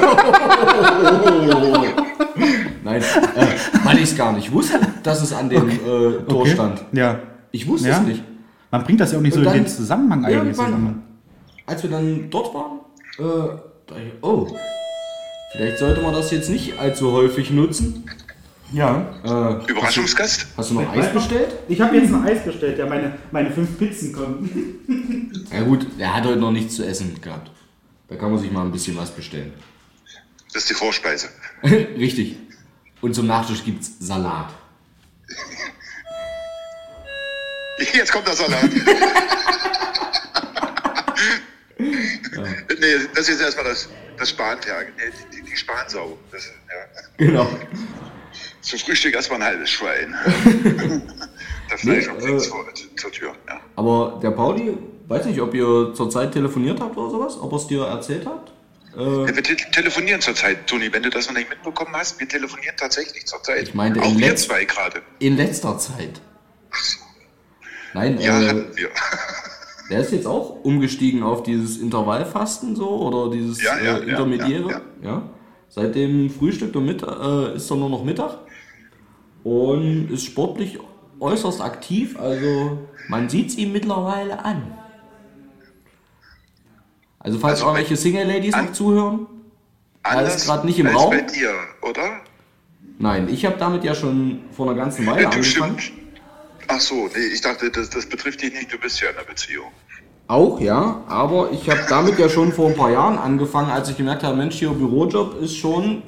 Nein, 3.01 3.49
äh, 3.49 3.85
weil 3.87 3.97
ich 3.99 4.05
es 4.05 4.17
gar 4.17 4.33
nicht 4.33 4.51
wusste, 4.53 4.81
dass 5.03 5.23
es 5.23 5.33
an 5.33 5.49
dem 5.49 5.69
äh, 5.69 5.75
Tor 6.29 6.41
Okay. 6.43 6.51
stand. 6.53 6.85
Ja. 6.93 7.21
Ich 7.51 7.67
wusste 7.67 7.89
Ja? 7.89 8.01
es 8.01 8.07
nicht. 8.07 8.23
Man 8.71 8.83
bringt 8.85 9.01
das 9.01 9.13
ja 9.13 9.19
auch 9.19 9.23
nicht 9.23 9.35
so 9.35 9.41
Und 9.41 9.47
in 9.47 9.53
dann- 9.53 9.63
den 9.63 9.69
Zusammenhang 9.69 10.25
eigentlich. 10.25 10.59
Irgendwann, 10.59 11.03
als 11.67 11.83
wir 11.83 11.91
dann 11.91 12.29
dort 12.31 12.55
waren, 12.55 12.79
äh, 13.19 13.57
dachte 13.87 14.03
ich, 14.03 14.13
oh, 14.23 14.49
vielleicht 15.53 15.79
sollte 15.79 16.01
man 16.03 16.13
das 16.13 16.31
jetzt 16.33 16.51
nicht 16.51 16.79
allzu 16.79 17.13
häufig 17.13 17.51
nutzen. 17.51 18.05
Ja. 18.73 19.07
Äh, 19.25 19.71
Überraschungsgast? 19.71 20.47
hast 20.57 20.71
du 20.71 20.75
noch 20.75 20.93
Eis 20.93 21.13
bestellt? 21.13 21.49
Ich 21.69 21.81
habe 21.81 21.97
jetzt 21.97 22.13
ein 22.13 22.25
Eis 22.25 22.43
bestellt, 22.45 22.77
ja, 22.79 22.87
meine, 22.87 23.13
meine 23.31 23.51
fünf 23.51 23.79
Pizzen 23.79 24.13
kommen. 24.13 24.51
Ja 25.53 25.63
gut, 25.63 25.87
er 25.99 26.17
hat 26.17 26.25
heute 26.25 26.39
noch 26.41 26.51
nichts 26.51 26.75
zu 26.75 26.85
essen 26.85 27.21
gehabt. 27.21 27.51
Da 28.09 28.17
kann 28.17 28.31
man 28.33 28.41
sich 28.41 28.51
mal 28.51 28.63
ein 28.65 28.73
bisschen 28.73 28.97
was 28.97 29.11
bestellen. 29.11 29.53
Das 30.53 30.63
ist 30.63 30.71
die 30.71 30.75
Vorspeise. 30.75 31.29
Richtig. 31.63 32.37
Und 33.05 33.13
zum 33.13 33.27
Nachtisch 33.27 33.63
gibt's 33.63 33.93
Salat. 34.01 34.49
Jetzt 37.93 38.11
kommt 38.11 38.27
der 38.27 38.35
Salat. 38.35 38.71
Nee, 41.77 43.07
das 43.15 43.29
ist 43.29 43.41
erstmal 43.41 43.67
das, 43.67 43.89
das 44.19 44.31
Spanferkel, 44.31 44.93
nee, 44.97 45.13
die, 45.33 45.43
die, 45.43 45.57
Spansau. 45.57 46.17
Das, 46.31 46.47
ja. 46.47 46.53
Genau. 47.17 47.49
Zum 48.61 48.79
Frühstück 48.79 49.15
erstmal 49.15 49.41
ein 49.41 49.47
halbes 49.47 49.71
Schwein. 49.71 50.15
das 51.71 51.81
Fleisch 51.81 52.07
Nee, 52.07 52.13
nee, 52.21 52.33
äh, 52.33 52.39
zur, 52.39 52.67
zur 52.97 53.13
Tür. 53.13 53.35
Ja. 53.49 53.61
Aber 53.77 54.19
der 54.23 54.31
Pauli, 54.31 54.77
weiß 55.09 55.27
nicht, 55.27 55.41
ob 55.41 55.55
ihr 55.55 55.93
zurzeit 55.95 56.33
telefoniert 56.33 56.81
habt 56.81 56.97
oder 56.97 57.11
sowas, 57.11 57.39
ob 57.39 57.53
er 57.53 57.57
es 57.57 57.67
dir 57.67 57.85
erzählt 57.85 58.27
hat. 58.27 58.53
Äh, 58.97 59.01
Ja, 59.03 59.35
wir 59.37 59.43
te 59.43 59.57
telefonieren 59.73 60.21
zurzeit, 60.21 60.67
Toni, 60.67 60.93
wenn 60.93 61.03
du 61.03 61.11
das 61.11 61.27
noch 61.29 61.35
nicht 61.35 61.49
mitbekommen 61.51 61.95
hast. 61.95 62.19
Wir 62.21 62.29
telefonieren 62.29 62.77
tatsächlich 62.77 63.27
zurzeit. 63.27 63.63
Ich 63.69 63.75
meinte, 63.75 64.01
Auch 64.03 64.17
wir 64.17 64.37
zwei 64.37 64.65
gerade. 64.65 65.03
in 65.19 65.37
letzter 65.37 65.79
Zeit. 65.79 66.21
Nein, 67.93 68.19
Ja, 68.21 68.41
äh, 68.43 68.49
hatten 68.49 68.67
wir. 68.77 68.89
der 69.91 70.01
ist 70.01 70.13
jetzt 70.13 70.27
auch 70.27 70.65
umgestiegen 70.65 71.23
auf 71.23 71.43
dieses 71.43 71.79
Intervallfasten 71.79 72.75
so 72.77 72.89
oder 72.89 73.31
dieses 73.31 73.63
Ja, 73.63 73.79
ja, 73.79 73.99
äh, 73.99 74.11
Intermediäre. 74.11 74.71
ja, 74.71 74.81
Ja, 75.03 75.23
Seit 75.69 75.95
dem 75.97 76.31
Frühstück 76.31 76.75
und 76.77 76.87
Mittag 76.87 77.19
äh, 77.21 77.57
ist 77.57 77.71
er 77.71 77.77
nur 77.77 77.91
noch 77.91 78.05
Mittag 78.05 78.39
und 79.43 80.09
ist 80.11 80.25
sportlich 80.25 80.79
äußerst 81.21 81.61
aktiv. 81.61 82.19
Also 82.19 82.79
man 83.09 83.29
sieht 83.29 83.49
es 83.51 83.57
ihm 83.57 83.73
mittlerweile 83.73 84.45
an. 84.45 84.73
Also 87.25 87.39
falls 87.39 87.55
Also, 87.61 87.67
irgendwelche 87.67 87.97
Single-Ladies 87.97 88.55
noch 88.55 88.73
zuhören, 88.73 89.27
ist 90.27 90.47
grad 90.47 90.65
nicht 90.65 90.79
im 90.79 90.87
als 90.87 90.97
Raum. 90.97 91.11
bei 91.11 91.21
dir, 91.23 91.51
oder? 91.83 92.21
nein, 92.99 93.29
ich 93.29 93.45
habe 93.45 93.57
damit 93.59 93.83
ja 93.83 93.95
schon 93.95 94.41
vor 94.53 94.69
einer 94.69 94.77
ganzen 94.77 95.05
Weile 95.07 95.23
Ja, 95.23 95.31
angefangen. 95.31 95.79
stimmt. 95.81 96.01
Ach 96.69 96.81
so, 96.81 96.95
nee, 97.15 97.35
ich 97.35 97.41
dachte, 97.41 97.71
das, 97.71 97.91
das 97.91 98.07
betrifft 98.07 98.41
dich 98.43 98.53
nicht, 98.53 98.73
du 98.73 98.79
bist 98.79 99.01
ja 99.01 99.09
in 99.11 99.17
einer 99.17 99.27
Beziehung. 99.27 99.67
Auch, 100.29 100.61
ja, 100.61 101.03
aber 101.09 101.51
ich 101.53 101.69
habe 101.69 101.81
damit 101.89 102.19
ja 102.19 102.29
schon 102.29 102.53
vor 102.53 102.69
ein 102.69 102.75
paar 102.77 102.91
Jahren 102.91 103.19
angefangen, 103.19 103.71
als 103.71 103.91
ich 103.91 103.97
gemerkt 103.97 104.23
habe, 104.23 104.37
Mensch, 104.37 104.57
hier 104.57 104.71
Bürojob 104.71 105.41
ist 105.43 105.57
schon, 105.57 106.03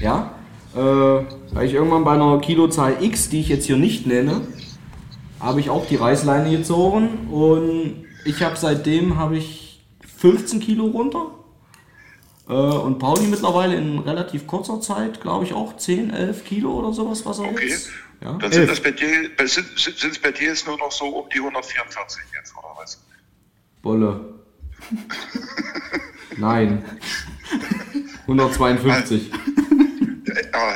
ja, 0.00 0.32
äh, 0.74 0.78
weil 0.80 1.66
ich 1.66 1.72
irgendwann 1.74 2.04
bei 2.04 2.12
einer 2.12 2.38
Kilozahl 2.40 3.02
X, 3.02 3.28
die 3.30 3.40
ich 3.40 3.48
jetzt 3.48 3.66
hier 3.66 3.76
nicht 3.78 4.06
nenne, 4.06 4.42
habe 5.40 5.60
ich 5.60 5.70
auch 5.70 5.86
die 5.86 5.96
Reißleine 5.96 6.50
gezogen 6.56 7.28
und 7.30 8.04
ich 8.26 8.42
habe 8.42 8.56
seitdem 8.56 9.16
habe 9.18 9.36
ich 9.38 9.65
15 10.16 10.60
Kilo 10.60 10.86
runter 10.86 11.30
äh, 12.48 12.52
und 12.52 12.98
Pauli 12.98 13.26
mittlerweile 13.26 13.76
in 13.76 13.98
relativ 13.98 14.46
kurzer 14.46 14.80
Zeit, 14.80 15.20
glaube 15.20 15.44
ich 15.44 15.52
auch 15.52 15.76
10, 15.76 16.10
11 16.10 16.44
Kilo 16.44 16.72
oder 16.72 16.92
sowas, 16.92 17.24
was 17.26 17.38
er 17.38 17.46
Okay. 17.50 17.68
jetzt, 17.68 17.90
ja, 18.22 18.32
Dann 18.34 18.50
sind 18.52 18.68
das 18.70 18.80
bei 18.80 18.92
dir, 18.92 19.30
sind 19.46 19.66
es 20.12 20.18
bei 20.18 20.32
dir 20.32 20.48
jetzt 20.48 20.66
nur 20.66 20.78
noch 20.78 20.90
so 20.92 21.06
um 21.06 21.28
die 21.28 21.38
144 21.38 22.22
jetzt, 22.34 22.54
oder 22.56 22.68
was? 22.76 23.02
Bolle. 23.82 24.34
Nein. 26.38 26.84
152. 28.22 29.30
Ah, 30.52 30.74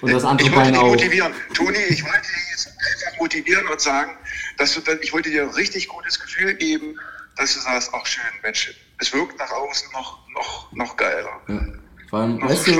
Und 0.00 0.12
das 0.12 0.24
andere 0.24 0.48
ich 0.48 0.54
wollte 0.54 0.64
Bein 0.70 0.72
dich 0.74 0.82
auch. 0.82 0.88
motivieren. 0.90 1.32
Toni, 1.54 1.78
ich 1.88 2.02
wollte 2.04 2.18
dich 2.20 2.50
jetzt 2.50 2.66
einfach 2.68 3.18
motivieren 3.20 3.66
und 3.68 3.80
sagen, 3.80 4.12
dass 4.58 4.74
du 4.74 4.80
dann, 4.80 4.98
ich 5.02 5.12
wollte 5.12 5.30
dir 5.30 5.42
ein 5.44 5.50
richtig 5.50 5.88
gutes 5.88 6.20
Gefühl 6.20 6.54
geben, 6.54 6.98
dass 7.36 7.54
du 7.54 7.60
sagst, 7.60 7.90
ach 7.94 8.06
schön, 8.06 8.22
Mensch, 8.42 8.74
es 8.98 9.12
wirkt 9.12 9.38
nach 9.38 9.50
außen 9.50 9.88
noch, 9.92 10.18
noch, 10.34 10.72
noch 10.72 10.96
geiler. 10.96 11.40
Ja. 11.48 11.60
Vor 12.08 12.18
allem, 12.20 12.38
Noch 12.38 12.50
weißt, 12.50 12.66
du, 12.66 12.72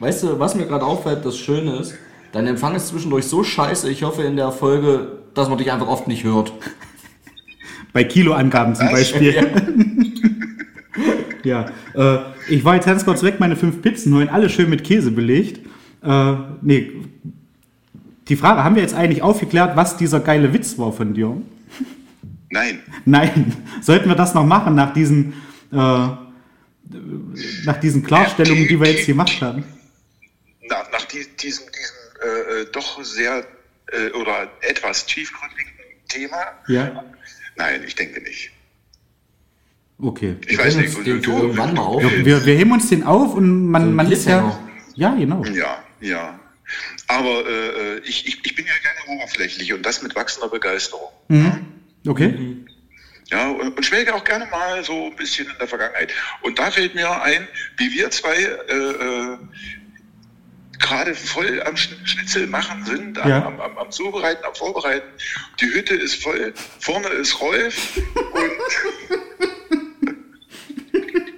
weißt 0.00 0.22
du, 0.22 0.38
was 0.38 0.54
mir 0.54 0.66
gerade 0.66 0.86
auffällt, 0.86 1.24
das 1.24 1.36
Schöne 1.36 1.76
ist, 1.76 1.94
dein 2.32 2.46
Empfang 2.46 2.74
ist 2.74 2.88
zwischendurch 2.88 3.26
so 3.26 3.44
scheiße, 3.44 3.90
ich 3.90 4.02
hoffe 4.02 4.22
in 4.22 4.36
der 4.36 4.52
Folge, 4.52 5.18
dass 5.34 5.50
man 5.50 5.58
dich 5.58 5.70
einfach 5.70 5.86
oft 5.86 6.08
nicht 6.08 6.24
hört. 6.24 6.52
Bei 7.92 8.04
Kiloangaben 8.04 8.74
zum 8.74 8.86
Was? 8.86 8.92
Beispiel. 8.92 9.86
Ja, 11.42 11.66
äh, 11.94 12.18
ich 12.48 12.64
war 12.64 12.74
jetzt 12.74 12.84
ganz 12.84 13.04
kurz 13.04 13.22
weg, 13.22 13.40
meine 13.40 13.56
fünf 13.56 13.80
Pizzen 13.80 14.14
holen, 14.14 14.28
alle 14.28 14.50
schön 14.50 14.68
mit 14.68 14.84
Käse 14.84 15.10
belegt. 15.10 15.66
Äh, 16.02 16.34
nee, 16.60 16.92
die 18.28 18.36
Frage, 18.36 18.62
haben 18.62 18.74
wir 18.74 18.82
jetzt 18.82 18.94
eigentlich 18.94 19.22
aufgeklärt, 19.22 19.76
was 19.76 19.96
dieser 19.96 20.20
geile 20.20 20.52
Witz 20.52 20.78
war 20.78 20.92
von 20.92 21.14
dir? 21.14 21.36
Nein, 22.50 22.82
Nein, 23.04 23.56
sollten 23.80 24.08
wir 24.08 24.16
das 24.16 24.34
noch 24.34 24.44
machen 24.44 24.74
nach 24.74 24.92
diesen, 24.92 25.34
äh, 25.72 25.76
nach 25.76 27.78
diesen 27.80 28.02
Klarstellungen, 28.04 28.66
die 28.68 28.78
wir 28.80 28.90
jetzt 28.90 29.06
gemacht 29.06 29.40
haben? 29.40 29.64
nach, 30.70 30.90
nach 30.92 31.04
die, 31.06 31.26
diesem, 31.36 31.64
diesem 31.66 31.96
äh, 32.22 32.62
äh, 32.62 32.66
doch 32.72 33.02
sehr 33.04 33.44
äh, 33.92 34.10
oder 34.12 34.48
etwas 34.62 35.04
tiefgründigen 35.06 35.70
Thema, 36.08 36.38
Ja, 36.68 37.04
nein, 37.56 37.82
ich 37.86 37.94
denke 37.94 38.20
nicht. 38.22 38.50
okay. 39.98 40.36
Ich 40.46 40.58
weiß 40.58 40.74
können 40.74 41.04
nicht, 41.04 41.06
du, 41.06 41.20
du, 41.20 41.52
mal 41.52 41.76
auf. 41.78 42.02
Wir, 42.02 42.44
wir 42.44 42.54
heben 42.56 42.72
uns 42.72 42.88
den 42.88 43.04
auf 43.04 43.34
und 43.34 43.66
man, 43.66 43.84
So 43.84 43.90
man 43.90 44.10
ist 44.10 44.26
ja. 44.26 44.58
Ja, 44.94 45.14
genau. 45.14 45.44
Ja, 45.44 45.82
ja. 46.00 46.38
Aber 47.06 47.44
äh, 47.46 47.96
äh, 47.96 48.00
ich, 48.04 48.26
ich, 48.26 48.44
ich 48.44 48.54
bin 48.54 48.66
ja 48.66 48.72
gerne 48.82 49.20
oberflächlich 49.20 49.72
und 49.72 49.84
das 49.84 50.02
mit 50.02 50.14
wachsender 50.14 50.48
Begeisterung. 50.48 51.08
Okay. 52.06 52.56
Ja, 53.30 53.48
und, 53.50 53.84
schwelge 53.84 54.14
auch 54.14 54.24
gerne 54.24 54.46
mal 54.46 54.82
so 54.82 55.06
ein 55.06 55.16
bisschen 55.16 55.46
in 55.48 55.56
der 55.58 55.68
Vergangenheit. 55.68 56.12
Und 56.42 56.58
da 56.58 56.70
fällt 56.70 56.94
mir 56.94 57.22
ein, 57.22 57.46
wie 57.76 57.92
wir 57.92 58.10
zwei 58.10 58.36
äh, 58.36 58.74
äh, 58.74 59.38
gerade 60.78 61.14
voll 61.14 61.62
am 61.62 61.74
Schn- 61.76 62.04
Schnitzel 62.04 62.46
machen 62.48 62.84
sind, 62.84 63.18
am, 63.18 63.28
Ja. 63.28 63.46
am, 63.46 63.60
am, 63.60 63.78
am 63.78 63.90
Zubereiten, 63.90 64.44
am 64.44 64.54
Vorbereiten. 64.54 65.06
Die 65.60 65.66
Hütte 65.66 65.94
ist 65.94 66.20
voll, 66.22 66.52
vorne 66.80 67.06
ist 67.08 67.40
Rolf 67.40 67.96
und 68.32 68.50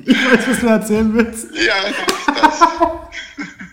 Ich 0.06 0.16
weiß, 0.16 0.48
was 0.48 0.60
du 0.60 0.66
erzählen 0.66 1.14
willst. 1.14 1.48
ja, 1.54 1.74
das, 2.34 2.60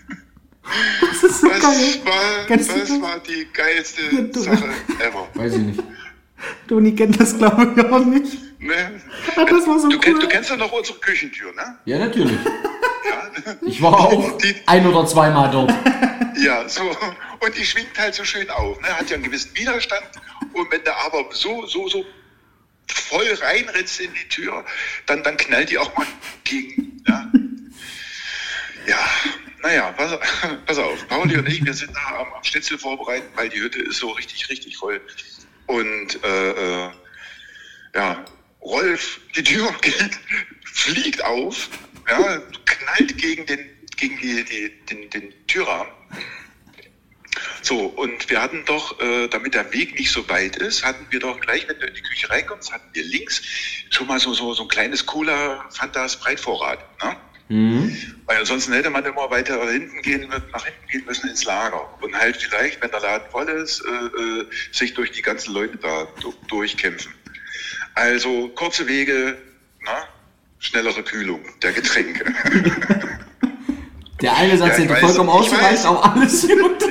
Das 1.00 1.22
ist 1.22 1.40
so 1.40 1.48
das, 1.48 1.60
geil. 1.62 2.00
war, 2.04 2.46
Kennst 2.46 2.70
du 2.70 2.78
das 2.78 2.88
das? 2.88 3.00
war 3.00 3.18
die 3.20 3.48
geilste 3.52 4.02
du- 4.24 4.40
Sache 4.40 4.68
ever. 5.00 5.28
Weiß 5.34 5.52
ich 5.54 5.58
nicht. 5.60 5.82
Toni 6.68 6.94
kennt 6.94 7.20
das, 7.20 7.36
glaube 7.36 7.72
ich, 7.76 7.84
auch 7.86 8.04
nicht. 8.04 8.60
Ne? 8.60 9.00
Ah, 9.36 9.44
das 9.44 9.66
war 9.66 9.78
so 9.78 9.88
du, 9.88 9.98
kennst, 9.98 10.16
cool. 10.20 10.28
du 10.28 10.28
kennst 10.28 10.50
ja 10.50 10.56
noch 10.56 10.70
unsere 10.72 10.98
Küchentür, 10.98 11.52
ne? 11.54 11.78
Ja, 11.84 11.98
natürlich. 11.98 12.38
Ja, 12.44 13.54
Ich 13.62 13.80
war 13.82 13.98
auch 13.98 14.36
Die- 14.38 14.54
ein 14.66 14.86
oder 14.86 15.06
zweimal 15.06 15.50
dort. 15.50 15.72
Ja, 16.36 16.68
so. 16.68 16.82
Und 17.40 17.56
die 17.56 17.64
schwingt 17.64 17.98
halt 17.98 18.14
so 18.14 18.24
schön 18.24 18.48
auf. 18.50 18.80
Ne? 18.80 18.88
Hat 18.88 19.08
ja 19.10 19.14
einen 19.16 19.24
gewissen 19.24 19.50
Widerstand. 19.56 20.02
Und 20.52 20.70
wenn 20.70 20.82
du 20.84 20.96
aber 20.96 21.24
so, 21.32 21.66
so, 21.66 21.88
so 21.88 22.04
voll 22.88 23.26
reinrennst 23.40 24.00
in 24.00 24.10
die 24.14 24.28
Tür, 24.28 24.64
dann, 25.06 25.22
dann 25.22 25.36
knallt 25.36 25.70
die 25.70 25.78
auch 25.78 25.96
mal 25.96 26.06
gegen. 26.44 27.02
Ja, 27.08 27.30
ja 28.86 28.98
naja, 29.62 29.92
pass, 29.92 30.18
pass 30.66 30.78
auf. 30.78 31.06
Pauli 31.08 31.36
und 31.36 31.48
ich, 31.48 31.64
wir 31.64 31.74
sind 31.74 31.94
da 31.94 32.20
am, 32.20 32.44
Schnitzel 32.44 32.78
vorbereiten, 32.78 33.26
weil 33.34 33.48
die 33.48 33.60
Hütte 33.60 33.80
ist 33.80 33.98
so 33.98 34.10
richtig, 34.10 34.48
richtig 34.48 34.76
voll. 34.76 35.00
Und 35.66 36.22
äh, 36.24 36.50
äh, 36.86 36.90
ja, 37.94 38.24
Rolf, 38.62 39.20
die 39.36 39.42
Tür 39.42 39.72
geht, 39.80 40.18
fliegt 40.64 41.24
auf, 41.24 41.68
ja, 42.08 42.40
knallt 42.64 43.18
gegen 43.18 43.46
den, 43.46 43.60
gegen 43.96 44.18
die, 44.18 44.44
die, 44.44 44.70
den, 44.86 45.10
den 45.10 45.46
Türrahmen. 45.46 45.92
So, 47.62 47.86
und 47.86 48.30
wir 48.30 48.40
hatten 48.40 48.64
doch, 48.64 48.98
äh, 49.00 49.28
damit 49.28 49.54
der 49.54 49.72
Weg 49.72 49.98
nicht 49.98 50.10
so 50.10 50.28
weit 50.28 50.56
ist, 50.56 50.84
hatten 50.84 51.06
wir 51.10 51.20
doch 51.20 51.38
gleich, 51.40 51.68
wenn 51.68 51.78
du 51.78 51.86
in 51.86 51.94
die 51.94 52.02
Küche 52.02 52.30
reinkommst, 52.30 52.72
hatten 52.72 52.88
wir 52.92 53.04
links 53.04 53.42
schon 53.90 54.06
mal 54.06 54.18
so, 54.18 54.32
so, 54.32 54.54
so 54.54 54.62
ein 54.62 54.68
kleines 54.68 55.04
Cola 55.04 55.66
Fantas 55.70 56.18
Breitvorrat. 56.18 56.78
Ne? 57.02 57.16
Weil 57.50 58.38
ansonsten 58.38 58.72
hätte 58.74 58.90
man 58.90 59.04
immer 59.06 59.30
weiter 59.30 59.58
hinten 59.70 60.02
gehen, 60.02 60.28
nach 60.52 60.64
hinten 60.64 60.86
gehen 60.90 61.04
müssen 61.06 61.30
ins 61.30 61.44
Lager. 61.44 61.80
Und 62.02 62.14
halt 62.18 62.36
vielleicht, 62.36 62.82
wenn 62.82 62.90
der 62.90 63.00
Laden 63.00 63.30
voll 63.30 63.48
ist, 63.48 63.80
äh, 63.80 63.90
äh, 64.40 64.46
sich 64.72 64.92
durch 64.94 65.12
die 65.12 65.22
ganzen 65.22 65.54
Leute 65.54 65.78
da 65.78 66.06
du- 66.20 66.34
durchkämpfen. 66.48 67.12
Also 67.94 68.48
kurze 68.48 68.86
Wege, 68.86 69.38
na, 69.82 69.96
schnellere 70.58 71.02
Kühlung 71.02 71.40
der 71.62 71.72
Getränke. 71.72 72.32
Der 74.20 74.36
eine 74.36 74.58
Satz 74.58 74.78
Ja, 74.78 74.82
hätte 74.84 74.96
vollkommen 74.96 75.28
ich 75.28 75.34
ausgereicht, 75.36 75.84
aber 75.84 76.04
alles 76.12 76.42
gut. 76.48 76.82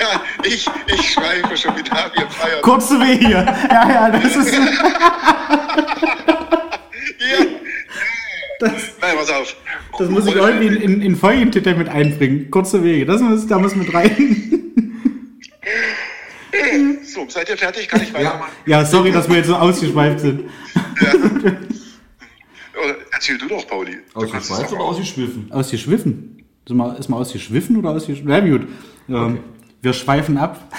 Ja, 0.00 0.22
ich, 0.44 0.64
ich 0.86 1.10
schweife 1.10 1.56
schon 1.56 1.76
wieder 1.76 1.92
ab, 1.92 2.12
ihr 2.16 2.30
feiert. 2.30 2.62
Kurze 2.62 3.00
Wege. 3.00 3.30
Ja, 3.68 3.90
ja, 3.90 4.10
das 4.10 4.36
ist. 4.36 4.54
Ja. 8.62 8.68
Nein, 9.00 9.16
pass 9.18 9.30
auf. 9.30 9.56
Das 9.98 10.08
muss 10.08 10.26
ich 10.26 10.34
irgendwie 10.34 10.66
in, 10.68 10.76
in, 10.76 11.02
in 11.02 11.16
Folgentitel 11.16 11.74
mit 11.74 11.88
einbringen. 11.88 12.50
Kurze 12.50 12.82
Wege. 12.84 13.04
Das 13.06 13.20
muss, 13.20 13.46
da 13.46 13.58
muss 13.58 13.74
mit 13.74 13.92
rein. 13.92 14.48
So, 17.04 17.26
seid 17.28 17.48
ihr 17.50 17.56
fertig? 17.58 17.88
Kann 17.88 18.02
ich 18.02 18.12
weitermachen? 18.14 18.52
Ja, 18.66 18.84
sorry, 18.84 19.10
dass 19.12 19.28
wir 19.28 19.36
jetzt 19.36 19.48
so 19.48 19.56
ausgeschweift 19.56 20.20
sind. 20.20 20.44
Oder 22.82 22.96
Erzähl 23.12 23.38
du 23.38 23.48
doch, 23.48 23.66
Pauli. 23.66 23.98
Du 24.14 24.20
Aus 24.20 24.30
kannst 24.30 24.48
der 24.50 24.56
es 24.56 24.60
Schweiz 24.62 24.70
doch 24.70 24.76
oder. 24.76 24.84
Ausgeschwiffen. 24.84 25.52
Ausgeschwiffen. 25.52 26.44
Ist 26.64 26.74
mal, 26.74 26.96
ist 26.96 27.08
mal 27.08 27.16
ausgeschwiffen 27.18 27.76
oder 27.76 27.90
ausgeschwiffen? 27.90 28.30
Ja, 28.30 28.40
gut. 28.40 28.66
Ähm, 29.08 29.40
Wir 29.82 29.92
schweifen 29.92 30.36
ab. 30.38 30.72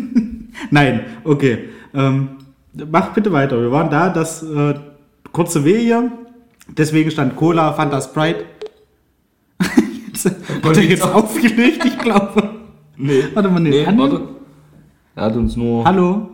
Nein, 0.70 1.04
okay. 1.24 1.70
Ähm, 1.94 2.36
mach 2.90 3.12
bitte 3.14 3.32
weiter. 3.32 3.60
Wir 3.60 3.70
waren 3.70 3.90
da, 3.90 4.10
das 4.10 4.42
äh, 4.42 4.74
kurze 5.32 5.64
Wege. 5.64 6.10
Deswegen 6.68 7.10
stand 7.10 7.36
Cola, 7.36 7.72
Fanta 7.72 8.00
Sprite. 8.00 8.46
jetzt, 10.12 10.24
hat 10.26 10.76
er 10.76 10.82
jetzt 10.82 11.02
aufgelegt, 11.02 11.84
ich 11.84 11.98
glaube. 11.98 12.50
Nee. 12.96 13.24
Warte 13.34 13.48
mal, 13.50 13.60
nee. 13.60 13.70
Nee, 13.70 13.86
Hallo? 13.86 14.02
warte. 14.02 14.28
Er 15.16 15.24
hat 15.24 15.36
uns 15.36 15.56
nur. 15.56 15.84
Hallo? 15.84 16.30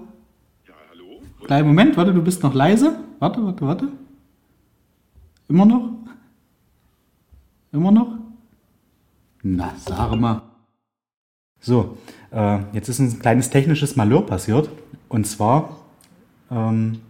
Ja, 0.66 0.74
hallo? 0.90 1.20
Kleinen 1.44 1.66
Moment, 1.66 1.96
warte, 1.96 2.14
du 2.14 2.22
bist 2.22 2.42
noch 2.42 2.54
leise. 2.54 2.98
Warte, 3.18 3.44
warte, 3.44 3.66
warte. 3.66 3.88
Immer 5.48 5.66
noch? 5.66 5.90
Immer 7.72 7.90
noch? 7.90 8.14
Na, 9.42 9.74
sag 9.76 10.18
mal. 10.18 10.42
So, 11.60 11.98
äh, 12.30 12.58
jetzt 12.72 12.88
ist 12.88 12.98
ein 12.98 13.18
kleines 13.18 13.50
technisches 13.50 13.96
Malheur 13.96 14.24
passiert. 14.24 14.70
Und 15.08 15.26
zwar 15.26 15.76
ähm, 16.50 17.00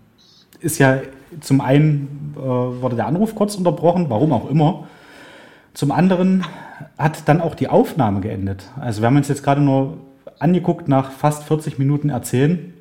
ist 0.60 0.78
ja 0.78 1.00
zum 1.40 1.60
einen 1.60 2.34
äh, 2.36 2.40
wurde 2.40 2.96
der 2.96 3.06
Anruf 3.06 3.34
kurz 3.34 3.54
unterbrochen, 3.54 4.06
warum 4.08 4.32
auch 4.32 4.50
immer. 4.50 4.88
Zum 5.74 5.92
anderen 5.92 6.44
hat 6.98 7.28
dann 7.28 7.40
auch 7.40 7.54
die 7.54 7.68
Aufnahme 7.68 8.20
geendet. 8.20 8.64
Also 8.80 9.02
wir 9.02 9.06
haben 9.06 9.16
uns 9.16 9.28
jetzt 9.28 9.42
gerade 9.42 9.60
nur 9.60 9.98
angeguckt 10.38 10.88
nach 10.88 11.12
fast 11.12 11.44
40 11.44 11.78
Minuten 11.78 12.10
erzählen, 12.10 12.74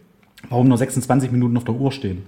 warum 0.50 0.68
nur 0.68 0.78
26 0.78 1.32
Minuten 1.32 1.58
auf 1.58 1.66
der 1.66 1.76
Uhr 1.76 1.92
stehen. 1.92 2.24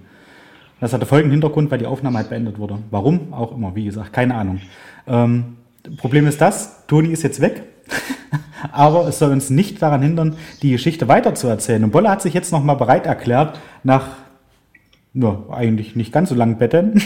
Das 0.80 0.92
hatte 0.92 1.06
folgenden 1.06 1.32
Hintergrund, 1.32 1.70
weil 1.70 1.78
die 1.78 1.86
Aufnahme 1.86 2.18
halt 2.18 2.28
beendet 2.28 2.58
wurde. 2.58 2.78
Warum? 2.90 3.32
Auch 3.32 3.54
immer, 3.54 3.74
wie 3.74 3.84
gesagt, 3.84 4.12
keine 4.12 4.34
Ahnung. 4.34 4.60
Ähm, 5.06 5.56
Problem 5.96 6.26
ist 6.26 6.40
das, 6.40 6.86
Toni 6.86 7.08
ist 7.10 7.22
jetzt 7.22 7.40
weg, 7.40 7.62
aber 8.72 9.06
es 9.06 9.18
soll 9.18 9.30
uns 9.30 9.50
nicht 9.50 9.80
daran 9.80 10.02
hindern, 10.02 10.36
die 10.60 10.72
Geschichte 10.72 11.08
weiterzuerzählen. 11.08 11.84
Und 11.84 11.90
Bolle 11.90 12.10
hat 12.10 12.22
sich 12.22 12.34
jetzt 12.34 12.52
nochmal 12.52 12.76
bereit 12.76 13.06
erklärt, 13.06 13.58
nach 13.82 14.08
ja, 15.14 15.42
eigentlich 15.50 15.96
nicht 15.96 16.12
ganz 16.12 16.30
so 16.30 16.34
langen 16.34 16.58
Betten, 16.58 17.02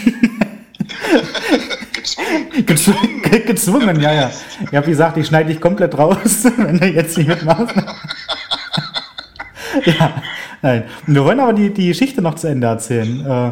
gezwungen, 2.65 3.21
gezwungen, 3.45 3.99
ja, 3.99 4.13
ja. 4.13 4.31
Ich 4.69 4.75
habe 4.75 4.87
gesagt, 4.87 5.17
ich 5.17 5.27
schneide 5.27 5.49
dich 5.49 5.61
komplett 5.61 5.97
raus, 5.97 6.45
wenn 6.57 6.79
du 6.79 6.87
jetzt 6.87 7.17
nicht 7.17 7.27
mitmachst. 7.27 7.75
ja, 9.85 10.21
nein. 10.61 10.83
Wir 11.05 11.25
wollen 11.25 11.39
aber 11.39 11.53
die, 11.53 11.73
die 11.73 11.87
Geschichte 11.87 12.21
noch 12.21 12.35
zu 12.35 12.47
Ende 12.47 12.67
erzählen. 12.67 13.25
Äh, 13.25 13.51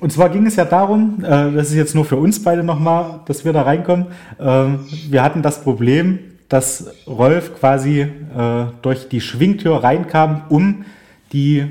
Und 0.00 0.12
zwar 0.12 0.28
ging 0.30 0.46
es 0.46 0.56
ja 0.56 0.64
darum, 0.64 1.22
äh, 1.22 1.52
das 1.52 1.68
ist 1.68 1.74
jetzt 1.74 1.94
nur 1.94 2.04
für 2.04 2.16
uns 2.16 2.42
beide 2.42 2.62
nochmal, 2.62 3.20
dass 3.26 3.44
wir 3.44 3.52
da 3.52 3.62
reinkommen. 3.62 4.06
Ähm, 4.40 4.86
Wir 5.10 5.22
hatten 5.22 5.42
das 5.42 5.62
Problem, 5.62 6.18
dass 6.48 6.86
Rolf 7.06 7.58
quasi 7.58 8.00
äh, 8.00 8.08
durch 8.80 9.08
die 9.08 9.20
Schwingtür 9.20 9.82
reinkam, 9.82 10.42
um 10.48 10.84
die 11.32 11.66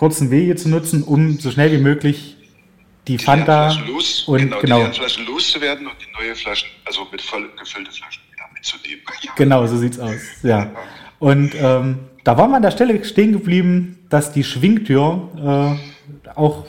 kurzen 0.00 0.30
Wege 0.30 0.56
zu 0.56 0.70
nutzen, 0.70 1.02
um 1.02 1.38
so 1.38 1.50
schnell 1.50 1.70
wie 1.72 1.82
möglich 1.82 2.38
die 3.06 3.18
Fanta 3.18 3.68
Flaschen 3.68 3.86
los, 3.92 4.24
und 4.26 4.38
genau, 4.38 4.60
genau, 4.60 4.86
die 4.86 4.98
Flaschen 4.98 5.26
loszuwerden 5.26 5.86
und 5.86 5.94
die 6.00 6.10
neue 6.18 6.34
Flaschen, 6.34 6.70
also 6.86 7.06
mit 7.12 7.20
voll 7.20 7.46
gefüllte 7.58 7.92
Flaschen 7.92 8.22
wieder 8.32 8.44
mitzunehmen. 8.54 9.02
Genau, 9.36 9.66
so 9.66 9.76
sieht's 9.76 9.98
aus. 9.98 10.18
Ja. 10.42 10.70
Und 11.18 11.54
ähm, 11.54 11.98
da 12.24 12.38
waren 12.38 12.48
wir 12.48 12.56
an 12.56 12.62
der 12.62 12.70
Stelle 12.70 13.04
stehen 13.04 13.32
geblieben, 13.32 13.98
dass 14.08 14.32
die 14.32 14.42
Schwingtür 14.42 15.78
äh, 16.24 16.30
auch 16.30 16.64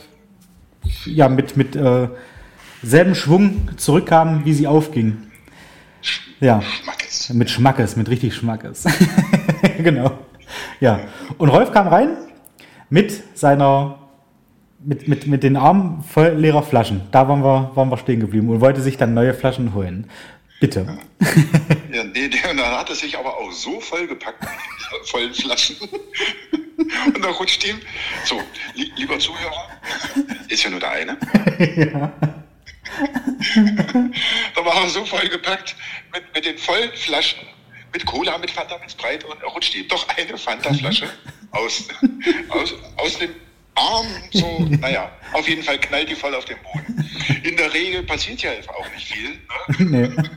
ja, 1.06 1.30
mit, 1.30 1.56
mit 1.56 1.78
äh, 1.78 2.10
selben 2.84 3.16
Schwung 3.16 3.70
zurückkam, 3.78 4.44
wie 4.44 4.54
sie 4.54 4.68
aufging. 4.68 5.32
Ja, 6.42 6.62
Schmackes. 6.62 7.30
mit 7.30 7.50
Schmackes, 7.50 7.96
mit 7.96 8.10
richtig 8.10 8.36
Schmackes. 8.36 8.84
genau. 9.78 10.20
Ja. 10.82 11.00
Und 11.38 11.48
Rolf 11.48 11.72
kam 11.72 11.88
rein 11.88 12.18
mit 12.92 13.38
seiner, 13.38 13.98
mit, 14.80 15.08
mit, 15.08 15.26
mit 15.26 15.42
den 15.42 15.56
Armen 15.56 16.04
voll 16.04 16.34
leerer 16.34 16.62
Flaschen. 16.62 17.02
Da 17.12 17.28
waren 17.28 17.42
wir, 17.42 17.72
waren 17.74 17.90
wir 17.90 17.98
stehen 17.98 18.20
geblieben 18.20 18.50
und 18.50 18.62
wollte 18.62 18.82
sich 18.82 18.98
dann 18.98 19.16
neue 19.16 19.34
Flaschen 19.34 19.74
holen. 19.74 20.10
Bitte. 20.60 20.86
Ja, 21.92 22.04
nee, 22.04 22.28
der, 22.28 22.54
dann 22.54 22.78
hat 22.78 22.90
er 22.90 22.96
sich 22.96 23.18
aber 23.18 23.36
auch 23.36 23.52
so 23.52 23.80
vollgepackt 23.80 24.42
mit 24.42 24.52
den 24.52 25.06
vollen 25.08 25.34
Flaschen. 25.34 25.76
Und 27.16 27.24
da 27.24 27.30
rutscht 27.30 27.66
ihm, 27.66 27.80
so, 28.26 28.42
li 28.76 28.92
lieber 28.98 29.18
Zuhörer, 29.18 29.70
ist 30.50 30.64
ja 30.64 30.70
nur 30.70 30.80
der 30.80 30.92
eine. 30.92 31.18
da 34.56 34.66
war 34.66 34.84
er 34.84 34.90
so 34.90 35.06
vollgepackt 35.06 35.76
mit, 36.14 36.24
mit 36.36 36.46
den 36.46 36.58
vollen 36.58 36.92
Flaschen, 36.94 37.40
mit 37.92 38.06
Cola, 38.06 38.38
mit 38.38 38.52
Fanta, 38.52 38.78
mit 38.78 38.92
Sprite 38.92 39.28
und 39.28 39.42
er 39.42 39.50
rutscht 39.50 39.76
ihm 39.76 39.88
doch 39.88 40.08
eine 40.10 40.38
Fanta-Flasche 40.38 41.10
aus, 41.52 41.88
aus, 42.50 42.74
aus 42.98 43.18
dem 43.20 43.36
Arm, 43.76 44.08
so, 44.32 44.68
naja, 44.80 45.12
auf 45.34 45.48
jeden 45.48 45.64
Fall 45.64 45.80
knallt 45.80 46.10
die 46.10 46.16
voll 46.16 46.36
auf 46.36 46.46
den 46.46 46.58
Boden. 46.62 47.10
In 47.44 47.56
der 47.56 47.74
Regel 47.74 48.04
passiert 48.04 48.42
ja 48.42 48.52
auch 48.68 48.90
nicht 48.92 49.08
viel. 49.08 49.30
Ne? 49.80 50.10
Nee. 50.10 50.30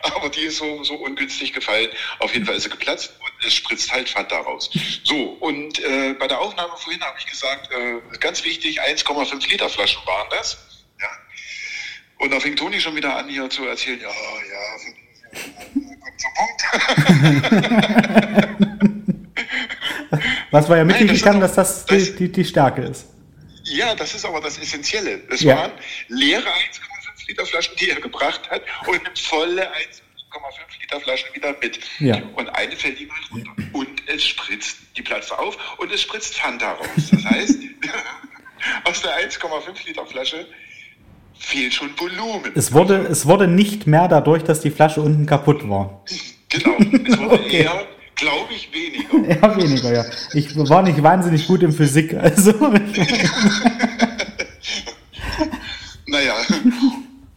Aber 0.00 0.28
die 0.30 0.40
ist 0.40 0.56
so, 0.56 0.82
so 0.82 0.94
ungünstig 0.94 1.52
gefallen. 1.52 1.90
Auf 2.18 2.32
jeden 2.32 2.46
Fall 2.46 2.56
ist 2.56 2.64
sie 2.64 2.70
geplatzt 2.70 3.14
und 3.20 3.46
es 3.46 3.54
spritzt 3.54 3.92
halt 3.92 4.08
Fanta 4.08 4.38
raus. 4.38 4.70
So, 5.04 5.36
und 5.40 5.78
äh, 5.84 6.14
bei 6.14 6.26
der 6.26 6.40
Aufnahme 6.40 6.72
vorhin 6.76 7.00
habe 7.02 7.16
ich 7.18 7.26
gesagt, 7.26 7.70
äh, 7.70 8.00
ganz 8.18 8.44
wichtig, 8.44 8.82
1,5 8.82 9.48
Liter 9.48 9.68
Flaschen 9.68 10.04
waren 10.06 10.28
das. 10.30 10.86
Ja. 11.00 11.08
Und 12.18 12.32
da 12.32 12.40
fing 12.40 12.56
Toni 12.56 12.80
schon 12.80 12.96
wieder 12.96 13.16
an, 13.16 13.28
hier 13.28 13.48
zu 13.50 13.64
erzählen, 13.66 14.00
ja, 14.00 14.08
ja. 14.08 15.79
Was 20.50 20.68
wir 20.68 20.76
ja 20.78 20.84
mitgekriegt 20.84 21.24
haben, 21.26 21.40
dass 21.40 21.54
das 21.54 21.84
das- 21.86 22.16
die, 22.16 22.30
die 22.30 22.44
Stärke 22.44 22.82
ist. 22.82 23.06
Ja, 23.64 23.94
das 23.94 24.14
ist 24.14 24.24
aber 24.24 24.40
das 24.40 24.58
Essentielle. 24.58 25.22
Es 25.30 25.42
Ja. 25.42 25.56
waren 25.56 25.72
leere 26.08 26.42
1,5 26.52 27.28
Liter 27.28 27.46
Flaschen, 27.46 27.76
die 27.78 27.90
er 27.90 28.00
gebracht 28.00 28.50
hat, 28.50 28.62
und 28.86 29.18
volle 29.18 29.62
1,5 29.72 30.80
Liter 30.80 31.00
Flaschen 31.00 31.28
wieder 31.34 31.54
mit. 31.60 31.78
Ja. 32.00 32.20
Und 32.34 32.48
eine 32.48 32.74
fällt 32.76 32.98
ihm 33.00 33.10
halt 33.12 33.30
runter. 33.30 33.52
Und 33.72 34.02
es 34.08 34.24
spritzt, 34.26 34.78
die 34.96 35.02
platzt 35.02 35.30
auf 35.32 35.56
und 35.78 35.92
es 35.92 36.02
spritzt 36.02 36.36
Fanta 36.40 36.72
raus. 36.72 36.86
Das 37.12 37.24
heißt, 37.24 37.58
aus 38.84 39.02
der 39.02 39.16
1,5 39.20 39.86
Liter 39.86 40.04
Flasche 40.06 40.48
fehlt 41.40 41.74
schon 41.74 41.90
Volumen. 41.98 42.52
Es 42.54 42.72
wurde, 42.72 42.98
es 42.98 43.26
wurde 43.26 43.48
nicht 43.48 43.86
mehr 43.86 44.06
dadurch, 44.08 44.44
dass 44.44 44.60
die 44.60 44.70
Flasche 44.70 45.00
unten 45.00 45.26
kaputt 45.26 45.68
war. 45.68 46.04
Genau. 46.50 46.76
Es 46.78 47.18
wurde 47.18 47.34
Okay. 47.34 47.62
eher, 47.62 47.86
glaube 48.14 48.52
ich, 48.54 48.70
weniger. 48.72 49.00
Ja, 49.42 49.56
weniger, 49.56 49.92
ja. 49.92 50.04
Ich 50.34 50.54
war 50.56 50.82
nicht 50.82 51.02
wahnsinnig 51.02 51.46
gut 51.46 51.62
in 51.62 51.72
Physik, 51.72 52.14
also. 52.14 52.52
Naja. 56.06 56.34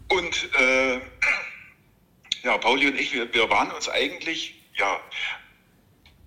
Und 0.09 0.49
äh, 0.59 0.95
ja, 2.43 2.57
Pauli 2.57 2.87
und 2.87 2.99
ich, 2.99 3.13
wir, 3.13 3.31
wir 3.33 3.49
waren 3.49 3.69
uns 3.71 3.87
eigentlich, 3.87 4.55
ja, 4.77 4.97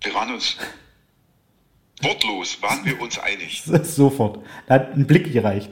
wir 0.01 0.13
waren 0.13 0.33
uns 0.33 0.57
wortlos, 2.01 2.57
waren 2.61 2.85
wir 2.85 2.99
uns 3.01 3.19
einig. 3.19 3.63
Sofort. 3.83 4.39
Da 4.67 4.75
hat 4.75 4.95
ein 4.95 5.05
Blick 5.05 5.33
gereicht. 5.33 5.71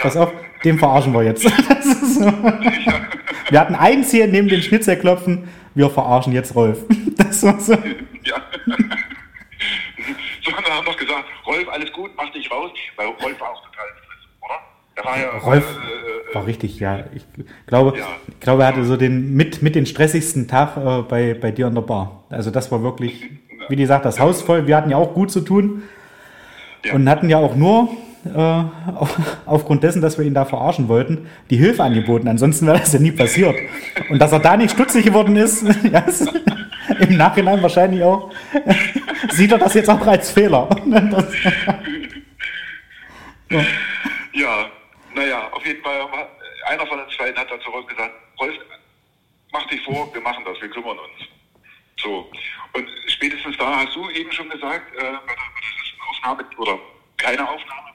Pass 0.00 0.16
auf, 0.16 0.32
den 0.64 0.78
verarschen 0.78 1.12
wir 1.12 1.22
jetzt. 1.22 1.44
So. 2.12 2.30
Wir 3.50 3.58
hatten 3.60 3.74
ein 3.74 4.04
Ziel 4.04 4.28
neben 4.28 4.48
den 4.48 4.60
Schnitzelklopfen, 4.62 5.48
wir 5.74 5.88
verarschen 5.90 6.32
jetzt 6.32 6.54
Rolf. 6.54 6.84
Das 7.16 7.42
war 7.42 7.58
so. 7.58 7.72
Ja. 7.72 8.36
so, 10.42 10.56
und 10.56 10.66
dann 10.66 10.74
haben 10.76 10.86
wir 10.86 10.94
gesagt, 10.94 11.24
Rolf, 11.46 11.68
alles 11.70 11.92
gut, 11.92 12.10
mach 12.16 12.30
dich 12.32 12.50
raus, 12.50 12.70
weil 12.96 13.06
Rolf 13.06 13.40
war 13.40 13.50
auch 13.50 13.62
total? 13.64 13.84
Er 14.94 15.04
war 15.04 15.18
ja, 15.18 15.30
Rolf 15.38 15.64
äh, 15.64 16.30
äh, 16.30 16.34
war 16.34 16.46
richtig, 16.46 16.78
ja. 16.78 17.04
Ich 17.14 17.24
glaube, 17.66 17.98
Ja. 17.98 18.06
ich 18.28 18.40
glaube, 18.40 18.62
er 18.62 18.68
hatte 18.68 18.84
so 18.84 18.96
den 18.96 19.34
mit, 19.34 19.62
mit 19.62 19.74
den 19.74 19.86
stressigsten 19.86 20.48
Tag 20.48 20.76
äh, 20.76 21.02
bei, 21.02 21.34
bei 21.34 21.50
dir 21.50 21.66
an 21.68 21.74
der 21.74 21.82
Bar. 21.82 22.24
Also 22.28 22.50
das 22.50 22.70
war 22.70 22.82
wirklich, 22.82 23.24
wie 23.68 23.76
gesagt, 23.76 24.04
das 24.04 24.20
Haus 24.20 24.42
voll. 24.42 24.66
Wir 24.66 24.76
hatten 24.76 24.90
ja 24.90 24.98
auch 24.98 25.14
gut 25.14 25.30
zu 25.30 25.40
tun 25.40 25.82
und 26.92 27.08
hatten 27.08 27.30
ja 27.30 27.38
auch 27.38 27.54
nur 27.56 27.88
äh, 28.24 28.38
auf, 28.94 29.18
aufgrund 29.46 29.82
dessen, 29.82 30.00
dass 30.02 30.18
wir 30.18 30.24
ihn 30.24 30.34
da 30.34 30.44
verarschen 30.44 30.88
wollten, 30.88 31.28
die 31.50 31.56
Hilfe 31.56 31.82
angeboten. 31.82 32.28
Ansonsten 32.28 32.66
wäre 32.66 32.78
das 32.78 32.92
ja 32.92 32.98
nie 32.98 33.12
passiert. 33.12 33.56
Und 34.10 34.18
dass 34.18 34.32
er 34.32 34.40
da 34.40 34.56
nicht 34.56 34.72
stutzig 34.72 35.04
geworden 35.04 35.36
ist, 35.36 35.62
ist 36.06 36.32
Im 37.00 37.16
Nachhinein 37.16 37.62
wahrscheinlich 37.62 38.02
auch. 38.02 38.30
Sieht 39.30 39.52
er 39.52 39.58
das 39.58 39.74
jetzt 39.74 39.90
auch 39.90 40.06
als 40.06 40.30
Fehler? 40.30 40.68
Das, 43.50 43.60
Ja, 44.32 44.70
naja, 45.14 45.48
auf 45.52 45.66
jeden 45.66 45.82
Fall, 45.82 46.00
einer 46.68 46.86
von 46.86 46.98
den 46.98 47.08
zwei 47.10 47.32
hat 47.34 47.50
dann 47.50 47.60
zurück 47.60 47.86
gesagt, 47.86 48.12
Rolf, 48.40 48.54
mach 49.52 49.66
dich 49.66 49.82
vor, 49.82 50.08
wir 50.14 50.22
machen 50.22 50.42
das, 50.44 50.60
wir 50.60 50.70
kümmern 50.70 50.98
uns. 50.98 51.28
So, 52.02 52.30
und 52.72 52.88
spätestens 53.08 53.56
da 53.58 53.76
hast 53.76 53.94
du 53.94 54.08
eben 54.10 54.32
schon 54.32 54.48
gesagt, 54.48 54.94
äh, 54.96 55.00
bei, 55.00 55.34
der, 55.34 56.08
Aufnahme, 56.10 56.44
oder 56.56 56.78
keine 57.16 57.48
Aufnahme, 57.48 57.91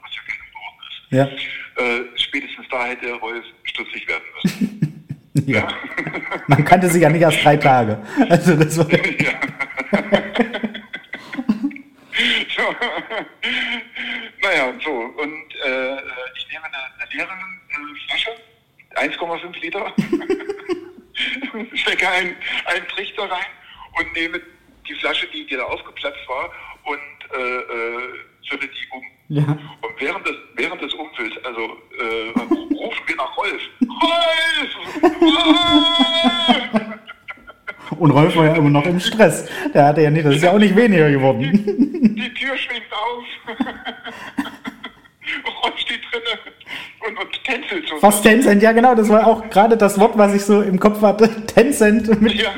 ja 1.09 1.29
äh, 1.77 2.03
spätestens 2.15 2.67
da 2.69 2.85
hätte 2.85 3.13
Rolf 3.13 3.45
stutzig 3.63 4.07
werden 4.07 4.23
müssen. 4.43 5.23
ja. 5.45 5.67
Man 6.47 6.65
kannte 6.65 6.89
sich 6.89 7.01
ja 7.01 7.09
nicht 7.09 7.21
erst 7.21 7.43
drei 7.43 7.57
Tage. 7.57 8.01
Also 8.29 8.55
das 8.55 8.77
war, 8.77 8.91
ja. 8.91 9.33
so. 12.55 12.75
Naja, 14.41 14.73
so. 14.83 14.91
Und 14.91 15.55
äh, 15.65 15.97
ich 16.35 16.47
nehme 16.49 16.65
eine, 16.65 16.77
eine 16.99 17.11
leere 17.11 17.29
äh, 17.29 18.07
Flasche, 18.07 18.31
1,5 18.95 19.61
Liter, 19.61 19.93
stecke 21.75 22.09
einen, 22.09 22.35
einen 22.65 22.87
Trichter 22.87 23.29
rein 23.29 23.45
und 23.99 24.13
nehme 24.13 24.41
die 24.87 24.95
Flasche, 24.95 25.27
die, 25.27 25.45
die 25.45 25.55
da 25.55 25.63
aufgeplatzt 25.63 26.27
war, 26.27 26.51
und 26.83 27.37
äh, 27.37 27.57
äh, 27.57 28.19
fülle 28.47 28.67
die 28.67 28.87
um. 28.91 29.03
Ja. 29.29 29.43
Und 29.43 29.93
während 29.99 30.25
des, 30.27 30.35
während 30.55 30.81
des 30.81 30.93
Umfülls, 30.93 31.33
also 31.43 31.61
äh, 31.61 32.29
rufen 32.75 33.03
wir 33.07 33.15
nach 33.15 33.37
Rolf. 33.37 33.61
Rolf! 34.01 34.71
Rolf! 35.21 36.97
Und 37.99 38.11
Rolf 38.11 38.35
war 38.35 38.45
ja 38.45 38.55
immer 38.55 38.69
noch 38.69 38.85
im 38.85 38.99
Stress. 38.99 39.49
Der 39.73 39.85
hatte 39.85 40.01
ja 40.01 40.09
nicht, 40.09 40.25
das 40.25 40.35
ist 40.35 40.43
ja 40.43 40.51
auch 40.51 40.59
nicht 40.59 40.75
weniger 40.75 41.09
geworden. 41.09 41.41
Die 42.15 42.33
Tür 42.33 42.57
schwingt 42.57 42.91
auf. 42.91 43.23
Rolf 45.63 45.77
steht 45.79 46.01
drinne 46.11 46.39
und, 47.07 47.17
und 47.17 47.43
tänzelt 47.43 47.87
so. 47.87 47.97
Fast 47.97 48.23
Tencent, 48.23 48.61
ja 48.61 48.71
genau, 48.71 48.95
das 48.95 49.09
war 49.09 49.25
auch 49.27 49.49
gerade 49.49 49.77
das 49.77 49.99
Wort, 49.99 50.17
was 50.17 50.33
ich 50.35 50.43
so 50.43 50.61
im 50.61 50.79
Kopf 50.79 51.01
hatte. 51.01 51.45
Tencent 51.47 52.21
mit 52.21 52.33
Ja. 52.33 52.53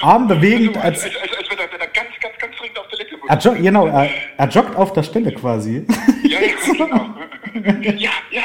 Arm 0.00 0.28
bewegend. 0.28 0.76
Also, 0.76 0.86
als, 0.86 1.04
Als, 1.04 1.16
als, 1.22 1.38
als 1.38 1.50
wenn, 1.50 1.58
er, 1.58 1.72
wenn 1.72 1.80
er 1.80 1.86
ganz, 1.88 2.08
ganz, 2.20 2.36
ganz 2.38 2.56
dringend 2.56 2.78
auf 2.78 2.88
Toilette 2.88 3.13
muss. 3.13 3.13
Er 3.28 3.38
joggt, 3.38 3.62
genau, 3.62 3.86
er, 3.86 4.10
er 4.36 4.48
joggt 4.48 4.76
auf 4.76 4.92
der 4.92 5.02
Stelle 5.02 5.32
quasi. 5.32 5.86
Ja, 6.24 6.40
ja, 6.40 6.48
genau. 6.72 7.10
Ja, 7.54 7.92
ja, 7.92 8.10
ja. 8.30 8.42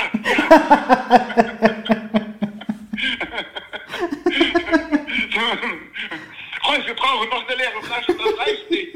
Rolf, 6.68 6.86
wir 6.86 6.94
brauchen 6.94 7.30
noch 7.30 7.48
eine 7.48 7.58
leere 7.58 7.82
Flasche, 7.82 8.14
das 8.14 8.38
reicht 8.38 8.70
nicht. 8.70 8.96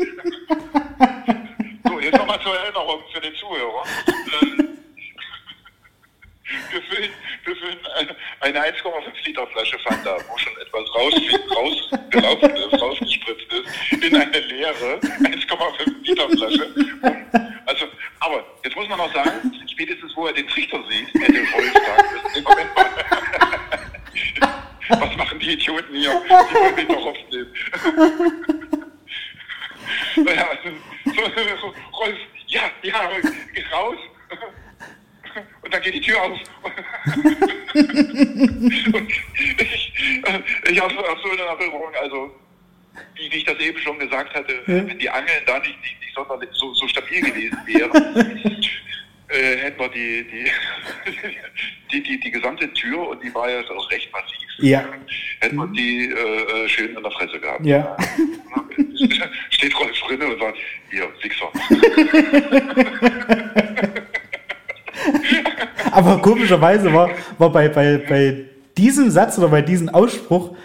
So, 1.86 2.00
jetzt 2.00 2.18
nochmal 2.18 2.40
zur 2.42 2.56
Erinnerung 2.56 3.02
für 3.12 3.22
den 3.22 3.34
Zuhörer. 3.36 3.84
Ähm, 4.42 4.78
Wir 6.72 6.82
füllen, 6.84 7.10
wir 7.46 7.56
füllen 7.56 7.78
eine 8.42 8.60
1,5 8.60 9.26
Liter 9.26 9.48
Flasche 9.48 9.78
Fanta, 9.80 10.18
wo 10.28 10.38
schon 10.38 10.54
etwas 10.58 10.96
raus, 10.96 11.14
rausgelaufen 11.56 12.56
ist, 12.56 12.82
rausgespritzt 12.82 13.54
ist, 13.54 14.04
in 14.04 14.16
eine 14.16 14.40
leere 14.40 15.00
1,5 15.00 16.04
Liter 16.04 16.30
Flasche. 16.30 16.74
Also, 17.66 17.86
aber 18.20 18.44
jetzt 18.64 18.76
muss 18.76 18.88
man 18.90 18.98
noch 18.98 19.14
sagen, 19.14 19.52
spätestens 19.72 20.16
wo 20.16 20.28
er 20.28 20.34
den 20.34 20.48
Trichter 20.48 20.84
sieht, 20.90 21.08
hätte 21.14 21.40
Rolf 21.54 21.74
sagen 21.74 22.08
müssen, 22.14 22.32
nee, 22.36 22.42
Moment 22.42 22.76
mal. 22.76 22.90
Was 24.90 25.16
machen 25.16 25.40
die 25.40 25.54
Idioten 25.54 25.96
hier? 25.96 26.22
Die 26.26 26.56
wollen 26.56 26.76
mich 26.76 26.88
doch 26.88 27.06
aufnehmen. 27.06 27.54
Naja, 30.18 30.48
so, 31.06 31.12
so, 31.62 31.74
Rolf, 31.98 32.18
ja, 32.48 32.62
ja, 32.84 33.10
geh 33.54 33.64
raus. 33.72 33.98
Und 35.62 35.74
dann 35.74 35.82
geht 35.82 35.96
die 35.96 36.02
Tür 36.02 36.22
auf. 36.22 36.40
Und 37.74 39.10
ich 39.10 39.94
äh, 40.24 40.72
ich 40.72 40.80
habe 40.82 40.96
hab 40.96 41.20
so 41.20 41.30
eine 41.32 41.42
Erinnerung, 41.42 41.94
also 42.00 42.36
wie, 43.16 43.32
wie 43.32 43.38
ich 43.38 43.46
das 43.46 43.58
eben 43.60 43.80
schon 43.80 43.98
gesagt 43.98 44.34
hatte, 44.36 44.62
wenn 44.66 45.00
die 45.00 45.10
Angeln 45.10 45.42
da 45.48 45.58
nicht, 45.60 45.82
nicht, 45.82 46.00
nicht 46.02 46.14
sonderlich 46.14 46.50
so, 46.54 46.74
so 46.74 46.88
stabil 46.88 47.22
gewesen 47.22 47.58
wären, 47.66 48.64
äh, 49.30 49.58
hätten 49.58 49.80
wir 49.80 49.90
die, 49.90 50.24
die, 50.30 50.52
die, 51.92 52.04
die, 52.04 52.20
die 52.20 52.32
gesamte 52.32 52.72
Tür, 52.74 53.08
und 53.08 53.24
die 53.24 53.34
war 53.34 53.50
ja 53.50 53.62
auch 53.72 53.90
recht 53.90 54.12
massiv, 54.12 54.38
Ja. 54.64 54.86
hätten 55.42 55.58
wir 55.58 55.68
die 55.68 56.06
äh, 56.06 56.70
schön 56.70 56.96
in 56.96 57.04
der 57.04 57.12
Fresse 57.12 57.38
gehabt. 57.38 57.66
Ja. 57.66 57.98
Steht 59.50 59.78
Rolf 59.78 60.00
drinne 60.08 60.28
und 60.28 60.40
sagt, 60.40 60.58
hier, 60.90 61.10
Wichser. 61.22 61.52
Aber 65.92 66.22
komischerweise 66.22 66.94
war, 66.94 67.10
war 67.38 67.52
bei, 67.52 67.68
bei, 67.68 67.98
bei 67.98 68.46
diesem 68.78 69.10
Satz 69.10 69.38
oder 69.38 69.50
bei 69.50 69.62
diesem 69.62 69.90
Ausspruch 69.90 70.56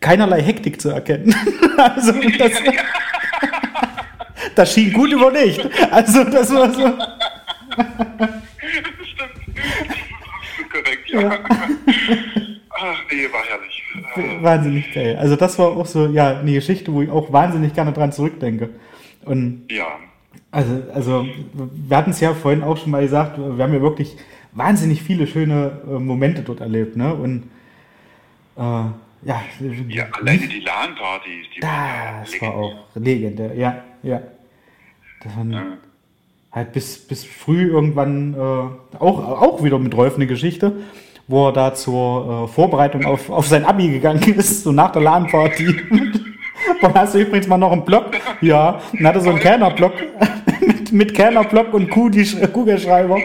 keinerlei 0.00 0.42
Hektik 0.42 0.80
zu 0.80 0.88
erkennen. 0.90 1.32
Also 1.76 2.12
das, 2.38 2.52
das 4.54 4.72
schien 4.72 4.92
gut 4.92 5.10
überlegt. 5.10 5.68
Also 5.90 6.22
das 6.22 6.54
war 6.54 6.72
so. 6.72 6.96
Stimmt. 9.02 9.42
Korrekt, 10.70 11.08
ja. 11.08 11.38
Ach 11.48 11.68
nee, 13.16 13.32
war 13.32 13.42
herrlich. 13.44 13.82
Äh, 14.16 14.42
Wahnsinnig 14.42 14.92
geil. 14.92 15.16
Also 15.16 15.36
das 15.36 15.58
war 15.58 15.68
auch 15.68 15.86
so, 15.86 16.06
ja, 16.06 16.38
eine 16.38 16.52
Geschichte, 16.52 16.92
wo 16.92 17.02
ich 17.02 17.10
auch 17.10 17.32
wahnsinnig 17.32 17.74
gerne 17.74 17.92
dran 17.92 18.12
zurückdenke. 18.12 18.70
Und 19.24 19.64
Ja, 19.70 19.86
also, 20.50 20.82
also 20.92 21.26
wir 21.54 21.96
hatten 21.96 22.10
es 22.10 22.20
ja 22.20 22.34
vorhin 22.34 22.62
auch 22.62 22.76
schon 22.76 22.90
mal 22.90 23.02
gesagt, 23.02 23.38
wir 23.38 23.62
haben 23.62 23.72
ja 23.74 23.80
wirklich 23.80 24.16
wahnsinnig 24.52 25.02
viele 25.02 25.26
schöne 25.26 25.80
äh, 25.88 25.98
Momente 25.98 26.42
dort 26.42 26.60
erlebt, 26.60 26.96
ne? 26.96 27.12
Und 27.14 27.44
äh, 28.56 28.60
ja, 28.60 29.42
ja, 29.88 30.06
alleine 30.12 30.46
die 30.46 30.60
LAN-Partys, 30.60 31.46
die 31.56 31.62
waren 31.62 31.70
ja 31.70 32.20
das 32.20 32.40
war 32.42 32.54
auch 32.54 32.74
legendär, 32.94 33.54
ja, 33.56 33.82
ja. 34.02 34.20
Das 35.22 35.36
waren 35.36 35.50
Ja. 35.52 35.62
halt 36.52 36.72
bis, 36.72 36.98
bis 36.98 37.24
früh 37.24 37.68
irgendwann 37.68 38.34
äh, 38.34 38.96
auch, 38.98 39.18
auch 39.40 39.64
wieder 39.64 39.78
mit 39.78 39.96
Rolf 39.96 40.16
eine 40.16 40.26
Geschichte, 40.26 40.72
wo 41.26 41.48
er 41.48 41.52
da 41.52 41.74
zur 41.74 42.44
äh, 42.44 42.52
Vorbereitung 42.52 43.04
auf, 43.06 43.30
auf 43.30 43.46
sein 43.46 43.64
Abi 43.64 43.88
gegangen 43.90 44.22
ist, 44.34 44.62
so 44.64 44.72
nach 44.72 44.92
der 44.92 45.02
LAN-Party. 45.02 45.66
Und 46.80 46.94
hast 46.94 47.14
du 47.14 47.18
übrigens 47.18 47.46
mal 47.46 47.58
noch 47.58 47.72
einen 47.72 47.84
Block? 47.84 48.12
Ja, 48.40 48.80
dann 48.92 49.06
hat 49.06 49.14
er 49.16 49.20
so 49.20 49.30
einen 49.30 49.38
Kerner-Block 49.40 49.92
mit, 50.60 50.92
mit 50.92 51.14
Kerner-Block 51.14 51.74
und 51.74 51.90
Kugel- 51.90 52.48
Kugelschreiber 52.48 53.18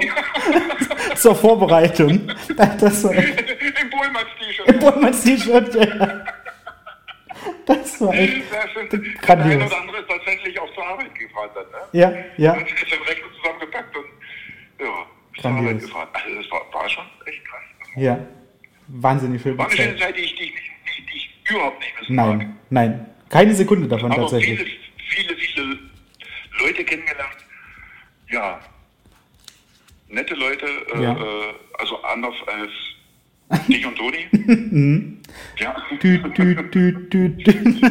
zur 1.16 1.36
Vorbereitung. 1.36 2.22
Das 2.58 3.04
war 3.04 3.12
echt 3.16 3.40
Im 3.82 3.90
Bullmanns-T-Shirt. 3.90 4.80
Bullmanns 4.80 5.24
T-Shirt. 5.24 5.76
Ja. 5.76 6.22
Das 7.66 8.02
war 8.02 8.14
echt 8.14 8.44
Das 8.52 9.00
Grandios. 9.22 9.26
Der 9.26 9.38
eine 9.56 9.66
oder 9.68 9.80
andere 9.82 9.98
ist 10.00 10.10
tatsächlich 10.10 10.60
auch 10.60 10.74
zur 10.74 10.86
Arbeit 10.86 11.16
gefahren 11.16 11.50
dann, 11.56 11.64
ne? 11.66 11.78
Ja, 11.94 12.12
ja. 12.38 12.56
Hat 12.60 12.68
sich 12.68 12.90
den 12.90 13.02
Rechner 13.04 13.28
zusammengepackt 13.38 13.96
und 13.96 14.06
ja, 14.86 15.42
zur. 15.42 15.52
Arbeit 15.52 15.80
gefahren. 15.82 16.08
Also 16.14 16.36
das 16.42 16.52
war, 16.52 16.62
war 16.82 16.90
schon. 16.90 17.04
Ja. 17.95 18.19
Wahnsinnig 18.88 19.41
schön. 19.41 19.58
War 19.58 19.67
eine 19.67 19.75
schöne 19.75 19.97
Zeit. 19.97 20.15
Die 20.17 20.21
ich, 20.21 20.36
die 20.36 20.45
die, 20.45 21.06
die 21.12 21.17
ich 21.17 21.30
überhaupt 21.49 21.80
nicht 21.80 21.93
missen 21.99 22.15
mag. 22.15 22.38
Nein, 22.38 22.56
nein. 22.69 23.06
Keine 23.30 23.54
Sekunde 23.54 23.88
davon 23.88 24.12
Aber 24.12 24.21
tatsächlich. 24.21 24.60
viele, 24.60 25.36
viele, 25.36 25.36
viele 25.36 25.80
Leute 26.60 26.84
kennengelernt. 26.84 27.38
Ja, 28.32 28.60
nette 30.10 30.34
Leute, 30.36 30.65
äh, 30.95 31.04
Ja. 31.04 31.13
äh, 31.13 31.54
also 31.78 32.02
anders 32.04 32.36
als 32.47 32.71
dich 33.67 33.86
und 33.86 33.95
Toni. 33.95 34.28
ja. 35.60 35.75
Tü, 35.99 36.21
tü, 36.34 36.69
tü, 36.71 37.10
tü, 37.10 37.38
tü. 37.43 37.82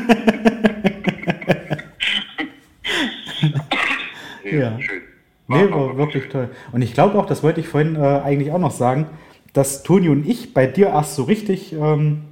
Nee, 4.45 4.59
Ja. 4.61 4.81
Schön. 4.81 5.03
Nee, 5.51 5.71
war 5.71 5.97
wirklich 5.97 6.29
toll. 6.29 6.51
Und 6.73 6.83
ich 6.83 6.93
glaube 6.93 7.19
auch, 7.19 7.25
das 7.27 7.43
wollte 7.43 7.61
ich 7.61 7.69
vorhin 7.69 7.97
äh, 7.97 8.01
eigentlich 8.23 8.53
auch 8.53 8.59
noch 8.59 8.71
sagen, 8.71 9.07
dass 9.53 9.83
Toni 9.83 10.09
und 10.09 10.29
ich 10.29 10.55
bei 10.55 10.67
dir 10.67 10.89
erst 10.89 11.15
so 11.15 11.25
richtig 11.25 11.73
ähm, 11.73 12.23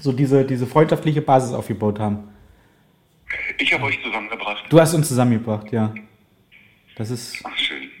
so 0.00 0.12
diese, 0.12 0.44
diese 0.44 0.66
freundschaftliche 0.66 1.22
Basis 1.22 1.52
aufgebaut 1.52 1.98
haben. 1.98 2.28
Ich 3.58 3.72
habe 3.72 3.84
euch 3.84 4.02
zusammengebracht. 4.02 4.64
Du 4.68 4.80
hast 4.80 4.94
uns 4.94 5.08
zusammengebracht, 5.08 5.72
ja. 5.72 5.94
Das 6.96 7.10
ist, 7.10 7.38
Ach, 7.44 7.56
schön. 7.56 7.88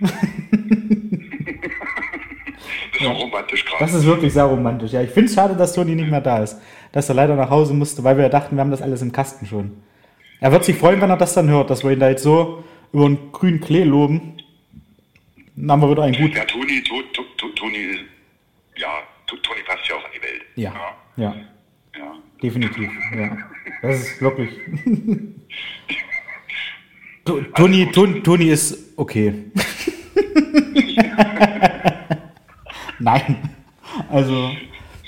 das 2.92 3.00
ist 3.00 3.06
auch 3.06 3.20
romantisch 3.20 3.64
gerade. 3.64 3.84
das 3.84 3.94
ist 3.94 4.04
wirklich 4.04 4.32
sehr 4.32 4.44
romantisch. 4.44 4.92
Ja, 4.92 5.00
ich 5.00 5.10
finde 5.10 5.28
es 5.28 5.34
schade, 5.34 5.56
dass 5.56 5.72
Toni 5.74 5.94
nicht 5.94 6.10
mehr 6.10 6.20
da 6.20 6.42
ist. 6.42 6.60
Dass 6.92 7.08
er 7.08 7.14
leider 7.14 7.36
nach 7.36 7.48
Hause 7.48 7.72
musste, 7.72 8.04
weil 8.04 8.18
wir 8.18 8.28
dachten, 8.28 8.56
wir 8.56 8.60
haben 8.60 8.70
das 8.70 8.82
alles 8.82 9.00
im 9.00 9.12
Kasten 9.12 9.46
schon. 9.46 9.72
Er 10.40 10.52
wird 10.52 10.64
sich 10.64 10.76
freuen, 10.76 11.00
wenn 11.00 11.08
er 11.08 11.16
das 11.16 11.34
dann 11.34 11.48
hört, 11.48 11.70
dass 11.70 11.84
wir 11.84 11.92
ihn 11.92 12.00
da 12.00 12.10
jetzt 12.10 12.24
so 12.24 12.64
über 12.92 13.06
einen 13.06 13.32
grünen 13.32 13.60
Klee 13.60 13.84
loben. 13.84 14.34
Dann 15.56 15.70
haben 15.70 15.82
wir 15.82 15.90
wieder 15.90 16.02
einen 16.02 16.16
gut. 16.16 16.34
Ja, 16.34 16.44
Toni, 16.44 16.82
to, 16.82 17.00
to, 17.14 17.22
to, 17.38 17.48
Toni, 17.50 17.98
ja, 18.82 18.88
to, 19.26 19.36
Toni 19.36 19.60
passt 19.66 19.88
ja 19.88 19.94
auch 19.96 20.04
in 20.06 20.12
die 20.16 20.22
Welt. 20.22 20.42
Ja, 20.56 20.74
ja, 21.16 21.34
Ja. 21.96 22.14
definitiv. 22.42 22.90
Ja. 23.16 23.38
Das 23.80 24.00
ist 24.00 24.20
wirklich. 24.20 24.50
Toni, 27.54 27.90
Toni, 27.92 28.20
Toni 28.22 28.46
ist 28.46 28.98
okay. 28.98 29.32
Nein. 32.98 33.36
Also, 34.10 34.50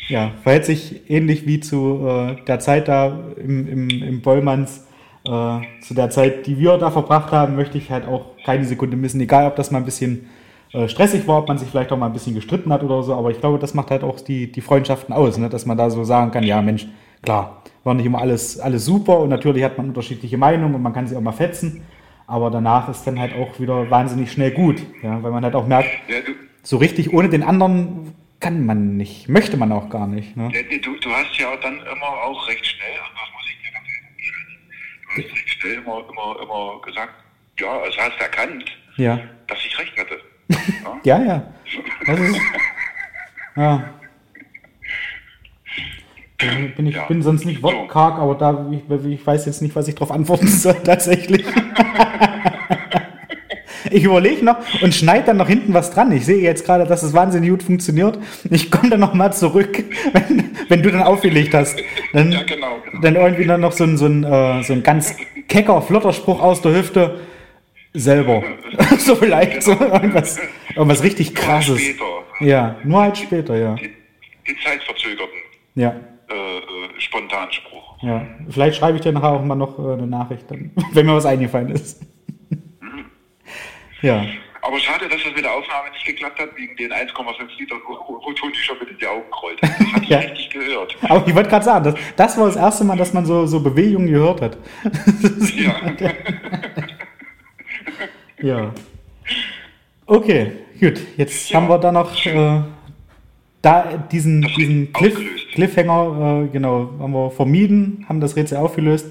ja, 0.08 0.30
verhält 0.42 0.64
sich 0.66 1.10
ähnlich 1.10 1.46
wie 1.46 1.58
zu 1.60 2.06
äh, 2.06 2.36
der 2.44 2.60
Zeit 2.60 2.86
da 2.88 3.18
im, 3.36 3.66
im, 3.68 3.88
im 3.90 4.22
Bollmanns. 4.22 4.86
Äh, 5.24 5.60
zu 5.80 5.94
der 5.94 6.10
Zeit, 6.10 6.46
die 6.46 6.58
wir 6.58 6.76
da 6.78 6.90
verbracht 6.90 7.32
haben, 7.32 7.56
möchte 7.56 7.78
ich 7.78 7.90
halt 7.90 8.06
auch 8.06 8.36
keine 8.44 8.64
Sekunde 8.64 8.96
missen. 8.96 9.20
Egal, 9.20 9.46
ob 9.48 9.56
das 9.56 9.70
mal 9.70 9.78
ein 9.78 9.84
bisschen 9.86 10.28
äh, 10.74 10.88
stressig 10.88 11.26
war, 11.28 11.38
ob 11.38 11.48
man 11.48 11.56
sich 11.56 11.68
vielleicht 11.68 11.92
auch 11.92 11.96
mal 11.96 12.06
ein 12.06 12.12
bisschen 12.12 12.34
gestritten 12.34 12.72
hat 12.72 12.82
oder 12.82 13.02
so. 13.04 13.14
Aber 13.14 13.30
ich 13.30 13.38
glaube, 13.40 13.58
das 13.60 13.74
macht 13.74 13.90
halt 13.90 14.02
auch 14.02 14.20
die, 14.20 14.50
die 14.50 14.60
Freundschaften 14.60 15.14
aus, 15.14 15.38
ne? 15.38 15.48
dass 15.48 15.66
man 15.66 15.78
da 15.78 15.88
so 15.88 16.02
sagen 16.02 16.32
kann, 16.32 16.42
ja 16.42 16.60
Mensch, 16.60 16.86
klar, 17.22 17.62
war 17.84 17.94
nicht 17.94 18.06
immer 18.06 18.18
alles, 18.20 18.58
alles 18.58 18.84
super 18.84 19.20
und 19.20 19.28
natürlich 19.28 19.62
hat 19.62 19.78
man 19.78 19.88
unterschiedliche 19.88 20.36
Meinungen 20.36 20.74
und 20.74 20.82
man 20.82 20.92
kann 20.92 21.06
sich 21.06 21.16
auch 21.16 21.22
mal 21.22 21.32
fetzen. 21.32 21.82
Aber 22.26 22.50
danach 22.50 22.88
ist 22.88 23.06
dann 23.06 23.20
halt 23.20 23.34
auch 23.34 23.60
wieder 23.60 23.88
wahnsinnig 23.90 24.32
schnell 24.32 24.50
gut, 24.50 24.82
ja, 25.02 25.22
weil 25.22 25.30
man 25.30 25.44
halt 25.44 25.54
auch 25.54 25.66
merkt, 25.66 25.90
Ja, 26.08 26.16
so 26.62 26.78
richtig 26.78 27.12
ohne 27.12 27.28
den 27.28 27.42
anderen 27.42 28.14
kann 28.40 28.66
man 28.66 28.96
nicht, 28.96 29.28
möchte 29.28 29.56
man 29.56 29.70
auch 29.70 29.88
gar 29.90 30.06
nicht. 30.08 30.36
Ne? 30.36 30.50
ja, 30.52 30.78
du, 30.78 30.96
du 30.98 31.10
hast 31.10 31.38
ja 31.38 31.54
dann 31.62 31.74
immer 31.78 32.08
auch 32.24 32.48
recht 32.48 32.66
schnell, 32.66 32.98
und 32.98 33.14
das 33.14 33.32
muss 33.32 33.48
ich 33.48 33.58
dir 33.62 33.72
ganz 33.72 33.86
ehrlich 33.86 34.26
sagen, 34.26 34.56
du 35.04 35.22
hast 35.22 35.40
recht 35.40 35.50
schnell 35.50 35.74
immer, 35.74 35.98
immer, 36.10 36.42
immer 36.42 36.80
gesagt, 36.82 37.14
ja, 37.60 37.78
also 37.80 37.96
hast 37.98 38.20
erkannt, 38.20 38.64
Ja, 38.96 39.20
dass 39.46 39.58
ich 39.64 39.78
recht 39.78 39.96
hatte. 39.98 40.18
ja, 41.04 41.22
ja. 41.22 41.42
Das 42.06 42.20
ist, 42.20 42.36
ja. 43.56 43.84
Ich 46.66 46.74
bin, 46.76 46.86
ich 46.86 46.94
Ja. 46.96 47.04
bin 47.06 47.22
sonst 47.22 47.44
nicht 47.46 47.62
wortkarg, 47.62 48.18
aber 48.18 48.34
da, 48.34 48.66
ich, 48.70 49.06
ich 49.06 49.26
weiß 49.26 49.46
jetzt 49.46 49.62
nicht, 49.62 49.74
was 49.74 49.88
ich 49.88 49.94
darauf 49.94 50.10
antworten 50.10 50.46
soll, 50.48 50.74
tatsächlich. 50.84 51.44
Ich 53.90 54.02
überlege 54.02 54.44
noch 54.44 54.56
und 54.82 54.92
schneide 54.94 55.26
dann 55.26 55.36
noch 55.36 55.46
hinten 55.46 55.72
was 55.72 55.90
dran. 55.92 56.10
Ich 56.10 56.24
sehe 56.26 56.42
jetzt 56.42 56.64
gerade, 56.64 56.84
dass 56.84 57.04
es 57.04 57.12
wahnsinnig 57.12 57.50
gut 57.50 57.62
funktioniert. 57.62 58.18
Ich 58.50 58.68
komme 58.70 58.88
dann 58.90 58.98
noch 58.98 59.14
mal 59.14 59.30
zurück, 59.32 59.84
wenn, 60.12 60.50
wenn 60.68 60.82
du 60.82 60.90
dann 60.90 61.02
aufgelegt 61.02 61.54
hast. 61.54 61.78
Dann, 62.12 62.32
Ja, 62.32 62.42
genau, 62.42 62.78
genau. 62.84 63.00
dann 63.02 63.14
irgendwie 63.14 63.44
dann 63.46 63.60
noch 63.60 63.70
so 63.72 63.84
ein, 63.84 63.96
so 63.96 64.06
ein, 64.06 64.24
äh, 64.24 64.62
so 64.64 64.72
ein 64.72 64.82
ganz 64.82 65.14
kecker, 65.48 65.80
flotter 65.80 66.12
Spruch 66.12 66.40
aus 66.42 66.60
der 66.62 66.74
Hüfte. 66.74 67.20
Selber. 67.94 68.42
so 68.98 69.14
vielleicht. 69.16 69.62
So 69.62 69.70
irgendwas, 69.72 70.38
irgendwas 70.74 71.02
richtig 71.02 71.34
krasses. 71.34 71.80
Später, 71.80 72.04
Ja, 72.40 72.76
nur 72.84 73.00
halt 73.02 73.16
später, 73.16 73.56
ja. 73.56 73.74
die, 73.76 73.90
die 74.46 74.56
zeitverzögerten 74.62 75.38
Ja, 75.76 75.94
äh, 76.30 76.58
äh, 76.58 76.60
Spontanspruch. 77.00 78.02
ja. 78.02 78.26
Vielleicht 78.50 78.76
schreibe 78.78 78.96
ich 78.96 79.02
dir 79.02 79.12
nachher 79.12 79.30
auch 79.32 79.44
mal 79.44 79.54
noch 79.54 79.78
äh, 79.78 79.92
eine 79.94 80.06
Nachricht, 80.06 80.50
dann, 80.50 80.70
wenn 80.92 81.06
mir 81.06 81.14
was 81.14 81.26
eingefallen 81.26 81.70
ist. 81.70 82.02
ja. 84.02 84.26
Aber 84.66 84.78
schade, 84.80 85.06
dass 85.10 85.22
das 85.22 85.34
mit 85.34 85.44
der 85.44 85.52
Aufnahme 85.52 85.90
nicht 85.92 86.06
geklappt 86.06 86.40
hat, 86.40 86.56
wegen 86.56 86.74
den 86.76 86.90
1,5 86.90 87.12
Liter, 87.58 87.74
wo 87.86 88.32
Toni 88.32 88.54
schon 88.54 88.78
mit 88.78 88.88
in 88.88 88.96
die 88.96 89.06
Augen 89.06 89.30
rollt. 89.42 89.58
Das 89.62 89.70
hatte 89.92 90.02
ich 90.04 90.08
Ja. 90.08 90.18
richtig 90.20 90.48
gehört. 90.50 90.96
Aber 91.02 91.22
ich 91.28 91.34
wollte 91.34 91.50
gerade 91.50 91.64
sagen, 91.66 91.84
das, 91.84 91.94
das 92.16 92.38
war 92.38 92.46
das 92.46 92.56
erste 92.56 92.82
Mal, 92.84 92.96
dass 92.96 93.12
man 93.12 93.26
so, 93.26 93.44
so 93.44 93.60
Bewegungen 93.62 94.06
gehört 94.06 94.40
hat. 94.40 94.56
Ja. 95.54 95.74
Ja. 98.44 98.74
Okay, 100.04 100.52
gut. 100.78 101.00
Jetzt 101.16 101.48
Ja. 101.48 101.56
haben 101.56 101.68
wir 101.68 101.78
da 101.78 101.90
noch 101.90 102.14
äh, 102.26 102.60
da 103.62 103.84
diesen, 104.12 104.42
Das 104.42 104.52
diesen 104.54 104.92
Cliff. 104.92 105.18
Cliffhanger, 105.54 106.44
äh, 106.44 106.48
genau, 106.48 106.90
haben 106.98 107.12
wir 107.12 107.30
vermieden, 107.30 108.04
haben 108.06 108.20
das 108.20 108.36
Rätsel 108.36 108.58
aufgelöst. 108.58 109.06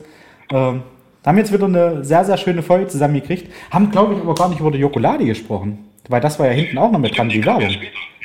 Ähm, 0.51 0.83
haben 1.25 1.37
jetzt 1.37 1.51
wieder 1.51 1.65
eine 1.65 2.03
sehr, 2.03 2.23
sehr 2.25 2.37
schöne 2.37 2.61
Folge 2.61 2.87
zusammengekriegt. 2.87 3.51
Haben, 3.71 3.89
glaube 3.89 4.13
ich, 4.13 4.19
aber 4.19 4.35
gar 4.35 4.49
nicht 4.49 4.59
über 4.59 4.69
die 4.69 4.77
Jokolade 4.77 5.25
gesprochen. 5.25 5.79
Weil 6.09 6.21
das 6.21 6.37
war 6.37 6.45
ja 6.45 6.51
hinten 6.51 6.77
auch 6.77 6.91
noch 6.91 6.99
mit 6.99 7.17
dran, 7.17 7.29
die 7.29 7.43
Werbung. 7.43 7.71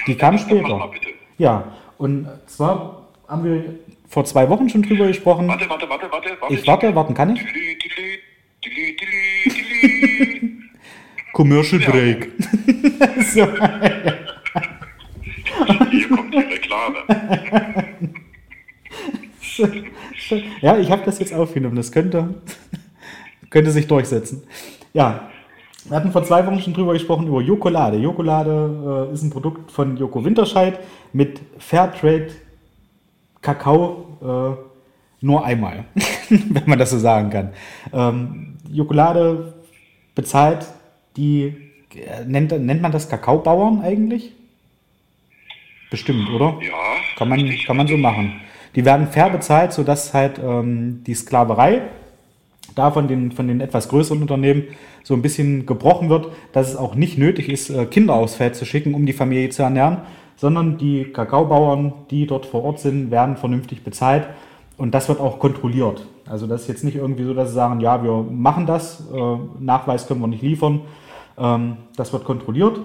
Die 0.06 0.14
kam 0.14 0.36
später. 0.36 0.90
Ja, 1.38 1.72
und 1.96 2.28
zwar 2.46 3.06
haben 3.28 3.44
wir 3.44 3.64
vor 4.09 4.24
zwei 4.26 4.46
Wochen 4.50 4.68
schon 4.68 4.82
drüber 4.82 5.06
gesprochen. 5.06 5.48
Warte, 5.48 5.70
warte, 5.70 5.88
warte, 5.88 6.11
warte. 6.11 6.30
warte. 6.40 6.54
Ich 6.54 6.66
warte, 6.66 6.94
warten 6.94 7.14
kann 7.14 7.34
ich? 7.34 7.42
Commercial 11.39 11.80
Break. 11.80 12.32
so. 13.32 13.47
Hier 15.89 16.09
kommt 16.09 16.34
die 16.34 16.39
Reklame. 16.39 16.97
Ja, 20.61 20.76
ich 20.78 20.91
habe 20.91 21.03
das 21.05 21.20
jetzt 21.20 21.32
aufgenommen. 21.32 21.76
Das 21.76 21.93
könnte, 21.93 22.34
könnte 23.51 23.70
sich 23.70 23.86
durchsetzen. 23.86 24.43
Ja, 24.93 25.28
wir 25.84 25.97
hatten 25.97 26.11
vor 26.11 26.24
zwei 26.24 26.45
Wochen 26.45 26.59
schon 26.59 26.74
drüber 26.74 26.93
gesprochen 26.93 27.28
über 27.28 27.41
Jokolade. 27.41 27.99
Jokolade 27.99 29.09
äh, 29.09 29.14
ist 29.14 29.22
ein 29.22 29.30
Produkt 29.30 29.70
von 29.70 29.97
Joko 29.97 30.24
Winterscheid 30.24 30.80
mit 31.12 31.41
Fairtrade 31.59 32.32
Kakao 33.41 34.59
äh, 35.20 35.24
nur 35.24 35.45
einmal, 35.45 35.84
wenn 36.30 36.64
man 36.66 36.80
das 36.80 36.91
so 36.91 36.99
sagen 36.99 37.30
kann. 37.30 37.51
Ähm, 37.93 38.57
Jokolade 38.68 39.55
bezahlt 40.16 40.66
die, 41.18 41.54
äh, 41.94 42.24
nennt, 42.26 42.52
nennt 42.52 42.80
man 42.80 42.92
das 42.92 43.08
Kakaobauern 43.08 43.82
eigentlich? 43.82 44.32
Bestimmt, 45.90 46.30
oder? 46.30 46.58
Ja. 46.62 46.72
Kann 47.16 47.28
man, 47.28 47.50
kann 47.66 47.76
man 47.76 47.86
so 47.86 47.96
machen. 47.96 48.40
Die 48.74 48.84
werden 48.84 49.08
fair 49.08 49.30
bezahlt, 49.30 49.72
sodass 49.72 50.14
halt 50.14 50.38
ähm, 50.38 51.02
die 51.06 51.14
Sklaverei 51.14 51.82
da 52.74 52.90
von 52.90 53.08
den, 53.08 53.32
von 53.32 53.48
den 53.48 53.60
etwas 53.60 53.88
größeren 53.88 54.20
Unternehmen 54.20 54.64
so 55.02 55.14
ein 55.14 55.22
bisschen 55.22 55.66
gebrochen 55.66 56.10
wird, 56.10 56.28
dass 56.52 56.68
es 56.68 56.76
auch 56.76 56.94
nicht 56.94 57.18
nötig 57.18 57.48
ist, 57.48 57.70
äh, 57.70 57.86
Kinder 57.86 58.14
aufs 58.14 58.36
Feld 58.36 58.54
zu 58.54 58.64
schicken, 58.64 58.94
um 58.94 59.06
die 59.06 59.12
Familie 59.12 59.48
zu 59.48 59.62
ernähren, 59.62 59.98
sondern 60.36 60.78
die 60.78 61.04
Kakaobauern, 61.04 61.92
die 62.10 62.26
dort 62.26 62.46
vor 62.46 62.62
Ort 62.64 62.80
sind, 62.80 63.10
werden 63.10 63.36
vernünftig 63.36 63.82
bezahlt 63.82 64.28
und 64.76 64.94
das 64.94 65.08
wird 65.08 65.18
auch 65.18 65.38
kontrolliert. 65.38 66.06
Also 66.26 66.46
das 66.46 66.62
ist 66.62 66.68
jetzt 66.68 66.84
nicht 66.84 66.96
irgendwie 66.96 67.24
so, 67.24 67.34
dass 67.34 67.48
sie 67.48 67.54
sagen, 67.54 67.80
ja, 67.80 68.02
wir 68.02 68.24
machen 68.30 68.66
das, 68.66 69.00
äh, 69.12 69.36
Nachweis 69.58 70.06
können 70.06 70.20
wir 70.20 70.28
nicht 70.28 70.42
liefern. 70.42 70.82
Ähm, 71.39 71.76
das 71.97 72.12
wird 72.12 72.24
kontrolliert. 72.24 72.80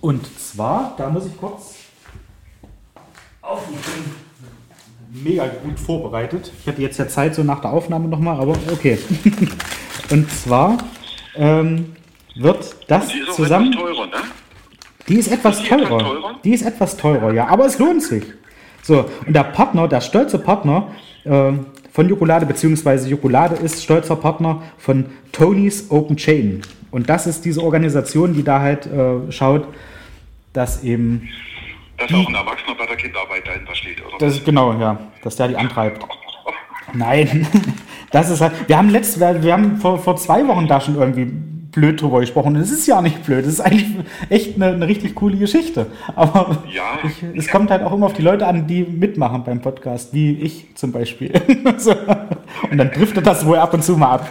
Und 0.00 0.26
zwar, 0.38 0.94
da 0.96 1.08
muss 1.08 1.26
ich 1.26 1.36
kurz 1.36 1.74
auf, 3.40 3.62
mega 5.10 5.46
gut 5.62 5.78
vorbereitet. 5.78 6.52
Ich 6.60 6.66
hatte 6.68 6.82
jetzt 6.82 6.98
ja 6.98 7.08
Zeit 7.08 7.34
so 7.34 7.42
nach 7.42 7.60
der 7.60 7.72
Aufnahme 7.72 8.08
nochmal, 8.08 8.40
aber 8.40 8.56
okay. 8.72 8.98
Und 10.10 10.30
zwar 10.30 10.78
ähm, 11.34 11.96
wird 12.34 12.76
das 12.88 13.08
Die 13.08 13.18
ist 13.20 13.34
zusammen. 13.34 13.72
teurer, 13.72 14.06
ne? 14.06 14.16
Die 15.08 15.16
ist 15.16 15.28
etwas 15.28 15.62
die 15.62 15.68
teurer. 15.68 15.98
teurer? 15.98 16.34
Die 16.42 16.50
ist 16.52 16.62
etwas 16.62 16.96
teurer, 16.96 17.32
ja, 17.32 17.46
aber 17.46 17.66
es 17.66 17.78
lohnt 17.78 18.02
sich. 18.02 18.24
So, 18.82 19.04
und 19.26 19.34
der 19.34 19.44
Partner, 19.44 19.88
der 19.88 20.00
stolze 20.00 20.38
Partner 20.38 20.88
ähm, 21.24 21.66
von 21.92 22.08
Jokolade, 22.08 22.46
beziehungsweise 22.46 23.08
Jokolade 23.08 23.56
ist 23.56 23.82
stolzer 23.82 24.16
Partner 24.16 24.62
von 24.78 25.06
Tony's 25.32 25.90
Open 25.90 26.16
Chain. 26.16 26.62
Und 26.90 27.08
das 27.08 27.26
ist 27.26 27.44
diese 27.44 27.62
Organisation, 27.62 28.34
die 28.34 28.42
da 28.42 28.60
halt 28.60 28.86
äh, 28.86 29.30
schaut, 29.32 29.66
dass 30.52 30.82
eben, 30.82 31.28
Dass 31.98 32.12
auch 32.12 32.28
ein 32.28 32.34
Erwachsener 32.34 32.74
bei 32.78 32.86
der 32.86 32.96
Kinderarbeit 32.96 33.46
dahinter 33.46 33.74
steht, 33.74 34.04
oder? 34.04 34.16
das 34.18 34.34
ist 34.36 34.44
genau, 34.44 34.72
ja, 34.78 34.98
dass 35.22 35.36
der 35.36 35.48
die 35.48 35.56
antreibt. 35.56 36.04
Nein, 36.94 37.46
das 38.10 38.30
ist 38.30 38.40
halt, 38.40 38.52
wir 38.66 38.78
haben 38.78 38.88
letzt, 38.88 39.18
wir 39.20 39.52
haben 39.52 39.76
vor, 39.78 39.98
vor 39.98 40.16
zwei 40.16 40.46
Wochen 40.46 40.66
da 40.66 40.80
schon 40.80 40.96
irgendwie 40.96 41.24
blöd 41.76 42.00
drüber 42.00 42.20
gesprochen. 42.20 42.56
Und 42.56 42.62
es 42.62 42.70
ist 42.72 42.86
ja 42.86 43.02
nicht 43.02 43.22
blöd, 43.24 43.44
es 43.44 43.54
ist 43.54 43.60
eigentlich 43.60 43.86
echt 44.30 44.56
eine, 44.56 44.68
eine 44.68 44.88
richtig 44.88 45.14
coole 45.14 45.36
Geschichte. 45.36 45.86
Aber 46.14 46.62
Ja. 46.72 46.98
ich, 47.04 47.22
es 47.36 47.48
kommt 47.48 47.70
halt 47.70 47.82
auch 47.82 47.92
immer 47.92 48.06
auf 48.06 48.14
die 48.14 48.22
Leute 48.22 48.46
an, 48.46 48.66
die 48.66 48.82
mitmachen 48.82 49.44
beim 49.44 49.60
Podcast, 49.60 50.14
wie 50.14 50.32
ich 50.40 50.74
zum 50.74 50.90
Beispiel. 50.92 51.32
Und 52.70 52.78
dann 52.78 52.90
driftet 52.92 53.26
das 53.26 53.44
wohl 53.44 53.58
ab 53.58 53.74
und 53.74 53.84
zu 53.84 53.96
mal 53.96 54.12
ab. 54.14 54.30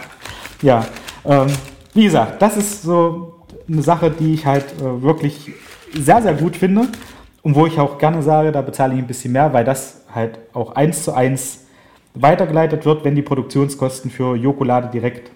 Ja, 0.62 0.84
ähm, 1.24 1.46
wie 1.96 2.04
gesagt, 2.04 2.40
das 2.42 2.56
ist 2.56 2.82
so 2.82 3.34
eine 3.68 3.82
Sache, 3.82 4.10
die 4.10 4.34
ich 4.34 4.46
halt 4.46 4.66
äh, 4.80 5.02
wirklich 5.02 5.52
sehr, 5.92 6.22
sehr 6.22 6.34
gut 6.34 6.56
finde. 6.56 6.88
Und 7.42 7.54
wo 7.54 7.66
ich 7.66 7.78
auch 7.78 7.98
gerne 7.98 8.22
sage, 8.22 8.50
da 8.52 8.60
bezahle 8.60 8.94
ich 8.94 8.98
ein 9.00 9.06
bisschen 9.06 9.32
mehr, 9.32 9.52
weil 9.52 9.64
das 9.64 10.04
halt 10.12 10.38
auch 10.52 10.74
eins 10.74 11.04
zu 11.04 11.12
eins 11.14 11.66
weitergeleitet 12.14 12.84
wird, 12.84 13.04
wenn 13.04 13.14
die 13.14 13.22
Produktionskosten 13.22 14.10
für 14.10 14.34
Jokolade 14.36 14.88
direkt 14.88 15.30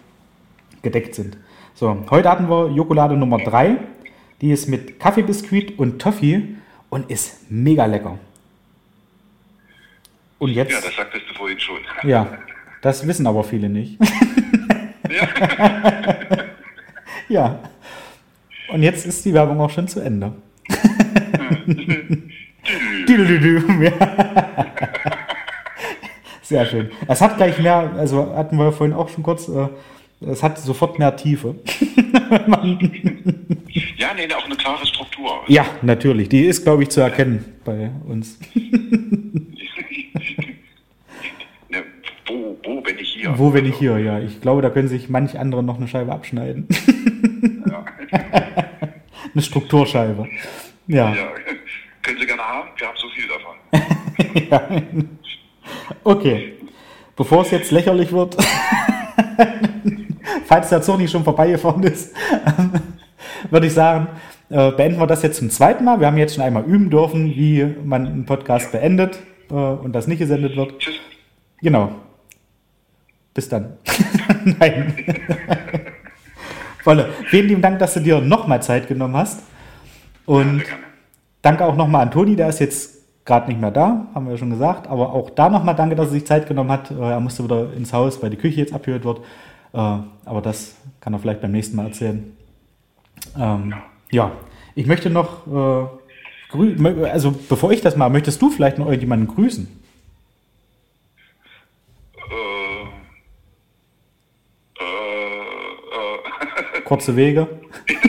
gedeckt 0.82 1.14
sind. 1.14 1.36
So, 1.74 1.96
heute 2.10 2.28
hatten 2.28 2.48
wir 2.48 2.68
Jokolade 2.70 3.16
Nummer 3.16 3.38
3. 3.38 3.76
Die 4.40 4.50
ist 4.50 4.68
mit 4.68 4.98
Kaffeebiskuit 4.98 5.78
und 5.78 6.00
Toffee 6.00 6.42
und 6.88 7.10
ist 7.10 7.50
mega 7.50 7.86
lecker. 7.86 8.18
Und 10.38 10.50
jetzt, 10.50 10.72
Ja, 10.72 10.80
das 10.80 10.96
sagtest 10.96 11.24
du 11.28 11.34
vorhin 11.34 11.60
schon. 11.60 11.76
ja, 12.02 12.26
das 12.82 13.06
wissen 13.06 13.26
aber 13.26 13.44
viele 13.44 13.68
nicht. 13.68 13.98
ja. 15.10 16.16
Und 18.72 18.82
jetzt 18.82 19.06
ist 19.06 19.24
die 19.24 19.34
Werbung 19.34 19.60
auch 19.60 19.70
schon 19.70 19.88
zu 19.88 20.00
Ende. 20.00 20.32
Ja. 23.80 23.92
Sehr 26.42 26.66
schön. 26.66 26.90
Es 27.06 27.20
hat 27.20 27.36
gleich 27.36 27.58
mehr, 27.58 27.92
also 27.96 28.34
hatten 28.34 28.56
wir 28.56 28.72
vorhin 28.72 28.94
auch 28.94 29.08
schon 29.08 29.22
kurz, 29.22 29.48
äh, 29.48 29.68
es 30.20 30.42
hat 30.42 30.58
sofort 30.58 30.98
mehr 30.98 31.14
Tiefe. 31.16 31.54
ja, 33.96 34.14
nee, 34.14 34.34
auch 34.34 34.44
eine 34.44 34.56
klare 34.56 34.86
Struktur. 34.86 35.42
Ja, 35.46 35.64
natürlich. 35.82 36.28
Die 36.28 36.44
ist, 36.44 36.64
glaube 36.64 36.82
ich, 36.82 36.90
zu 36.90 37.00
erkennen 37.00 37.44
bei 37.64 37.90
uns. 38.06 38.38
ne, 41.68 41.84
wo, 42.26 42.58
wo 42.64 42.80
bin 42.80 42.98
ich 42.98 43.10
hier? 43.10 43.38
Wo 43.38 43.50
bin 43.50 43.64
ich 43.66 43.76
hier, 43.76 43.98
ja. 43.98 44.18
Ich 44.18 44.40
glaube, 44.40 44.60
da 44.60 44.70
können 44.70 44.88
sich 44.88 45.08
manch 45.08 45.38
andere 45.38 45.62
noch 45.62 45.78
eine 45.78 45.88
Scheibe 45.88 46.12
abschneiden. 46.12 46.66
Ja. 48.10 48.18
eine 49.34 49.42
Strukturscheibe. 49.42 50.28
Ja. 50.86 51.14
ja. 51.14 51.28
Können 52.02 52.18
Sie 52.18 52.26
gerne 52.26 52.42
haben, 52.42 52.68
wir 52.76 52.86
haben 52.86 52.96
so 52.96 53.08
viel 53.10 53.28
davon. 53.28 54.48
ja. 54.50 54.82
Okay. 56.02 56.54
Bevor 57.16 57.42
es 57.42 57.50
jetzt 57.50 57.70
lächerlich 57.70 58.12
wird, 58.12 58.36
falls 60.46 60.70
der 60.70 60.96
nicht 60.96 61.10
schon 61.10 61.22
vorbeigefahren 61.22 61.82
ist, 61.82 62.14
würde 63.50 63.66
ich 63.66 63.74
sagen, 63.74 64.08
äh, 64.48 64.72
beenden 64.72 64.98
wir 64.98 65.06
das 65.06 65.22
jetzt 65.22 65.38
zum 65.38 65.50
zweiten 65.50 65.84
Mal. 65.84 66.00
Wir 66.00 66.06
haben 66.06 66.16
jetzt 66.16 66.34
schon 66.34 66.44
einmal 66.44 66.64
üben 66.64 66.88
dürfen, 66.88 67.26
wie 67.26 67.74
man 67.84 68.06
einen 68.06 68.26
Podcast 68.26 68.72
beendet 68.72 69.18
äh, 69.50 69.54
und 69.54 69.92
das 69.92 70.06
nicht 70.06 70.18
gesendet 70.18 70.56
wird. 70.56 70.78
Tschüss. 70.78 70.94
Genau. 71.60 71.92
Bis 73.34 73.48
dann. 73.48 73.76
Nein. 74.58 75.86
Wolle, 76.84 77.10
vielen 77.26 77.48
lieben 77.48 77.62
Dank, 77.62 77.78
dass 77.78 77.94
du 77.94 78.00
dir 78.00 78.20
nochmal 78.20 78.62
Zeit 78.62 78.88
genommen 78.88 79.16
hast. 79.16 79.42
Und 80.26 80.60
ja, 80.60 80.74
danke 81.42 81.64
auch 81.64 81.76
nochmal 81.76 82.02
an 82.02 82.10
Toni, 82.10 82.36
der 82.36 82.48
ist 82.48 82.60
jetzt 82.60 83.00
gerade 83.24 83.48
nicht 83.48 83.60
mehr 83.60 83.70
da, 83.70 84.06
haben 84.14 84.26
wir 84.26 84.32
ja 84.32 84.38
schon 84.38 84.50
gesagt. 84.50 84.86
Aber 84.88 85.12
auch 85.12 85.30
da 85.30 85.48
nochmal 85.48 85.74
danke, 85.74 85.94
dass 85.94 86.08
er 86.08 86.12
sich 86.12 86.26
Zeit 86.26 86.48
genommen 86.48 86.70
hat. 86.70 86.90
Er 86.90 87.20
musste 87.20 87.44
wieder 87.44 87.72
ins 87.74 87.92
Haus, 87.92 88.22
weil 88.22 88.30
die 88.30 88.36
Küche 88.36 88.60
jetzt 88.60 88.72
abgehört 88.72 89.04
wird. 89.04 89.20
Äh, 89.72 89.98
aber 90.24 90.40
das 90.42 90.74
kann 91.00 91.12
er 91.12 91.18
vielleicht 91.18 91.40
beim 91.40 91.52
nächsten 91.52 91.76
Mal 91.76 91.86
erzählen. 91.86 92.36
Ähm, 93.38 93.74
ja, 94.10 94.32
ich 94.74 94.86
möchte 94.86 95.10
noch, 95.10 95.46
äh, 95.46 97.06
also 97.06 97.34
bevor 97.48 97.70
ich 97.70 97.80
das 97.80 97.96
mache, 97.96 98.10
möchtest 98.10 98.42
du 98.42 98.50
vielleicht 98.50 98.78
noch 98.78 98.86
irgendjemanden 98.86 99.28
grüßen? 99.28 99.68
Äh, 102.16 102.84
äh, 104.80 104.88
äh. 106.76 106.79
Kurze 106.90 107.14
Wege. 107.14 107.46
Für 107.86 108.00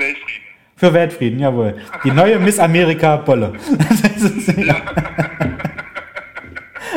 Weltfrieden. 0.00 0.42
Für 0.74 0.92
Weltfrieden, 0.92 1.38
jawohl. 1.38 1.76
Die 2.02 2.10
neue 2.10 2.40
Miss 2.40 2.58
Amerika 2.58 3.14
Bolle. 3.14 3.52
ja. 4.56 4.74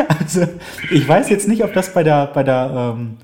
Also, 0.08 0.48
ich 0.90 1.08
weiß 1.08 1.30
jetzt 1.30 1.48
nicht, 1.48 1.64
ob 1.64 1.74
das 1.74 1.94
bei 1.94 2.02
der, 2.02 2.26
bei 2.26 2.42
der, 2.42 2.96
ähm, 2.98 3.18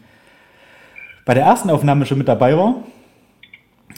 bei 1.26 1.34
der 1.34 1.46
ersten 1.46 1.72
Aufnahme 1.72 2.06
schon 2.06 2.20
mit 2.20 2.28
dabei 2.28 2.56
war. 2.56 2.84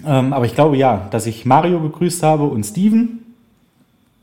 Ähm, 0.07 0.31
aber 0.31 0.45
ich 0.45 0.55
glaube 0.55 0.77
ja, 0.77 1.09
dass 1.11 1.25
ich 1.25 1.45
Mario 1.45 1.77
begrüßt 1.77 2.23
habe 2.23 2.45
und 2.45 2.63
Steven, 2.63 3.19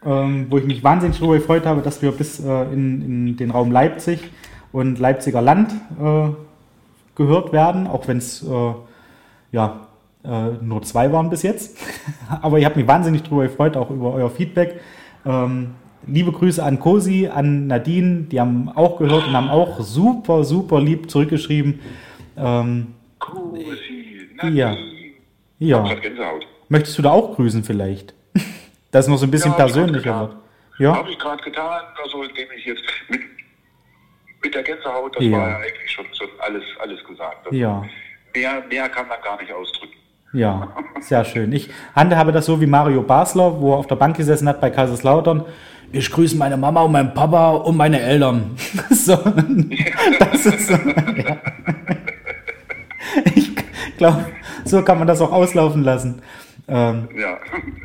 ähm, 0.07 0.47
wo 0.49 0.57
ich 0.57 0.65
mich 0.65 0.83
wahnsinnig 0.83 1.19
darüber 1.19 1.35
gefreut 1.35 1.67
habe, 1.67 1.83
dass 1.83 2.01
wir 2.01 2.13
bis 2.13 2.41
äh, 2.41 2.63
in, 2.73 3.03
in, 3.03 3.37
den 3.37 3.51
Raum 3.51 3.71
Leipzig 3.71 4.21
und 4.73 4.99
Leipziger 4.99 5.43
Land 5.43 5.75
äh, 6.03 6.48
gehört 7.19 7.53
werden, 7.53 7.87
auch 7.87 8.09
wenn 8.09 8.17
es 8.17 8.43
äh, 8.43 8.73
ja, 9.53 9.87
äh, 10.25 10.51
nur 10.63 10.83
zwei 10.83 11.13
waren 11.13 11.29
bis 11.29 11.43
jetzt. 11.43 11.77
aber 12.43 12.59
ich 12.59 12.65
habe 12.65 12.79
mich 12.79 12.89
wahnsinnig 12.89 13.23
darüber 13.25 13.43
gefreut, 13.43 13.77
auch 13.77 13.91
über 13.91 14.15
euer 14.15 14.31
Feedback. 14.31 14.81
Ähm, 15.27 15.75
liebe 16.07 16.33
Grüße 16.33 16.63
an 16.65 16.81
Cosi, 16.81 17.29
an 17.29 17.67
Nadine, 17.67 18.23
die 18.23 18.41
haben 18.41 18.71
auch 18.71 18.99
gehört 18.99 19.27
und 19.27 19.35
haben 19.35 19.51
auch 19.51 19.81
super, 19.81 20.45
super 20.45 20.81
lieb 20.81 21.11
zurückgeschrieben. 21.11 21.81
Ähm, 22.39 22.95
Cosi, 23.19 24.31
Nadine. 24.37 24.57
Ja. 24.57 24.77
Ja. 25.59 25.85
Möchtest 26.69 26.99
du 26.99 27.03
da 27.03 27.11
auch 27.11 27.35
grüßen 27.35 27.65
vielleicht? 27.65 28.15
Das 28.91 29.07
ist 29.07 29.11
noch 29.11 29.19
so 29.19 29.27
ein 29.27 29.31
bisschen 29.31 29.51
ja, 29.53 29.57
persönlicher 29.57 30.21
wird. 30.21 30.37
Ja. 30.79 30.97
Habe 30.97 31.11
ich 31.11 31.19
gerade 31.19 31.43
getan, 31.43 31.83
also 32.03 32.23
indem 32.23 32.47
ich 32.57 32.65
jetzt 32.65 32.83
mit, 33.09 33.21
mit 34.43 34.55
der 34.55 34.63
Gänsehaut, 34.63 35.17
das 35.17 35.25
ja. 35.25 35.33
war 35.33 35.49
ja 35.51 35.57
eigentlich 35.57 35.91
schon, 35.91 36.07
schon 36.13 36.29
alles, 36.41 36.65
alles 36.81 37.05
gesagt. 37.05 37.47
Also 37.47 37.57
ja. 37.57 37.85
Mehr, 38.35 38.63
mehr 38.69 38.89
kann 38.89 39.09
man 39.09 39.21
gar 39.23 39.41
nicht 39.41 39.53
ausdrücken. 39.53 39.95
Ja, 40.33 40.77
sehr 41.01 41.25
schön. 41.25 41.53
Ich 41.53 41.71
handhabe 41.95 42.33
das 42.33 42.45
so 42.47 42.61
wie 42.61 42.67
Mario 42.67 43.03
Basler, 43.03 43.61
wo 43.61 43.73
er 43.73 43.79
auf 43.79 43.87
der 43.87 43.97
Bank 43.97 44.17
gesessen 44.17 44.47
hat 44.49 44.61
bei 44.61 44.71
Kaiserslautern 44.71 45.47
ich 45.93 46.11
grüße 46.11 46.37
meine 46.37 46.57
Mama 46.57 46.83
und 46.83 46.93
meinen 46.93 47.15
Papa 47.15 47.51
und 47.51 47.77
meine 47.77 48.01
Eltern. 48.01 48.57
so, 48.91 49.17
das 50.19 50.47
ist 50.47 50.69
so, 50.69 50.75
ja. 50.75 51.37
Ich 53.35 53.55
glaube, 53.97 54.27
so 54.65 54.83
kann 54.83 54.99
man 54.99 55.09
das 55.09 55.21
auch 55.21 55.33
auslaufen 55.33 55.83
lassen. 55.83 56.23
Ähm, 56.69 57.09
ja. 57.17 57.39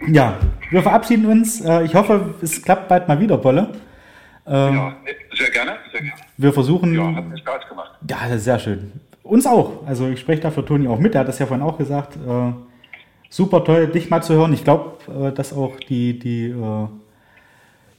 ja, 0.07 0.37
wir 0.69 0.83
verabschieden 0.83 1.25
uns. 1.25 1.61
Äh, 1.61 1.83
ich 1.83 1.95
hoffe, 1.95 2.35
es 2.41 2.61
klappt 2.61 2.89
bald 2.89 3.07
mal 3.07 3.19
wieder, 3.19 3.37
Bolle. 3.37 3.69
Ähm, 4.45 4.75
ja, 4.75 4.95
sehr 5.33 5.49
gerne. 5.49 5.77
Wir 6.37 6.53
versuchen. 6.53 6.93
Ja, 6.95 7.15
hat 7.15 7.25
mir 7.27 7.37
Spaß 7.37 7.67
gemacht. 7.69 7.91
Ja, 8.09 8.37
sehr 8.37 8.59
schön. 8.59 8.91
Uns 9.23 9.45
auch. 9.45 9.85
Also 9.85 10.09
ich 10.09 10.19
spreche 10.19 10.41
da 10.41 10.51
für 10.51 10.65
Toni 10.65 10.87
auch 10.87 10.99
mit. 10.99 11.15
Er 11.15 11.21
hat 11.21 11.27
das 11.27 11.39
ja 11.39 11.45
vorhin 11.45 11.65
auch 11.65 11.77
gesagt. 11.77 12.15
Äh, 12.15 12.53
super 13.29 13.63
toll, 13.63 13.87
dich 13.87 14.09
mal 14.09 14.21
zu 14.21 14.33
hören. 14.33 14.53
Ich 14.53 14.63
glaube, 14.63 14.97
äh, 15.07 15.31
dass 15.31 15.53
auch 15.53 15.77
die, 15.79 16.19
die 16.19 16.47
äh, 16.47 16.87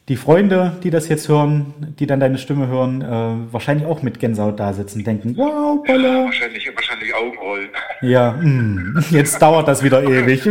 die 0.08 0.16
Freunde, 0.16 0.76
die 0.82 0.90
das 0.90 1.08
jetzt 1.08 1.28
hören, 1.28 1.72
die 1.98 2.06
dann 2.06 2.20
deine 2.20 2.36
Stimme 2.36 2.66
hören, 2.66 3.00
äh, 3.00 3.52
wahrscheinlich 3.52 3.86
auch 3.86 4.02
mit 4.02 4.20
Gänsehaut 4.20 4.60
da 4.60 4.74
sitzen, 4.74 5.02
denken, 5.02 5.34
wow, 5.36 5.82
Bolle. 5.82 6.08
Ja, 6.08 6.24
wahrscheinlich, 6.24 6.70
wahrscheinlich 6.74 7.14
Augenrollen. 7.14 7.70
Ja, 8.02 8.32
mh, 8.32 8.42
hm, 8.42 9.04
jetzt 9.10 9.40
dauert 9.40 9.66
das 9.66 9.82
wieder 9.82 10.02
ewig. 10.02 10.42
die, 10.44 10.50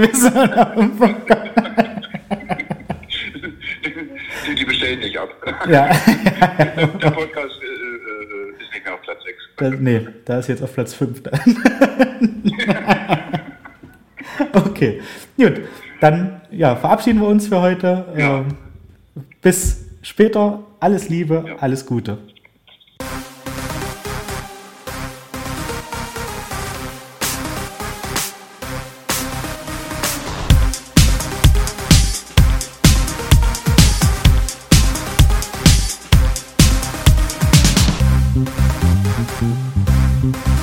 die 4.56 4.66
bestellen 4.66 5.00
nicht 5.02 5.20
ab. 5.20 5.30
Ja. 5.70 5.88
Der 6.58 7.12
Podcast 7.12 7.62
äh, 7.62 7.66
äh, 7.66 8.54
ist 8.60 8.74
nicht 8.74 8.84
mehr 8.86 8.96
auf 8.96 9.02
Platz 9.56 9.72
6. 9.72 9.78
Da, 9.78 9.82
nee, 9.82 10.08
da 10.26 10.40
ist 10.40 10.48
jetzt 10.48 10.64
auf 10.64 10.74
Platz 10.74 10.94
5. 10.94 11.22
okay, 14.54 15.02
gut. 15.38 15.62
Dann 16.02 16.42
ja, 16.52 16.76
verabschieden 16.76 17.22
wir 17.22 17.28
uns 17.28 17.48
für 17.48 17.62
heute. 17.62 18.06
Ja. 18.18 18.40
Ähm, 18.40 18.48
bis 19.42 19.86
später. 20.02 20.64
Alles 20.80 21.08
Liebe, 21.08 21.46
ja. 21.48 21.56
alles 21.58 21.86
Gute. 21.86 22.18
Música 39.24 40.63